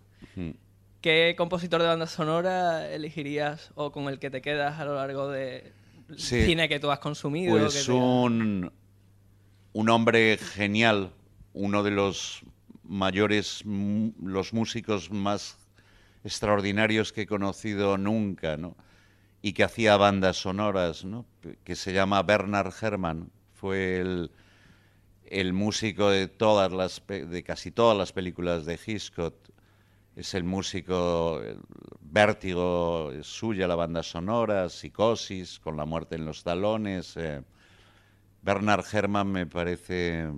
¿qué 1.00 1.34
compositor 1.36 1.82
de 1.82 1.88
banda 1.88 2.06
sonora 2.06 2.90
elegirías 2.90 3.72
o 3.74 3.92
con 3.92 4.08
el 4.08 4.18
que 4.18 4.30
te 4.30 4.40
quedas 4.40 4.80
a 4.80 4.84
lo 4.84 4.94
largo 4.94 5.28
de 5.28 5.72
cine 6.16 6.68
que 6.68 6.80
tú 6.80 6.90
has 6.90 6.98
consumido? 6.98 7.58
Pues 7.58 7.88
un, 7.88 8.72
un 9.72 9.90
hombre 9.90 10.38
genial, 10.38 11.12
uno 11.52 11.82
de 11.82 11.90
los 11.90 12.42
mayores, 12.84 13.62
los 13.64 14.52
músicos 14.52 15.10
más 15.10 15.56
extraordinarios 16.24 17.12
que 17.12 17.22
he 17.22 17.26
conocido 17.26 17.98
nunca, 17.98 18.56
¿no? 18.56 18.76
Y 19.42 19.54
que 19.54 19.64
hacía 19.64 19.96
bandas 19.96 20.36
sonoras, 20.36 21.04
¿no? 21.04 21.26
Que 21.64 21.74
se 21.74 21.92
llama 21.92 22.22
Bernard 22.22 22.72
Herrmann. 22.80 23.30
Fue 23.54 23.98
el 23.98 24.30
el 25.32 25.52
músico 25.52 26.10
de 26.10 26.28
todas 26.28 26.70
las 26.72 27.02
de 27.06 27.42
casi 27.42 27.70
todas 27.70 27.96
las 27.96 28.12
películas 28.12 28.66
de 28.66 28.78
Hitchcock 28.84 29.34
es 30.14 30.34
el 30.34 30.44
músico 30.44 31.40
Vértigo 32.00 33.10
es 33.12 33.26
suya 33.26 33.66
la 33.66 33.74
banda 33.74 34.02
sonora 34.02 34.68
Psicosis 34.68 35.58
con 35.58 35.76
la 35.76 35.86
muerte 35.86 36.16
en 36.16 36.26
los 36.26 36.44
talones 36.44 37.16
eh, 37.16 37.42
Bernard 38.42 38.84
Herrmann 38.92 39.30
me 39.30 39.46
parece, 39.46 40.28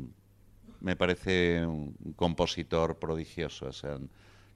me 0.81 0.95
parece 0.95 1.65
un 1.67 1.95
compositor 2.15 2.99
prodigioso. 2.99 3.71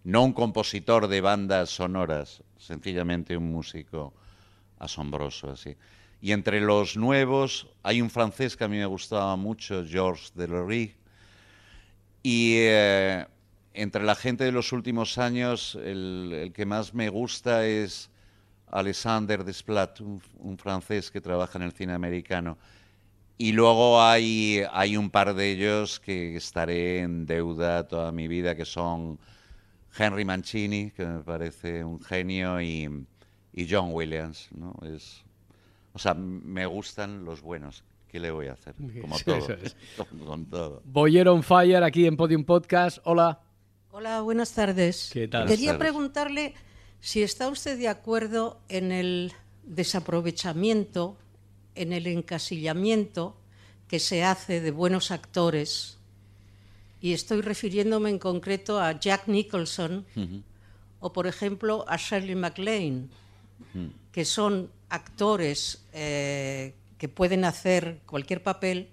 No 0.04 0.22
un 0.22 0.34
compositor 0.34 1.08
de 1.08 1.22
bandas 1.22 1.70
sonoras, 1.70 2.42
sencillamente 2.58 3.36
un 3.38 3.50
músico 3.50 4.12
asombroso 4.78 5.50
así. 5.50 5.74
Y 6.20 6.32
entre 6.32 6.60
los 6.60 6.96
nuevos 6.96 7.68
hay 7.82 8.02
un 8.02 8.10
francés 8.10 8.56
que 8.56 8.64
a 8.64 8.68
mí 8.68 8.76
me 8.76 8.86
gustaba 8.86 9.36
mucho, 9.36 9.84
Georges 9.86 10.32
Delory. 10.34 10.94
Y 12.22 12.54
eh, 12.58 13.24
entre 13.72 14.02
la 14.02 14.16
gente 14.16 14.44
de 14.44 14.52
los 14.52 14.72
últimos 14.72 15.18
años, 15.18 15.76
el, 15.76 16.52
que 16.54 16.66
más 16.66 16.92
me 16.92 17.08
gusta 17.08 17.64
es 17.64 18.10
Alexander 18.66 19.44
Desplat, 19.44 20.00
un, 20.00 20.58
francés 20.58 21.10
que 21.10 21.20
trabaja 21.20 21.58
en 21.58 21.64
el 21.64 21.72
cine 21.72 21.92
americano. 21.92 22.58
Y 23.38 23.52
luego 23.52 24.02
hay, 24.02 24.64
hay 24.72 24.96
un 24.96 25.10
par 25.10 25.32
de 25.34 25.52
ellos 25.52 26.00
que 26.00 26.34
estaré 26.34 26.98
en 26.98 27.24
deuda 27.24 27.86
toda 27.86 28.10
mi 28.10 28.26
vida, 28.26 28.56
que 28.56 28.64
son 28.64 29.20
Henry 29.96 30.24
Mancini, 30.24 30.90
que 30.90 31.06
me 31.06 31.20
parece 31.20 31.84
un 31.84 32.02
genio, 32.02 32.60
y, 32.60 33.06
y 33.52 33.68
John 33.70 33.90
Williams. 33.92 34.48
¿no? 34.50 34.74
Es, 34.82 35.24
o 35.98 36.00
sea, 36.00 36.14
me 36.14 36.64
gustan 36.64 37.24
los 37.24 37.42
buenos. 37.42 37.82
¿Qué 38.06 38.20
le 38.20 38.30
voy 38.30 38.46
a 38.46 38.52
hacer? 38.52 38.76
Como 39.00 39.18
todo. 39.24 39.48
Con 40.24 40.46
todo. 40.46 40.80
Boyer 40.84 41.26
on 41.26 41.42
Fire 41.42 41.82
aquí 41.82 42.06
en 42.06 42.16
Podium 42.16 42.44
Podcast. 42.44 42.98
Hola. 43.02 43.40
Hola, 43.90 44.20
buenas 44.20 44.52
tardes. 44.52 45.10
¿Qué 45.12 45.26
tal? 45.26 45.48
Quería 45.48 45.76
preguntarle 45.76 46.54
si 47.00 47.24
está 47.24 47.48
usted 47.48 47.76
de 47.76 47.88
acuerdo 47.88 48.60
en 48.68 48.92
el 48.92 49.32
desaprovechamiento, 49.64 51.18
en 51.74 51.92
el 51.92 52.06
encasillamiento 52.06 53.36
que 53.88 53.98
se 53.98 54.22
hace 54.22 54.60
de 54.60 54.70
buenos 54.70 55.10
actores. 55.10 55.98
Y 57.00 57.12
estoy 57.12 57.40
refiriéndome 57.40 58.10
en 58.10 58.20
concreto 58.20 58.80
a 58.80 58.92
Jack 58.92 59.26
Nicholson 59.26 60.06
o, 61.00 61.12
por 61.12 61.26
ejemplo, 61.26 61.84
a 61.88 61.96
Shirley 61.96 62.36
MacLaine, 62.36 63.08
que 64.12 64.24
son 64.24 64.70
actores 64.88 65.86
eh, 65.92 66.74
que 66.98 67.08
pueden 67.08 67.44
hacer 67.44 68.00
cualquier 68.06 68.42
papel 68.42 68.90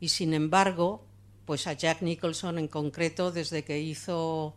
y 0.00 0.10
sin 0.10 0.34
embargo, 0.34 1.06
pues 1.44 1.66
a 1.66 1.72
Jack 1.72 2.02
Nicholson 2.02 2.58
en 2.58 2.68
concreto, 2.68 3.32
desde 3.32 3.64
que 3.64 3.80
hizo 3.80 4.54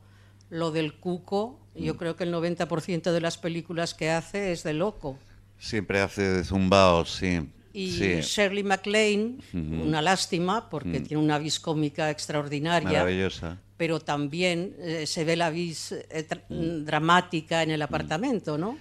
lo 0.50 0.72
del 0.72 0.94
cuco, 0.96 1.60
yo 1.76 1.94
mm. 1.94 1.98
creo 1.98 2.16
que 2.16 2.26
el 2.26 2.34
90% 2.34 3.12
de 3.12 3.22
las 3.22 3.38
películas 3.38 3.94
que 3.94 4.10
hace 4.12 4.52
es 4.52 4.64
de 4.64 4.74
loco. 4.74 5.18
Siempre 5.58 6.02
hace 6.02 6.22
de 6.22 6.44
zumbao, 6.44 7.06
sí. 7.06 7.50
Y 7.74 8.20
Shirley 8.22 8.64
MacLaine, 8.64 9.38
una 9.54 10.02
lástima, 10.02 10.70
porque 10.70 11.00
mm. 11.00 11.04
tiene 11.04 11.24
una 11.24 11.40
vis 11.40 11.60
cómica 11.60 12.10
extraordinaria. 12.10 13.00
Maravillosa. 13.00 13.60
Pero 13.78 14.02
también 14.02 14.76
eh, 14.80 15.08
se 15.08 15.24
ve 15.24 15.38
la 15.38 15.50
vis 15.50 15.94
eh, 15.94 16.28
mm. 16.50 16.84
dramática 16.84 17.64
en 17.64 17.72
el 17.72 17.82
apartamento, 17.82 18.58
¿no? 18.58 18.78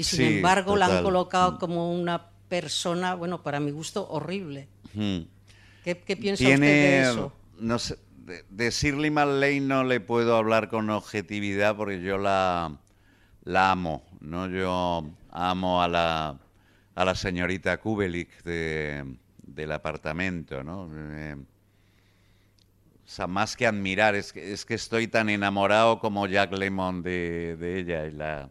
Y 0.00 0.04
sin 0.04 0.22
embargo 0.22 0.76
la 0.76 0.86
han 0.86 1.02
colocado 1.02 1.58
como 1.58 1.92
una 1.92 2.30
persona, 2.48 3.14
bueno, 3.14 3.42
para 3.42 3.60
mi 3.60 3.70
gusto, 3.70 4.08
horrible. 4.08 4.66
¿Qué, 5.84 5.94
piensa 5.94 6.42
usted 6.42 6.58
de 6.58 7.02
eso? 7.02 7.32
No 7.58 7.78
sé, 7.78 7.98
de, 8.48 8.70
Shirley 8.70 9.10
MacLaine 9.10 9.68
no 9.68 9.84
le 9.84 10.00
puedo 10.00 10.36
hablar 10.36 10.70
con 10.70 10.88
objetividad 10.88 11.76
porque 11.76 12.00
yo 12.00 12.16
la, 12.16 12.78
la 13.44 13.70
amo, 13.70 14.02
¿no? 14.20 14.48
Yo 14.48 15.06
amo 15.30 15.82
a 15.82 15.88
la, 15.88 16.38
a 16.94 17.04
la 17.04 17.14
señorita 17.14 17.76
Kubelik 17.76 18.42
de, 18.42 19.04
del 19.42 19.70
apartamento, 19.70 20.64
¿no? 20.64 20.88
Eh, 20.94 21.36
o 21.36 23.12
sea, 23.12 23.26
más 23.26 23.54
que 23.54 23.66
admirar, 23.66 24.14
es 24.14 24.32
que, 24.32 24.50
es 24.54 24.64
que 24.64 24.74
estoy 24.74 25.08
tan 25.08 25.28
enamorado 25.28 25.98
como 25.98 26.26
Jack 26.26 26.52
Lemmon 26.54 27.02
de, 27.02 27.56
de 27.58 27.78
ella 27.80 28.06
y 28.06 28.12
la 28.12 28.50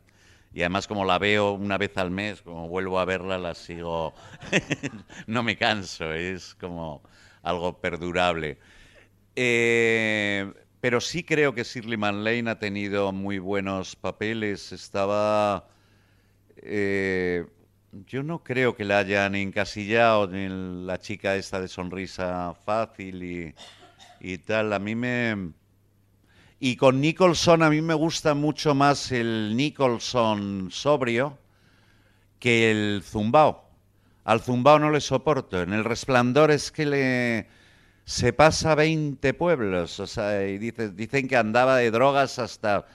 y 0.54 0.62
además 0.62 0.88
como 0.88 1.06
la 1.06 1.20
veo 1.20 1.52
una 1.54 1.78
vez 1.78 1.98
al 1.98 2.12
mes, 2.12 2.42
como 2.42 2.68
vuelvo 2.68 3.00
a 3.00 3.06
verla, 3.06 3.38
la 3.38 3.54
sigo, 3.56 4.14
no 5.28 5.44
me 5.44 5.58
canso, 5.58 6.14
es 6.14 6.56
como 6.56 7.04
algo 7.44 7.80
perdurable. 7.80 8.58
Eh, 9.36 10.52
pero 10.82 11.02
sí 11.02 11.24
creo 11.24 11.54
que 11.54 11.64
Shirley 11.64 11.98
Manlane 11.98 12.50
ha 12.50 12.60
tenido 12.60 13.12
muy 13.12 13.40
buenos 13.40 13.96
papeles, 13.96 14.72
estaba... 14.72 15.68
Eh, 16.58 17.46
yo 17.92 18.24
no 18.24 18.44
creo 18.44 18.76
que 18.76 18.86
la 18.86 19.00
hayan 19.00 19.36
encasillado 19.36 20.34
en 20.36 20.86
la 20.86 21.00
chica 21.00 21.36
esta 21.36 21.60
de 21.60 21.68
sonrisa 21.68 22.54
fácil 22.66 23.24
y, 23.24 23.56
y 24.20 24.38
tal. 24.40 24.74
A 24.74 24.80
mí 24.80 24.96
me, 24.96 25.54
y 26.60 26.76
con 26.76 27.00
Nicholson 27.00 27.64
a 27.64 27.70
mí 27.70 27.82
me 27.82 27.94
gusta 27.94 28.34
mucho 28.34 28.76
más 28.76 29.12
el 29.12 29.56
Nicholson 29.56 30.70
sobrio 30.72 31.38
que 32.40 32.72
el 32.72 33.02
zumbao. 33.04 33.64
Al 34.26 34.42
zumbao 34.42 34.80
no 34.80 34.92
le 34.92 35.02
soporto. 35.02 35.62
En 35.62 35.74
el 35.74 35.84
resplandor 35.84 36.52
es 36.52 36.72
que 36.72 36.86
le 36.86 37.48
se 38.10 38.34
pasa 38.34 38.76
20 38.76 39.34
pueblos. 39.36 40.00
O 40.00 40.08
sea, 40.08 40.48
y 40.48 40.58
dicen 40.58 41.28
que 41.28 41.38
andaba 41.38 41.78
de 41.78 41.92
drogas 41.92 42.40
hasta... 42.40 42.88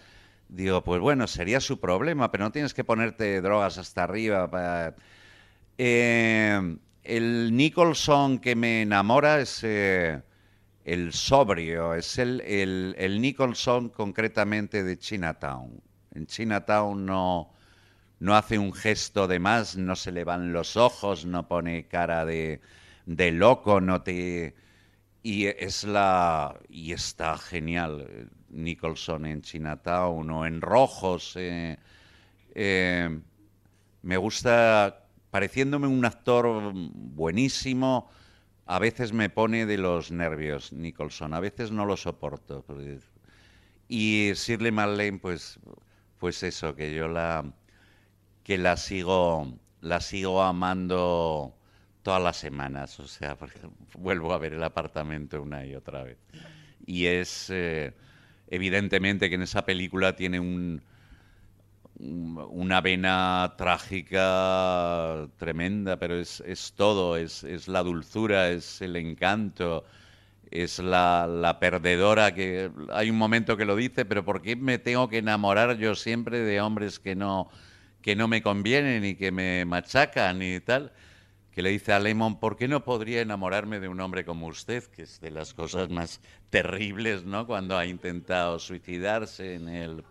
Digo, 0.49 0.83
pues 0.85 1.01
bueno, 1.01 1.27
sería 1.27 1.61
su 1.61 1.81
problema, 1.81 2.31
pero 2.31 2.45
no 2.45 2.53
tienes 2.53 2.75
que 2.75 2.85
ponerte 2.85 3.41
drogas 3.41 3.79
hasta 3.79 4.03
arriba. 4.05 4.95
Eh, 5.79 6.77
el 7.05 7.57
Nicholson 7.57 8.39
que 8.41 8.57
me 8.57 8.83
enamora 8.83 9.41
es... 9.41 9.61
Eh, 9.63 10.21
el 10.85 11.13
sobrio, 11.13 11.95
es 11.95 12.19
el, 12.19 12.43
el, 12.43 13.21
Nicholson 13.21 13.89
concretamente 13.89 14.85
de 14.85 14.99
Chinatown. 14.99 15.83
En 16.15 16.27
Chinatown 16.27 17.07
no, 17.07 17.53
no 18.21 18.37
hace 18.37 18.59
un 18.59 18.73
gesto 18.73 19.27
de 19.27 19.39
más, 19.39 19.77
no 19.77 19.97
se 19.97 20.13
le 20.13 20.25
van 20.25 20.53
los 20.53 20.77
ojos, 20.77 21.25
no 21.25 21.49
pone 21.49 21.89
cara 21.89 22.25
de, 22.25 22.61
de 23.07 23.33
loco, 23.33 23.81
no 23.81 24.03
te... 24.03 24.55
Y 25.23 25.47
es 25.47 25.85
la... 25.85 26.61
y 26.69 26.93
está 26.93 27.39
genial 27.39 28.29
Nicholson 28.51 29.25
en 29.25 29.41
Chinatown 29.41 30.31
o 30.31 30.45
en 30.45 30.61
Rojos. 30.61 31.35
Eh, 31.37 31.79
eh, 32.55 33.21
me 34.03 34.17
gusta, 34.19 35.07
pareciéndome 35.31 35.87
un 35.87 36.05
actor 36.05 36.73
buenísimo, 36.75 38.11
a 38.67 38.79
veces 38.79 39.13
me 39.13 39.31
pone 39.31 39.67
de 39.67 39.79
los 39.79 40.11
nervios 40.11 40.73
Nicholson, 40.73 41.35
a 41.35 41.41
veces 41.41 41.71
no 41.71 41.85
lo 41.85 41.97
soporto. 41.97 42.65
Y 43.89 44.33
Shirley 44.35 44.73
MacLaine, 44.73 45.19
pues, 45.19 45.59
pues 46.19 46.43
eso, 46.43 46.75
que 46.75 46.95
yo 46.95 47.09
la 47.09 47.45
que 48.45 48.59
la 48.59 48.77
sigo, 48.77 49.59
la 49.81 50.01
sigo 50.01 50.43
amando 50.43 51.57
todas 52.03 52.23
las 52.23 52.37
semanas, 52.37 53.01
o 53.01 53.09
sea, 53.09 53.37
vuelvo 53.99 54.33
a 54.33 54.39
ver 54.39 54.53
el 54.53 54.63
apartamento 54.63 55.43
una 55.43 55.65
y 55.65 55.75
otra 55.75 56.05
vez. 56.05 56.19
Y 56.87 57.07
es 57.07 57.49
eh, 57.51 57.95
evidentemente 58.49 59.29
que 59.29 59.37
en 59.37 59.43
esa 59.43 59.65
película 59.65 60.15
tiene 60.15 60.39
un, 60.41 60.83
una 61.99 62.81
vena 62.81 63.55
trágica 63.57 65.29
tremenda, 65.37 65.99
pero 65.99 66.19
es, 66.19 66.73
todo, 66.77 67.17
es, 67.17 67.69
la 67.69 67.83
dulzura, 67.83 68.51
es 68.51 68.81
el 68.83 68.97
encanto, 68.97 69.85
es 70.51 70.79
la, 70.81 71.57
perdedora 71.61 72.35
que 72.35 72.71
hay 72.93 73.11
un 73.11 73.19
momento 73.19 73.57
que 73.57 73.65
lo 73.65 73.77
dice, 73.77 74.05
pero 74.05 74.25
¿por 74.25 74.43
qué 74.43 74.57
me 74.57 74.79
tengo 74.79 75.09
que 75.09 75.19
enamorar 75.19 75.77
yo 75.79 75.95
siempre 75.95 76.41
de 76.41 76.61
hombres 76.61 76.99
que 76.99 77.15
no, 77.15 77.49
que 78.03 78.17
no 78.17 78.29
me 78.29 78.43
convienen 78.43 79.05
y 79.05 79.15
que 79.15 79.31
me 79.31 79.65
machacan 79.65 80.43
y 80.43 80.61
tal? 80.61 80.93
Que 81.53 81.63
le 81.63 81.71
dice 81.71 81.93
a 81.93 82.01
Lemon, 82.01 82.41
¿por 82.41 82.57
qué 82.57 82.67
no 82.67 82.85
podría 82.85 83.21
enamorarme 83.21 83.79
de 83.79 83.87
un 83.87 84.01
hombre 84.01 84.25
como 84.25 84.49
usted? 84.49 84.83
Que 84.87 85.03
es 85.03 85.21
de 85.21 85.31
las 85.31 85.55
cosas 85.55 85.89
más 85.89 86.21
terribles, 86.51 87.25
¿no? 87.25 87.47
Cuando 87.47 87.79
ha 87.79 87.87
intentado 87.87 88.59
suicidarse 88.59 89.55
en 89.55 89.69
el 89.69 90.05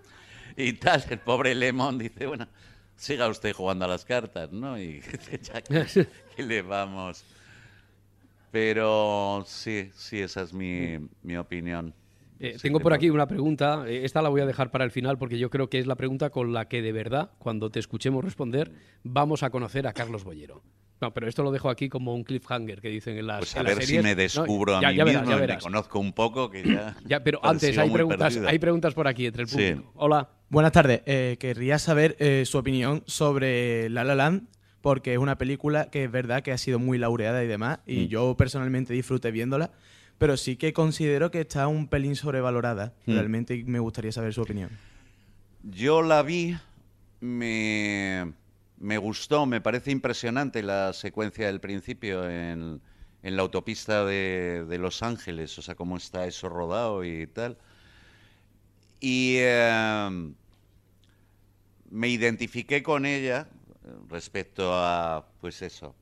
y 0.58 0.74
tal. 0.74 1.04
El 1.10 1.20
pobre 1.20 1.56
Lemon 1.56 1.98
dice, 1.98 2.26
bueno, 2.28 2.48
siga 2.96 3.28
usted 3.28 3.54
jugando 3.54 3.86
a 3.86 3.88
las 3.88 4.06
cartas, 4.06 4.52
¿no? 4.52 4.80
Y 4.80 5.02
ya 5.42 5.62
que, 5.62 6.44
le 6.44 6.62
vamos. 6.62 7.26
Pero 8.52 9.44
sí, 9.48 9.90
sí, 9.96 10.20
esa 10.20 10.42
es 10.42 10.54
mi, 10.54 10.98
mi 11.24 11.38
opinión. 11.38 11.94
Eh, 12.40 12.58
tengo 12.62 12.80
por 12.80 12.94
aquí 12.94 13.10
una 13.10 13.28
pregunta, 13.28 13.86
eh, 13.88 14.04
esta 14.04 14.22
la 14.22 14.30
voy 14.30 14.42
a 14.42 14.46
dejar 14.46 14.70
para 14.70 14.84
el 14.84 14.92
final 14.92 15.18
porque 15.18 15.40
yo 15.40 15.50
creo 15.50 15.70
que 15.70 15.80
es 15.80 15.88
la 15.88 15.96
pregunta 15.96 16.30
con 16.30 16.52
la 16.52 16.68
que 16.68 16.82
de 16.82 16.92
verdad, 16.92 17.32
cuando 17.40 17.70
te 17.70 17.80
escuchemos 17.80 18.24
responder, 18.24 18.72
vamos 19.04 19.44
a 19.44 19.50
conocer 19.50 19.88
a 19.88 19.94
Carlos 19.94 20.24
Bollero. 20.24 20.62
No, 21.04 21.14
pero 21.14 21.28
esto 21.28 21.44
lo 21.44 21.52
dejo 21.52 21.70
aquí 21.70 21.90
como 21.90 22.16
un 22.16 22.24
cliffhanger 22.24 22.80
que 22.80 22.88
dicen 22.88 23.18
en 23.18 23.28
las 23.28 23.40
Pues 23.40 23.58
a 23.58 23.64
ver 23.64 23.84
si 23.84 24.00
me 24.00 24.16
descubro 24.16 24.78
a 24.78 24.80
mí 24.80 25.04
mismo, 25.04 25.38
me 25.38 25.58
conozco 25.58 26.00
un 26.00 26.14
poco 26.14 26.50
que 26.50 26.64
ya... 26.64 26.96
ya 27.06 27.22
pero 27.22 27.42
antes 27.44 27.78
hay 27.78 27.90
preguntas, 27.90 28.38
hay 28.38 28.58
preguntas 28.58 28.94
por 28.94 29.10
aquí 29.10 29.26
entre 29.26 29.44
el 29.44 29.50
público. 29.50 29.92
Hola. 29.96 30.30
Buenas 30.48 30.72
tardes. 30.72 31.02
Eh, 31.06 31.36
querría 31.42 31.78
saber 31.78 32.16
eh, 32.20 32.44
su 32.46 32.58
opinión 32.58 33.04
sobre 33.06 33.90
La 33.90 34.06
La 34.06 34.16
Land 34.16 34.48
porque 34.80 35.12
es 35.12 35.20
una 35.20 35.38
película 35.38 35.90
que 35.90 36.06
es 36.06 36.12
verdad 36.12 36.42
que 36.42 36.54
ha 36.54 36.58
sido 36.58 36.80
muy 36.80 36.98
laureada 36.98 37.44
y 37.44 37.48
demás, 37.48 37.80
y 37.86 38.06
mm. 38.06 38.08
yo 38.08 38.38
personalmente 38.38 38.94
disfruté 38.94 39.32
viéndola, 39.32 39.72
pero 40.18 40.38
sí 40.38 40.56
que 40.56 40.72
considero 40.72 41.32
que 41.32 41.42
está 41.42 41.68
un 41.68 41.88
pelín 41.88 42.16
sobrevalorada. 42.16 42.94
Mm. 43.06 43.14
Realmente 43.14 43.64
me 43.66 43.80
gustaría 43.80 44.14
saber 44.14 44.34
su 44.34 44.42
opinión. 44.42 44.70
Yo 45.64 46.02
la 46.02 46.22
vi, 46.22 46.56
me, 47.22 48.34
me 48.84 48.98
gustó, 48.98 49.46
me 49.46 49.62
parece 49.62 49.92
impresionante 49.92 50.62
la 50.62 50.92
secuencia 50.92 51.48
del 51.48 51.62
principio 51.62 52.30
en, 52.30 52.82
la 53.22 53.42
autopista 53.42 54.04
de, 54.04 54.78
Los 54.78 55.02
Ángeles, 55.02 55.58
o 55.58 55.62
sea, 55.62 55.76
cómo 55.76 55.96
está 55.96 56.28
eso 56.28 56.50
rodado 56.50 57.06
y 57.06 57.26
tal. 57.28 57.58
Y 59.00 59.38
em, 59.40 60.36
me 61.90 62.10
identifiqué 62.10 62.84
con 62.84 63.06
ella 63.06 63.48
respecto 64.10 64.74
a, 64.74 65.28
pues 65.40 65.62
eso, 65.62 65.96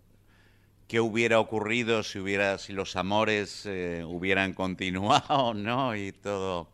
qué 0.88 1.00
hubiera 1.00 1.40
ocurrido 1.40 2.02
si 2.02 2.18
hubiera, 2.18 2.58
si 2.58 2.74
los 2.74 2.96
amores 2.96 3.64
eh, 3.68 4.04
hubieran 4.08 4.54
continuado, 4.54 5.54
¿no? 5.54 5.96
Y 5.96 6.14
todo, 6.14 6.68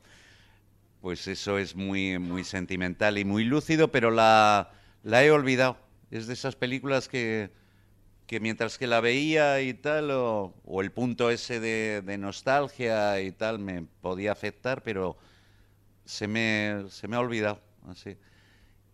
pues 1.02 1.28
eso 1.28 1.58
es 1.58 1.76
muy, 1.76 2.18
muy 2.18 2.46
sentimental 2.46 3.18
y 3.18 3.26
muy 3.26 3.44
lúcido, 3.44 3.92
pero 3.92 4.10
la 4.10 4.72
he 5.04 5.32
olvidado. 5.32 5.87
Es 6.12 6.28
de 6.28 6.34
esas 6.34 6.56
películas 6.56 7.08
que, 7.08 7.52
que 8.26 8.40
mientras 8.40 8.78
que 8.78 8.88
la 8.88 9.02
veía 9.02 9.62
y 9.62 9.74
tal, 9.74 10.12
o, 10.12 10.54
el 10.82 10.92
punto 10.92 11.30
ese 11.30 11.60
de, 11.60 12.18
nostalgia 12.18 13.22
y 13.22 13.32
tal, 13.32 13.60
me 13.60 13.84
podía 14.02 14.32
afectar, 14.32 14.84
pero 14.84 15.18
se 16.06 16.28
me, 16.28 16.86
se 16.90 17.08
me 17.08 17.16
ha 17.16 17.20
olvidado. 17.20 17.62
Así 17.88 18.18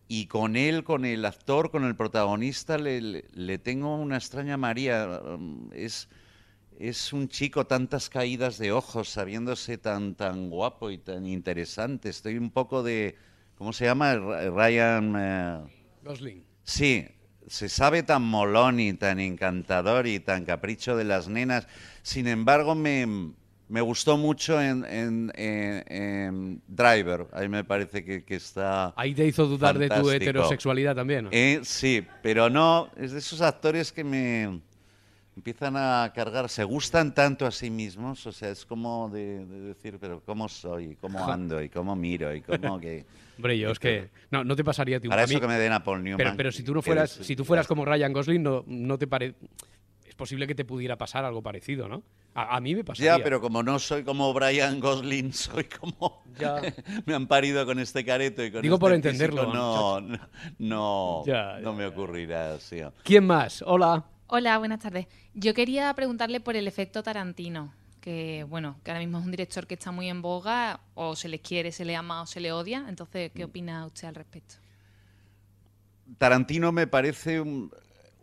y 0.08 0.28
con 0.28 0.56
él, 0.56 0.84
con 0.84 1.06
el 1.06 1.26
actor, 1.26 1.72
con 1.72 1.86
el 1.86 1.96
protagonista, 1.96 2.78
le, 2.78 3.58
tengo 3.58 3.96
una 3.96 4.18
extraña 4.18 4.58
María. 4.58 5.22
Es, 5.72 6.08
es 6.78 7.14
un 7.14 7.30
chico 7.30 7.66
tantas 7.66 8.10
caídas 8.10 8.58
de 8.58 8.72
ojos, 8.72 9.10
sabiéndose 9.10 9.78
tan, 9.80 10.16
tan 10.16 10.52
guapo 10.52 10.92
y 10.92 11.00
tan 11.00 11.26
interesante. 11.26 12.10
Estoy 12.10 12.38
un 12.38 12.52
poco 12.52 12.84
de... 12.84 13.16
¿Cómo 13.58 13.74
se 13.74 13.86
llama? 13.86 14.16
Ryan... 14.16 15.16
Eh, 15.18 15.60
Gosling. 16.04 16.53
Sí, 16.64 17.06
se 17.48 17.70
sabe 17.70 18.04
tan 18.04 18.24
molón 18.24 18.80
y 18.80 18.94
tan 18.94 19.20
encantador 19.20 20.08
y 20.08 20.20
tan 20.20 20.46
capricho 20.46 20.96
de 20.96 21.04
las 21.04 21.28
nenas. 21.28 21.68
Sin 22.02 22.28
embargo, 22.28 22.74
me, 22.76 23.34
me 23.68 23.82
gustó 23.82 24.18
mucho 24.18 24.62
en, 24.62 24.86
en, 25.36 26.62
Driver. 26.68 27.28
Ahí 27.34 27.50
me 27.50 27.64
parece 27.64 28.04
que, 28.04 28.36
está. 28.36 28.94
Ahí 28.96 29.14
te 29.14 29.26
hizo 29.26 29.46
dudar 29.46 29.78
de 29.78 29.90
tu 29.90 30.10
heterosexualidad 30.10 30.96
también. 30.96 31.28
Eh, 31.32 31.60
sí, 31.64 32.06
pero 32.22 32.50
no. 32.50 32.90
Es 32.96 33.12
de 33.12 33.20
esos 33.20 33.42
actores 33.42 33.92
que 33.92 34.04
me 34.04 34.62
empiezan 35.36 35.76
a 35.78 36.12
cargar. 36.14 36.50
Se 36.50 36.64
gustan 36.64 37.14
tanto 37.14 37.46
a 37.46 37.52
sí 37.52 37.70
mismos. 37.70 38.26
O 38.26 38.32
sea, 38.32 38.50
es 38.50 38.66
como 38.66 39.10
de, 39.10 39.46
decir, 39.46 39.98
pero 40.00 40.22
¿cómo 40.26 40.48
soy? 40.50 40.96
¿Cómo 40.96 41.26
ando? 41.26 41.62
¿Y 41.62 41.70
cómo 41.70 41.96
miro? 41.96 42.34
¿Y 42.34 42.42
cómo 42.42 42.80
que.? 42.80 43.06
Hombre, 43.38 43.58
yo 43.58 43.72
es 43.72 43.80
que. 43.80 44.10
No, 44.32 44.44
no 44.44 44.56
te 44.56 44.64
pasaría 44.64 44.98
a 44.98 45.00
ti. 45.00 45.08
Para 45.08 45.24
eso 45.24 45.40
que 45.40 45.48
me 45.48 45.58
den 45.58 45.74
a 45.74 45.84
Paul 45.84 46.04
Newman. 46.04 46.38
Pero, 46.38 46.52
si 46.52 46.64
tú 46.64 46.74
no 46.74 46.82
fueras, 46.82 47.12
si 47.12 47.36
tú 47.36 47.44
fueras 47.46 47.68
como 47.68 47.86
Ryan 47.86 48.14
Gosling, 48.14 48.44
no, 48.44 48.64
no 48.68 48.98
te 48.98 49.08
parece 49.08 49.36
es 50.14 50.16
posible 50.16 50.46
que 50.46 50.54
te 50.54 50.64
pudiera 50.64 50.96
pasar 50.96 51.26
algo 51.26 51.42
parecido, 51.42 51.88
¿no? 51.88 52.04
A, 52.36 52.60
mí 52.60 52.76
me 52.76 52.84
pasaría. 52.84 53.18
Ya, 53.18 53.24
pero 53.24 53.42
como 53.42 53.64
no 53.64 53.80
soy 53.80 54.04
como 54.04 54.32
Brian 54.32 54.80
Gosling, 54.80 55.34
soy 55.34 55.64
como... 55.64 56.24
Ya. 56.40 56.62
me 57.08 57.16
han 57.16 57.26
parido 57.26 57.66
con 57.66 57.80
este 57.80 58.06
careto 58.06 58.44
y 58.44 58.52
con 58.52 58.62
Digo 58.62 58.76
este 58.76 58.80
por 58.82 58.94
entenderlo. 58.94 59.52
no, 59.52 60.02
no, 60.60 61.24
no, 61.62 61.74
me 61.74 61.88
ocurrirá 61.88 62.54
así. 62.54 62.80
¿Quién 63.04 63.26
más? 63.26 63.64
Hola. 63.66 64.06
Hola, 64.36 64.58
buenas 64.58 64.80
tardes. 64.80 65.06
Yo 65.36 65.54
quería 65.54 65.94
preguntarle 65.94 66.40
por 66.40 66.56
el 66.56 66.68
efecto 66.68 67.04
Tarantino, 67.04 67.72
que 68.02 68.44
bueno, 68.50 68.80
que 68.84 68.90
ahora 68.90 69.00
mismo 69.00 69.20
es 69.20 69.26
un 69.26 69.30
director 69.30 69.68
que 69.68 69.76
está 69.76 69.92
muy 69.92 70.10
en 70.10 70.24
boga, 70.24 70.80
o 70.96 71.16
se 71.16 71.30
le 71.30 71.38
quiere, 71.38 71.72
se 71.72 71.86
le 71.86 71.96
ama 71.96 72.24
o 72.24 72.26
se 72.26 72.40
le 72.40 72.52
odia. 72.52 72.84
Entonces, 72.90 73.32
¿qué 73.32 73.44
opina 73.44 73.86
usted 73.86 74.08
al 74.08 74.16
respecto? 74.16 74.56
Tarantino 76.18 76.72
me 76.72 76.88
parece 76.88 77.42
un, 77.42 77.72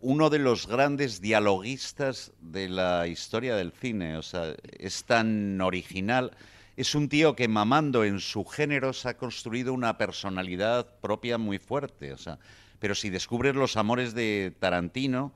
uno 0.00 0.30
de 0.30 0.40
los 0.40 0.66
grandes 0.66 1.20
dialoguistas 1.20 2.32
de 2.40 2.68
la 2.68 3.06
historia 3.06 3.54
del 3.54 3.70
cine. 3.70 4.16
O 4.16 4.22
sea, 4.22 4.52
es 4.80 5.04
tan 5.04 5.61
original. 5.61 6.36
Es 6.76 6.96
un 6.96 7.08
tío 7.08 7.36
que 7.36 7.46
mamando 7.46 8.02
en 8.02 8.18
su 8.18 8.44
género 8.44 8.92
se 8.94 9.11
ha 9.11 9.16
construido 9.16 9.72
una 9.72 9.96
personalidad 9.96 10.88
propia 11.00 11.38
muy 11.38 11.61
fuerte. 11.61 12.12
O 12.12 12.18
sea, 12.18 12.40
pero 12.80 12.96
si 12.96 13.11
descubres 13.11 13.54
los 13.54 13.76
amores 13.76 14.12
de 14.12 14.52
Tarantino, 14.58 15.32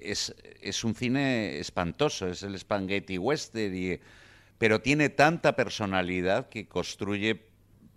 es, 0.00 0.34
es, 0.60 0.84
un 0.84 0.94
cine 0.94 1.58
espantoso, 1.58 2.28
es 2.28 2.42
el 2.42 2.58
spaghetti 2.58 3.18
western, 3.18 4.00
pero 4.58 4.80
tiene 4.80 5.08
tanta 5.08 5.56
personalidad 5.56 6.48
que 6.48 6.66
construye 6.66 7.40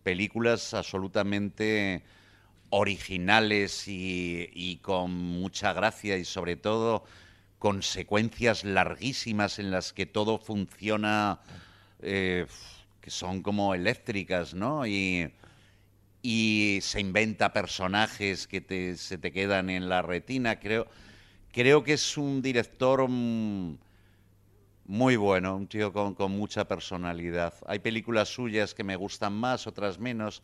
películas 0.04 0.74
absolutamente 0.74 2.04
originales 2.70 3.86
y, 3.88 4.80
con 4.82 5.12
mucha 5.12 5.74
gracia 5.74 6.18
y 6.18 6.26
sobre 6.26 6.56
todo 6.56 7.04
con 7.60 7.82
secuencias 7.82 8.64
larguísimas 8.64 9.60
en 9.60 9.72
las 9.72 9.94
que 9.94 10.06
todo 10.06 10.38
funciona, 10.38 11.40
eh, 12.02 12.46
que 13.02 13.10
son 13.10 13.42
como 13.42 13.74
eléctricas, 13.74 14.54
¿no? 14.54 14.86
Se 16.82 17.00
inventa 17.00 17.54
personajes 17.54 18.48
que 18.48 18.96
se 18.98 19.18
te 19.18 19.32
quedan 19.32 19.70
en 19.70 19.90
la 19.90 20.02
retina. 20.02 20.60
Creo, 20.60 20.88
creo 21.52 21.84
que 21.84 21.94
es 21.94 22.18
un 22.18 22.42
director 22.42 23.08
mm, 23.08 23.78
muy 24.86 25.16
bueno, 25.16 25.56
un 25.56 25.68
tío 25.68 25.92
con, 25.94 26.16
con 26.16 26.32
mucha 26.32 26.68
personalidad. 26.68 27.54
Hay 27.68 27.80
películas 27.80 28.30
suyas 28.30 28.74
que 28.74 28.84
me 28.84 28.96
gustan 28.96 29.34
más, 29.34 29.68
otras 29.68 30.00
menos 30.00 30.42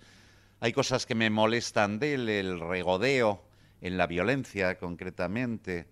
hay 0.63 0.73
cosas 0.73 1.07
que 1.07 1.15
me 1.15 1.31
molestan 1.31 1.97
de 1.97 2.13
él, 2.13 2.29
el 2.29 2.59
regodeo 2.59 3.41
en 3.81 3.97
la 3.97 4.05
violencia 4.05 4.77
concretamente. 4.77 5.87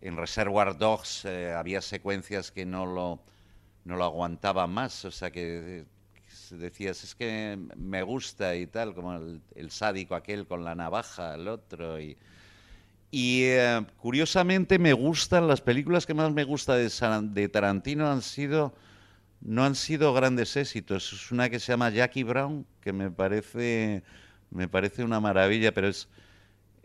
En 0.00 0.16
Reservoir 0.16 0.76
Dogs 0.76 1.24
eh, 1.24 1.52
había 1.52 1.80
secuencias 1.80 2.50
que 2.50 2.66
no 2.66 2.84
lo, 2.84 3.22
no 3.84 3.94
lo 3.94 4.02
aguantaba 4.02 4.66
más, 4.66 5.04
o 5.04 5.12
sea 5.12 5.30
que, 5.30 5.84
decías, 6.58 7.04
es 7.04 7.14
que 7.14 7.58
me 7.76 8.02
gusta 8.02 8.56
y 8.56 8.66
tal, 8.66 8.94
como 8.94 9.14
el, 9.54 9.70
sádico 9.70 10.14
aquel 10.14 10.46
con 10.46 10.64
la 10.64 10.74
navaja, 10.74 11.34
el 11.34 11.48
otro. 11.48 12.00
Y, 12.00 12.16
eh, 13.12 13.84
curiosamente 13.98 14.78
me 14.78 14.92
gustan, 14.92 15.48
las 15.48 15.60
películas 15.60 16.06
que 16.06 16.14
más 16.14 16.32
me 16.32 16.44
gusta 16.44 16.76
de, 16.76 17.48
Tarantino 17.48 18.10
han 18.10 18.22
sido 18.22 18.74
no 19.40 19.64
han 19.64 19.74
sido 19.74 20.12
grandes 20.12 20.54
éxitos. 20.56 21.12
Es 21.12 21.32
una 21.32 21.48
que 21.48 21.58
se 21.58 21.72
llama 21.72 21.90
Jackie 21.90 22.24
Brown, 22.24 22.66
que 22.82 22.92
me 22.92 23.10
parece, 23.10 24.02
me 24.50 24.68
parece 24.68 25.02
una 25.02 25.18
maravilla, 25.18 25.72
pero 25.72 25.88
es, 25.88 26.08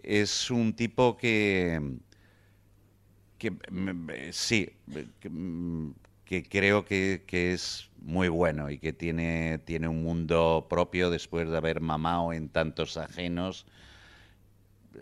es 0.01 0.49
un 0.49 0.73
tipo 0.73 1.17
que, 1.17 1.81
que 3.37 3.51
sí, 4.31 4.69
que, 5.19 5.29
creo 6.25 6.85
que, 6.85 7.23
es 7.29 7.89
muy 8.01 8.27
bueno 8.27 8.69
y 8.69 8.77
que 8.77 8.93
tiene, 8.93 9.59
tiene 9.65 9.87
un 9.87 10.03
mundo 10.03 10.67
propio 10.69 11.09
después 11.09 11.49
de 11.49 11.57
haber 11.57 11.81
mamado 11.81 12.33
en 12.33 12.49
tantos 12.49 12.97
ajenos. 12.97 13.65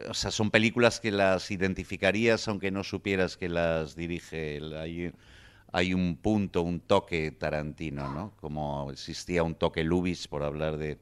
O 0.09 0.13
sea, 0.13 0.31
son 0.31 0.51
películas 0.51 0.99
que 0.99 1.11
las 1.11 1.51
identificarías 1.51 2.47
aunque 2.47 2.71
no 2.71 2.83
supieras 2.83 3.37
que 3.37 3.49
las 3.49 3.95
dirige 3.95 4.57
él 4.57 5.13
hay 5.73 5.95
un 5.95 6.15
punto, 6.17 6.61
un 6.61 6.79
toque 6.79 7.31
tarantino, 7.31 8.07
¿no? 8.13 8.31
Como 8.39 8.91
existía 8.91 9.41
un 9.41 9.55
toque 9.55 9.83
Lubis, 9.83 10.27
por 10.27 10.43
hablar 10.43 10.77
de 10.77 10.99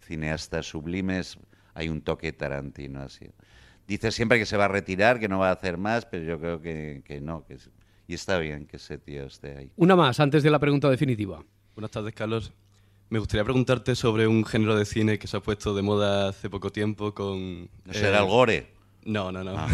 cineastas 0.00 0.66
sublimes, 0.66 1.38
hay 1.74 1.90
un 1.90 2.00
toque 2.00 2.32
tarantino 2.32 3.02
así. 3.02 3.26
Dice 3.86 4.10
siempre 4.10 4.38
que 4.38 4.46
se 4.46 4.56
va 4.56 4.64
a 4.64 4.68
retirar, 4.68 5.20
que 5.20 5.28
no 5.28 5.38
va 5.38 5.50
a 5.50 5.52
hacer 5.52 5.76
más, 5.76 6.06
pero 6.06 6.24
yo 6.24 6.40
creo 6.40 6.62
que, 6.62 7.02
que 7.04 7.20
no. 7.20 7.44
Que, 7.44 7.58
y 8.06 8.14
está 8.14 8.38
bien 8.38 8.66
que 8.66 8.76
ese 8.76 8.98
tío 8.98 9.24
esté 9.24 9.56
ahí. 9.56 9.70
Una 9.76 9.96
más, 9.96 10.20
antes 10.20 10.42
de 10.42 10.50
la 10.50 10.58
pregunta 10.58 10.88
definitiva. 10.90 11.42
Buenas 11.74 11.90
tardes, 11.90 12.14
Carlos. 12.14 12.52
Me 13.08 13.18
gustaría 13.18 13.44
preguntarte 13.44 13.94
sobre 13.94 14.26
un 14.26 14.44
género 14.44 14.76
de 14.76 14.84
cine 14.84 15.18
que 15.18 15.26
se 15.26 15.36
ha 15.36 15.40
puesto 15.40 15.74
de 15.74 15.82
moda 15.82 16.28
hace 16.28 16.50
poco 16.50 16.70
tiempo 16.70 17.14
con... 17.14 17.68
¿No 17.84 17.92
será 17.92 18.20
el 18.20 18.26
gore? 18.26 18.76
No, 19.06 19.30
no, 19.30 19.44
no. 19.44 19.56
Ah. 19.56 19.68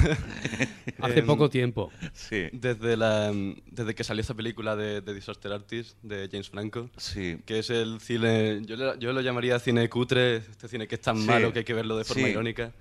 Hace 1.00 1.22
poco 1.22 1.48
tiempo. 1.48 1.90
Sí. 2.12 2.48
Desde, 2.52 2.98
la, 2.98 3.32
desde 3.32 3.94
que 3.94 4.04
salió 4.04 4.20
esta 4.20 4.34
película 4.34 4.76
de, 4.76 5.00
Disaster 5.00 5.50
Artist 5.52 5.96
de 6.02 6.28
James 6.30 6.50
Franco. 6.50 6.90
Sí. 6.98 7.38
Que 7.46 7.60
es 7.60 7.70
el 7.70 7.98
cine. 8.00 8.60
Yo, 8.66 8.98
yo 8.98 9.12
lo 9.14 9.22
llamaría 9.22 9.58
cine 9.58 9.88
cutre, 9.88 10.36
este 10.36 10.68
cine 10.68 10.86
que 10.86 10.96
es 10.96 11.00
tan 11.00 11.24
malo 11.24 11.50
que 11.50 11.60
hay 11.60 11.64
que 11.64 11.72
verlo 11.72 11.96
de 11.96 12.04
forma 12.04 12.28
irónica. 12.28 12.72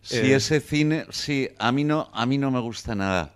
Sí, 0.00 0.18
eh, 0.18 0.36
ese 0.36 0.60
cine. 0.60 1.06
Sí, 1.10 1.48
a 1.58 1.72
mí 1.72 1.82
no, 1.82 2.08
a 2.12 2.24
mí 2.24 2.38
no 2.38 2.52
me 2.52 2.60
gusta 2.60 2.94
nada. 2.94 3.34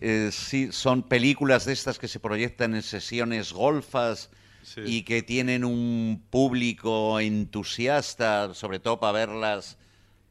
Eh, 0.00 0.30
sí, 0.32 0.72
son 0.72 1.02
películas 1.02 1.64
de 1.64 1.72
estas 1.72 1.98
que 1.98 2.08
se 2.08 2.20
proyectan 2.20 2.74
en 2.74 2.82
sesiones 2.82 3.52
golfas. 3.52 4.30
y 4.84 5.04
que 5.04 5.22
tienen 5.22 5.64
un 5.64 6.24
público 6.28 7.20
entusiasta, 7.20 8.52
sobre 8.52 8.80
todo 8.80 8.98
para 8.98 9.12
verlas 9.12 9.78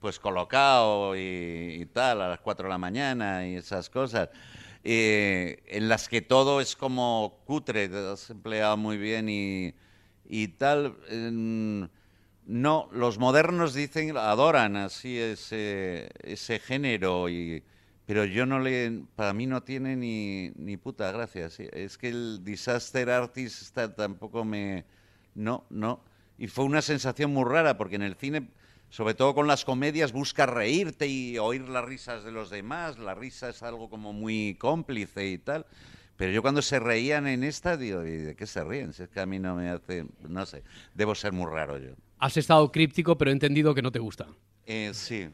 pues 0.05 0.19
colocado 0.19 1.15
y, 1.15 1.87
tal, 1.93 2.21
a 2.21 2.27
las 2.27 2.39
4 2.41 2.65
de 2.65 2.69
la 2.69 2.77
mañana 2.77 3.47
y 3.47 3.55
esas 3.55 3.89
cosas, 3.89 4.29
eh, 4.83 5.63
en 5.65 5.89
las 5.89 6.07
que 6.09 6.21
todo 6.21 6.61
es 6.61 6.75
como 6.75 7.41
cutre, 7.45 7.89
te 7.89 7.97
has 7.97 8.29
empleado 8.29 8.77
muy 8.77 8.97
bien 8.97 9.29
y, 9.29 9.73
y 10.29 10.49
tal. 10.49 10.97
no, 12.45 12.89
los 12.91 13.17
modernos 13.17 13.73
dicen, 13.73 14.15
adoran 14.15 14.75
así 14.75 15.17
ese, 15.17 16.09
ese 16.21 16.59
género 16.59 17.29
y 17.29 17.63
pero 18.05 18.25
yo 18.25 18.45
no 18.45 18.59
le, 18.59 19.03
para 19.15 19.33
mí 19.33 19.47
no 19.47 19.63
tiene 19.63 19.95
ni, 19.95 20.51
ni 20.55 20.77
puta 20.77 21.11
gracia. 21.11 21.47
Es 21.47 21.97
que 21.97 22.09
el 22.09 22.43
disaster 22.43 23.09
artist 23.09 23.75
tampoco 23.95 24.45
me, 24.45 24.85
no, 25.33 25.65
no. 25.69 26.01
Y 26.37 26.47
fue 26.47 26.65
una 26.65 26.81
sensación 26.81 27.33
muy 27.33 27.45
rara 27.45 27.77
porque 27.77 27.95
en 27.95 28.03
el 28.03 28.15
cine, 28.15 28.47
sobre 28.89 29.15
todo 29.15 29.33
con 29.33 29.47
las 29.47 29.65
comedias, 29.65 30.11
busca 30.11 30.45
reírte 30.45 31.07
y 31.07 31.37
oír 31.39 31.67
las 31.67 31.85
risas 31.85 32.23
de 32.23 32.31
los 32.31 32.49
demás. 32.49 32.99
La 32.99 33.15
risa 33.15 33.49
es 33.49 33.63
algo 33.63 33.89
como 33.89 34.13
muy 34.13 34.55
cómplice 34.59 35.27
y 35.27 35.37
tal. 35.39 35.65
Pero 36.15 36.31
yo 36.31 36.41
cuando 36.41 36.61
se 36.61 36.79
reían 36.79 37.27
en 37.27 37.43
esta, 37.43 37.75
digo, 37.75 38.05
¿y 38.05 38.17
de 38.17 38.35
qué 38.35 38.45
se 38.45 38.63
ríen? 38.63 38.93
Si 38.93 39.03
es 39.03 39.09
que 39.09 39.19
a 39.19 39.25
mí 39.25 39.39
no 39.39 39.55
me 39.55 39.69
hace, 39.69 40.05
no 40.29 40.45
sé, 40.45 40.63
debo 40.93 41.13
ser 41.15 41.33
muy 41.33 41.51
raro 41.51 41.77
yo. 41.77 41.93
Has 42.17 42.37
estado 42.37 42.71
críptico, 42.71 43.17
pero 43.17 43.31
he 43.31 43.33
entendido 43.33 43.75
que 43.75 43.81
no 43.81 43.91
te 43.91 43.99
gusta. 43.99 44.27
Eh, 44.67 44.91
sí. 44.93 45.27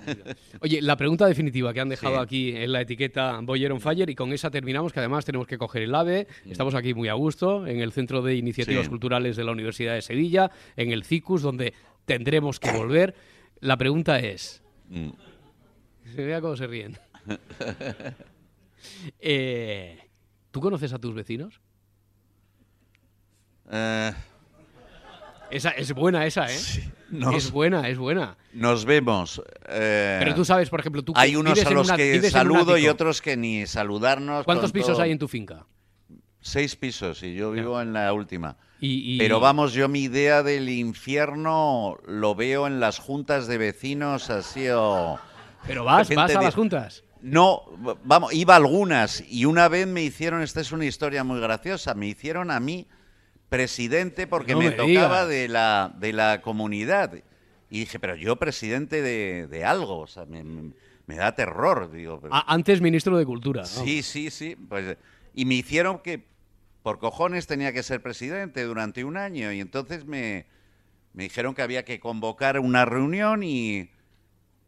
Oye, 0.60 0.80
la 0.80 0.96
pregunta 0.96 1.26
definitiva 1.26 1.74
que 1.74 1.80
han 1.80 1.90
dejado 1.90 2.18
aquí 2.18 2.56
en 2.56 2.72
la 2.72 2.80
etiqueta 2.80 3.38
Boyer 3.42 3.72
on 3.72 3.80
Fire 3.80 4.08
y 4.08 4.14
con 4.14 4.32
esa 4.32 4.50
terminamos, 4.50 4.92
que 4.92 5.00
además 5.00 5.24
tenemos 5.24 5.46
que 5.46 5.58
coger 5.58 5.82
el 5.82 5.94
AVE. 5.94 6.26
Mm. 6.46 6.50
Estamos 6.50 6.74
aquí 6.74 6.94
muy 6.94 7.08
a 7.08 7.14
gusto, 7.14 7.66
en 7.66 7.80
el 7.80 7.92
Centro 7.92 8.22
de 8.22 8.36
Iniciativas 8.36 8.88
Culturales 8.88 9.36
de 9.36 9.44
la 9.44 9.52
Universidad 9.52 9.94
de 9.94 10.02
Sevilla, 10.02 10.50
en 10.76 10.92
el 10.92 11.04
CICUS, 11.04 11.42
donde 11.42 11.74
tendremos 12.06 12.58
que 12.58 12.72
volver. 12.72 13.14
La 13.60 13.76
pregunta 13.76 14.18
es... 14.18 14.62
Mm. 14.88 15.10
Se 16.14 16.24
vea 16.24 16.40
cómo 16.40 16.56
se 16.56 16.66
ríen. 16.66 16.98
Eh, 19.20 19.98
¿Tú 20.50 20.58
conoces 20.62 20.94
a 20.94 20.98
tus 20.98 21.14
vecinos? 21.14 21.60
Eh... 23.70 24.10
Esa, 25.50 25.70
es 25.70 25.92
buena 25.92 26.26
esa, 26.26 26.50
¿eh? 26.50 26.56
es 27.34 27.50
buena, 27.50 27.88
es 27.88 27.98
buena. 27.98 28.36
Nos 28.52 28.84
vemos. 28.84 29.42
Eh, 29.68 30.16
Pero 30.20 30.34
tú 30.34 30.44
sabes, 30.44 30.70
por 30.70 30.80
ejemplo, 30.80 31.02
tú 31.02 31.12
Hay 31.16 31.36
unos 31.36 31.64
a 31.64 31.70
los 31.70 31.90
que 31.92 32.30
saludo 32.30 32.78
y 32.78 32.88
otros 32.88 33.20
que 33.20 33.36
ni 33.36 33.66
saludarnos. 33.66 34.44
¿Cuántos 34.44 34.72
pisos 34.72 34.98
hay 34.98 35.10
en 35.10 35.18
tu 35.18 35.28
finca? 35.28 35.66
Seis 36.40 36.74
pisos 36.76 37.22
y 37.22 37.34
yo 37.34 37.50
vivo 37.50 37.80
en 37.80 37.92
la 37.92 38.12
última. 38.12 38.56
Pero 38.80 39.40
vamos, 39.40 39.74
yo 39.74 39.88
mi 39.88 40.04
idea 40.04 40.42
del 40.42 40.68
infierno 40.70 41.98
lo 42.06 42.34
veo 42.34 42.66
en 42.66 42.80
las 42.80 42.98
juntas 42.98 43.46
de 43.46 43.58
vecinos 43.58 44.30
así 44.30 44.68
o... 44.70 45.18
Pero 45.66 45.84
vas, 45.84 46.08
vas 46.14 46.34
a 46.34 46.40
las 46.40 46.54
juntas. 46.54 47.04
No, 47.20 47.64
vamos, 48.04 48.32
iba 48.32 48.54
a 48.54 48.56
algunas 48.56 49.22
y 49.28 49.44
una 49.44 49.68
vez 49.68 49.86
me 49.86 50.02
hicieron, 50.02 50.40
esta 50.40 50.62
es 50.62 50.72
una 50.72 50.86
historia 50.86 51.22
muy 51.22 51.38
graciosa, 51.40 51.92
me 51.92 52.06
hicieron 52.06 52.50
a 52.50 52.58
mí 52.58 52.86
presidente 53.50 54.26
porque 54.26 54.56
me, 54.56 54.70
tocaba 54.70 55.26
de 55.26 55.48
la, 55.48 55.92
de 55.98 56.14
la 56.14 56.40
comunidad. 56.40 57.12
Y 57.68 57.80
dije, 57.80 57.98
pero 57.98 58.16
yo 58.16 58.36
presidente 58.36 59.02
de, 59.02 59.64
algo, 59.64 59.98
o 59.98 60.06
sea, 60.06 60.24
me, 60.24 61.16
da 61.16 61.34
terror. 61.34 61.90
Digo, 61.92 62.22
antes 62.30 62.80
ministro 62.80 63.18
de 63.18 63.26
Cultura. 63.26 63.66
Sí, 63.66 64.02
sí, 64.02 64.30
sí. 64.30 64.56
Pues, 64.56 64.96
y 65.34 65.44
me 65.44 65.54
hicieron 65.54 65.98
que 65.98 66.24
por 66.82 66.98
cojones 66.98 67.46
tenía 67.46 67.72
que 67.72 67.82
ser 67.82 68.00
presidente 68.00 68.62
durante 68.62 69.04
un 69.04 69.16
año. 69.16 69.52
Y 69.52 69.60
entonces 69.60 70.06
me, 70.06 70.46
me 71.12 71.24
dijeron 71.24 71.54
que 71.54 71.62
había 71.62 71.84
que 71.84 72.00
convocar 72.00 72.58
una 72.60 72.84
reunión 72.84 73.42
y 73.42 73.90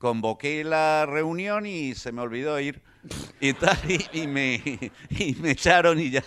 convoqué 0.02 0.64
la 0.64 1.06
reunión 1.06 1.64
y 1.64 1.94
se 1.94 2.10
me 2.10 2.22
olvidó 2.22 2.58
ir 2.58 2.82
y 3.40 3.52
tal, 3.52 3.78
y, 4.12 4.26
me, 4.26 4.60
me 5.40 5.52
echaron 5.52 6.00
y 6.00 6.10
ya 6.10 6.24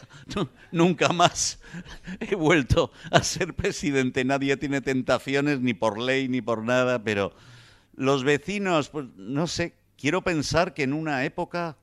nunca 0.71 1.09
más 1.09 1.59
he 2.21 2.35
vuelto 2.35 2.93
a 3.11 3.21
ser 3.21 3.53
presidente. 3.53 4.23
Nadie 4.23 4.55
tiene 4.55 4.79
tentaciones 4.79 5.59
ni 5.59 5.73
por 5.73 5.99
ley 5.99 6.29
ni 6.29 6.41
por 6.41 6.63
nada, 6.63 7.03
pero 7.03 7.33
los 7.97 8.23
vecinos, 8.23 8.87
pues 8.87 9.07
no 9.17 9.45
sé, 9.45 9.75
quiero 9.97 10.21
pensar 10.21 10.73
que 10.73 10.83
en 10.83 10.93
una 10.93 11.25
época 11.25 11.77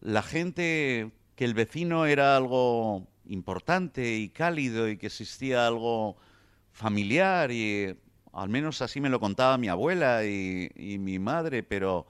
la 0.00 0.22
gente, 0.22 1.10
que 1.34 1.44
el 1.44 1.54
vecino 1.54 2.06
era 2.06 2.36
algo 2.36 3.08
importante 3.26 4.14
y 4.14 4.28
cálido 4.28 4.88
y 4.88 4.96
que 4.96 5.06
existía 5.06 5.66
algo 5.66 6.16
familiar 6.70 7.50
y 7.50 7.96
al 8.34 8.48
menos 8.48 8.82
así 8.82 9.00
me 9.00 9.08
lo 9.08 9.20
contaba 9.20 9.58
mi 9.58 9.68
abuela 9.68 10.24
y, 10.24 10.70
y 10.76 10.98
mi 10.98 11.18
madre, 11.18 11.62
pero 11.62 12.06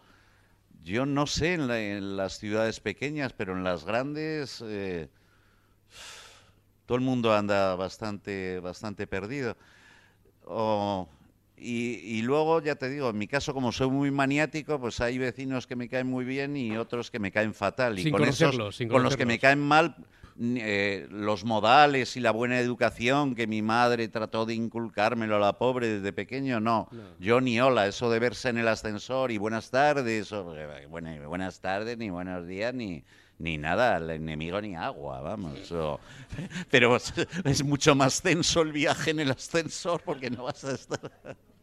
yo 0.85 1.07
no 1.07 1.27
sé 1.27 1.55
en, 1.55 2.17
las 2.17 2.39
ciudades 2.39 2.79
pequeñas, 2.79 3.33
pero 3.33 3.57
en 3.57 3.65
las 3.65 3.85
grandes 3.85 4.63
eh, 4.67 5.09
todo 6.85 6.97
el 6.97 7.03
mundo 7.03 7.35
anda 7.35 7.75
bastante, 7.75 8.61
bastante 8.61 9.07
perdido. 9.07 9.57
y, 11.57 12.21
luego, 12.23 12.61
ya 12.61 12.77
te 12.77 12.91
digo, 12.91 13.09
en 13.09 13.19
mi 13.19 13.27
caso, 13.27 13.55
como 13.55 13.73
soy 13.73 13.89
muy 13.89 14.11
maniático, 14.11 14.79
pues 14.79 15.01
hay 15.01 15.17
vecinos 15.17 15.67
que 15.67 15.75
me 15.75 15.89
caen 15.89 16.07
muy 16.07 16.27
bien 16.27 16.55
y 16.55 16.77
otros 16.77 17.11
que 17.11 17.19
me 17.19 17.33
caen 17.33 17.55
fatal. 17.55 17.99
Y 17.99 18.11
con, 18.11 18.23
esos, 18.25 18.55
con 18.91 19.03
los 19.03 19.17
que 19.17 19.25
me 19.25 19.39
caen 19.39 19.61
mal, 19.61 19.97
eh, 20.41 21.07
los 21.11 21.45
modales 21.45 22.17
y 22.17 22.21
la 22.21 22.33
buena 22.33 22.59
educación 22.59 23.37
que 23.37 23.47
mi 23.47 23.63
madre 23.63 24.09
trató 24.09 24.47
de 24.47 24.55
inculcármelo 24.55 25.37
a 25.37 25.39
la 25.39 25.59
pobre 25.59 25.87
desde 25.87 26.13
pequeño, 26.13 26.59
no. 26.59 26.89
Yo 27.21 27.41
ni 27.41 27.61
hola, 27.61 27.87
eso 27.87 28.11
de 28.11 28.19
verse 28.19 28.49
en 28.49 28.59
el 28.59 28.67
ascensor 28.67 29.31
y 29.31 29.39
buenas 29.39 29.71
tardes, 29.71 30.33
o, 30.33 30.57
eh, 30.57 30.87
buenas 31.27 31.61
tardes, 31.61 31.99
ni 31.99 32.11
buenos 32.11 32.47
días, 32.49 32.75
ni, 32.75 33.05
ni 33.39 33.59
nada, 33.59 33.99
el 33.99 34.11
enemigo 34.11 34.61
ni 34.61 34.75
agua, 34.75 35.21
vamos. 35.21 35.73
pero 36.71 36.97
es 36.97 37.65
mucho 37.65 37.95
más 37.95 38.21
tenso 38.21 38.63
el 38.63 38.73
viaje 38.73 39.13
en 39.13 39.21
el 39.21 39.31
ascensor 39.31 40.03
porque 40.05 40.31
no 40.31 40.45
vas 40.45 40.65
a 40.65 40.73
estar... 40.73 41.13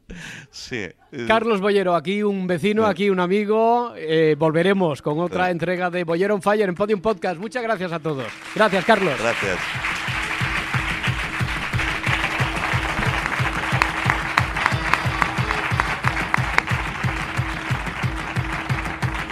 Sí. 0.50 0.88
Carlos 1.28 1.62
Bollero, 1.62 1.96
aquí 1.96 2.24
un 2.24 2.48
vecino, 2.48 2.86
aquí 2.86 3.10
un 3.10 3.20
amigo. 3.20 3.94
Eh, 3.96 4.36
volveremos 4.38 5.02
con 5.02 5.20
otra 5.20 5.50
entrega 5.52 5.90
de 5.90 6.04
Bollero 6.04 6.36
on 6.36 6.42
Fire 6.42 6.70
en 6.70 6.76
Podium 6.76 7.02
Podcast. 7.02 7.40
Muchas 7.40 7.64
gracias 7.64 7.92
a 7.92 8.00
todos. 8.00 8.28
Gracias, 8.56 8.86
Carlos. 8.86 9.14
Gracias. 9.20 9.60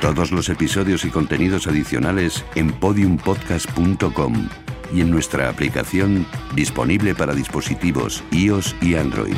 Todos 0.02 0.32
los 0.32 0.48
episodios 0.48 1.04
y 1.04 1.10
contenidos 1.10 1.68
adicionales 1.68 2.46
en 2.56 2.72
podiumpodcast.com 2.72 4.50
y 4.94 5.02
en 5.02 5.12
nuestra 5.12 5.50
aplicación 5.50 6.26
disponible 6.56 7.14
para 7.14 7.34
dispositivos 7.34 8.24
iOS 8.32 8.76
y 8.82 8.96
Android. 8.96 9.36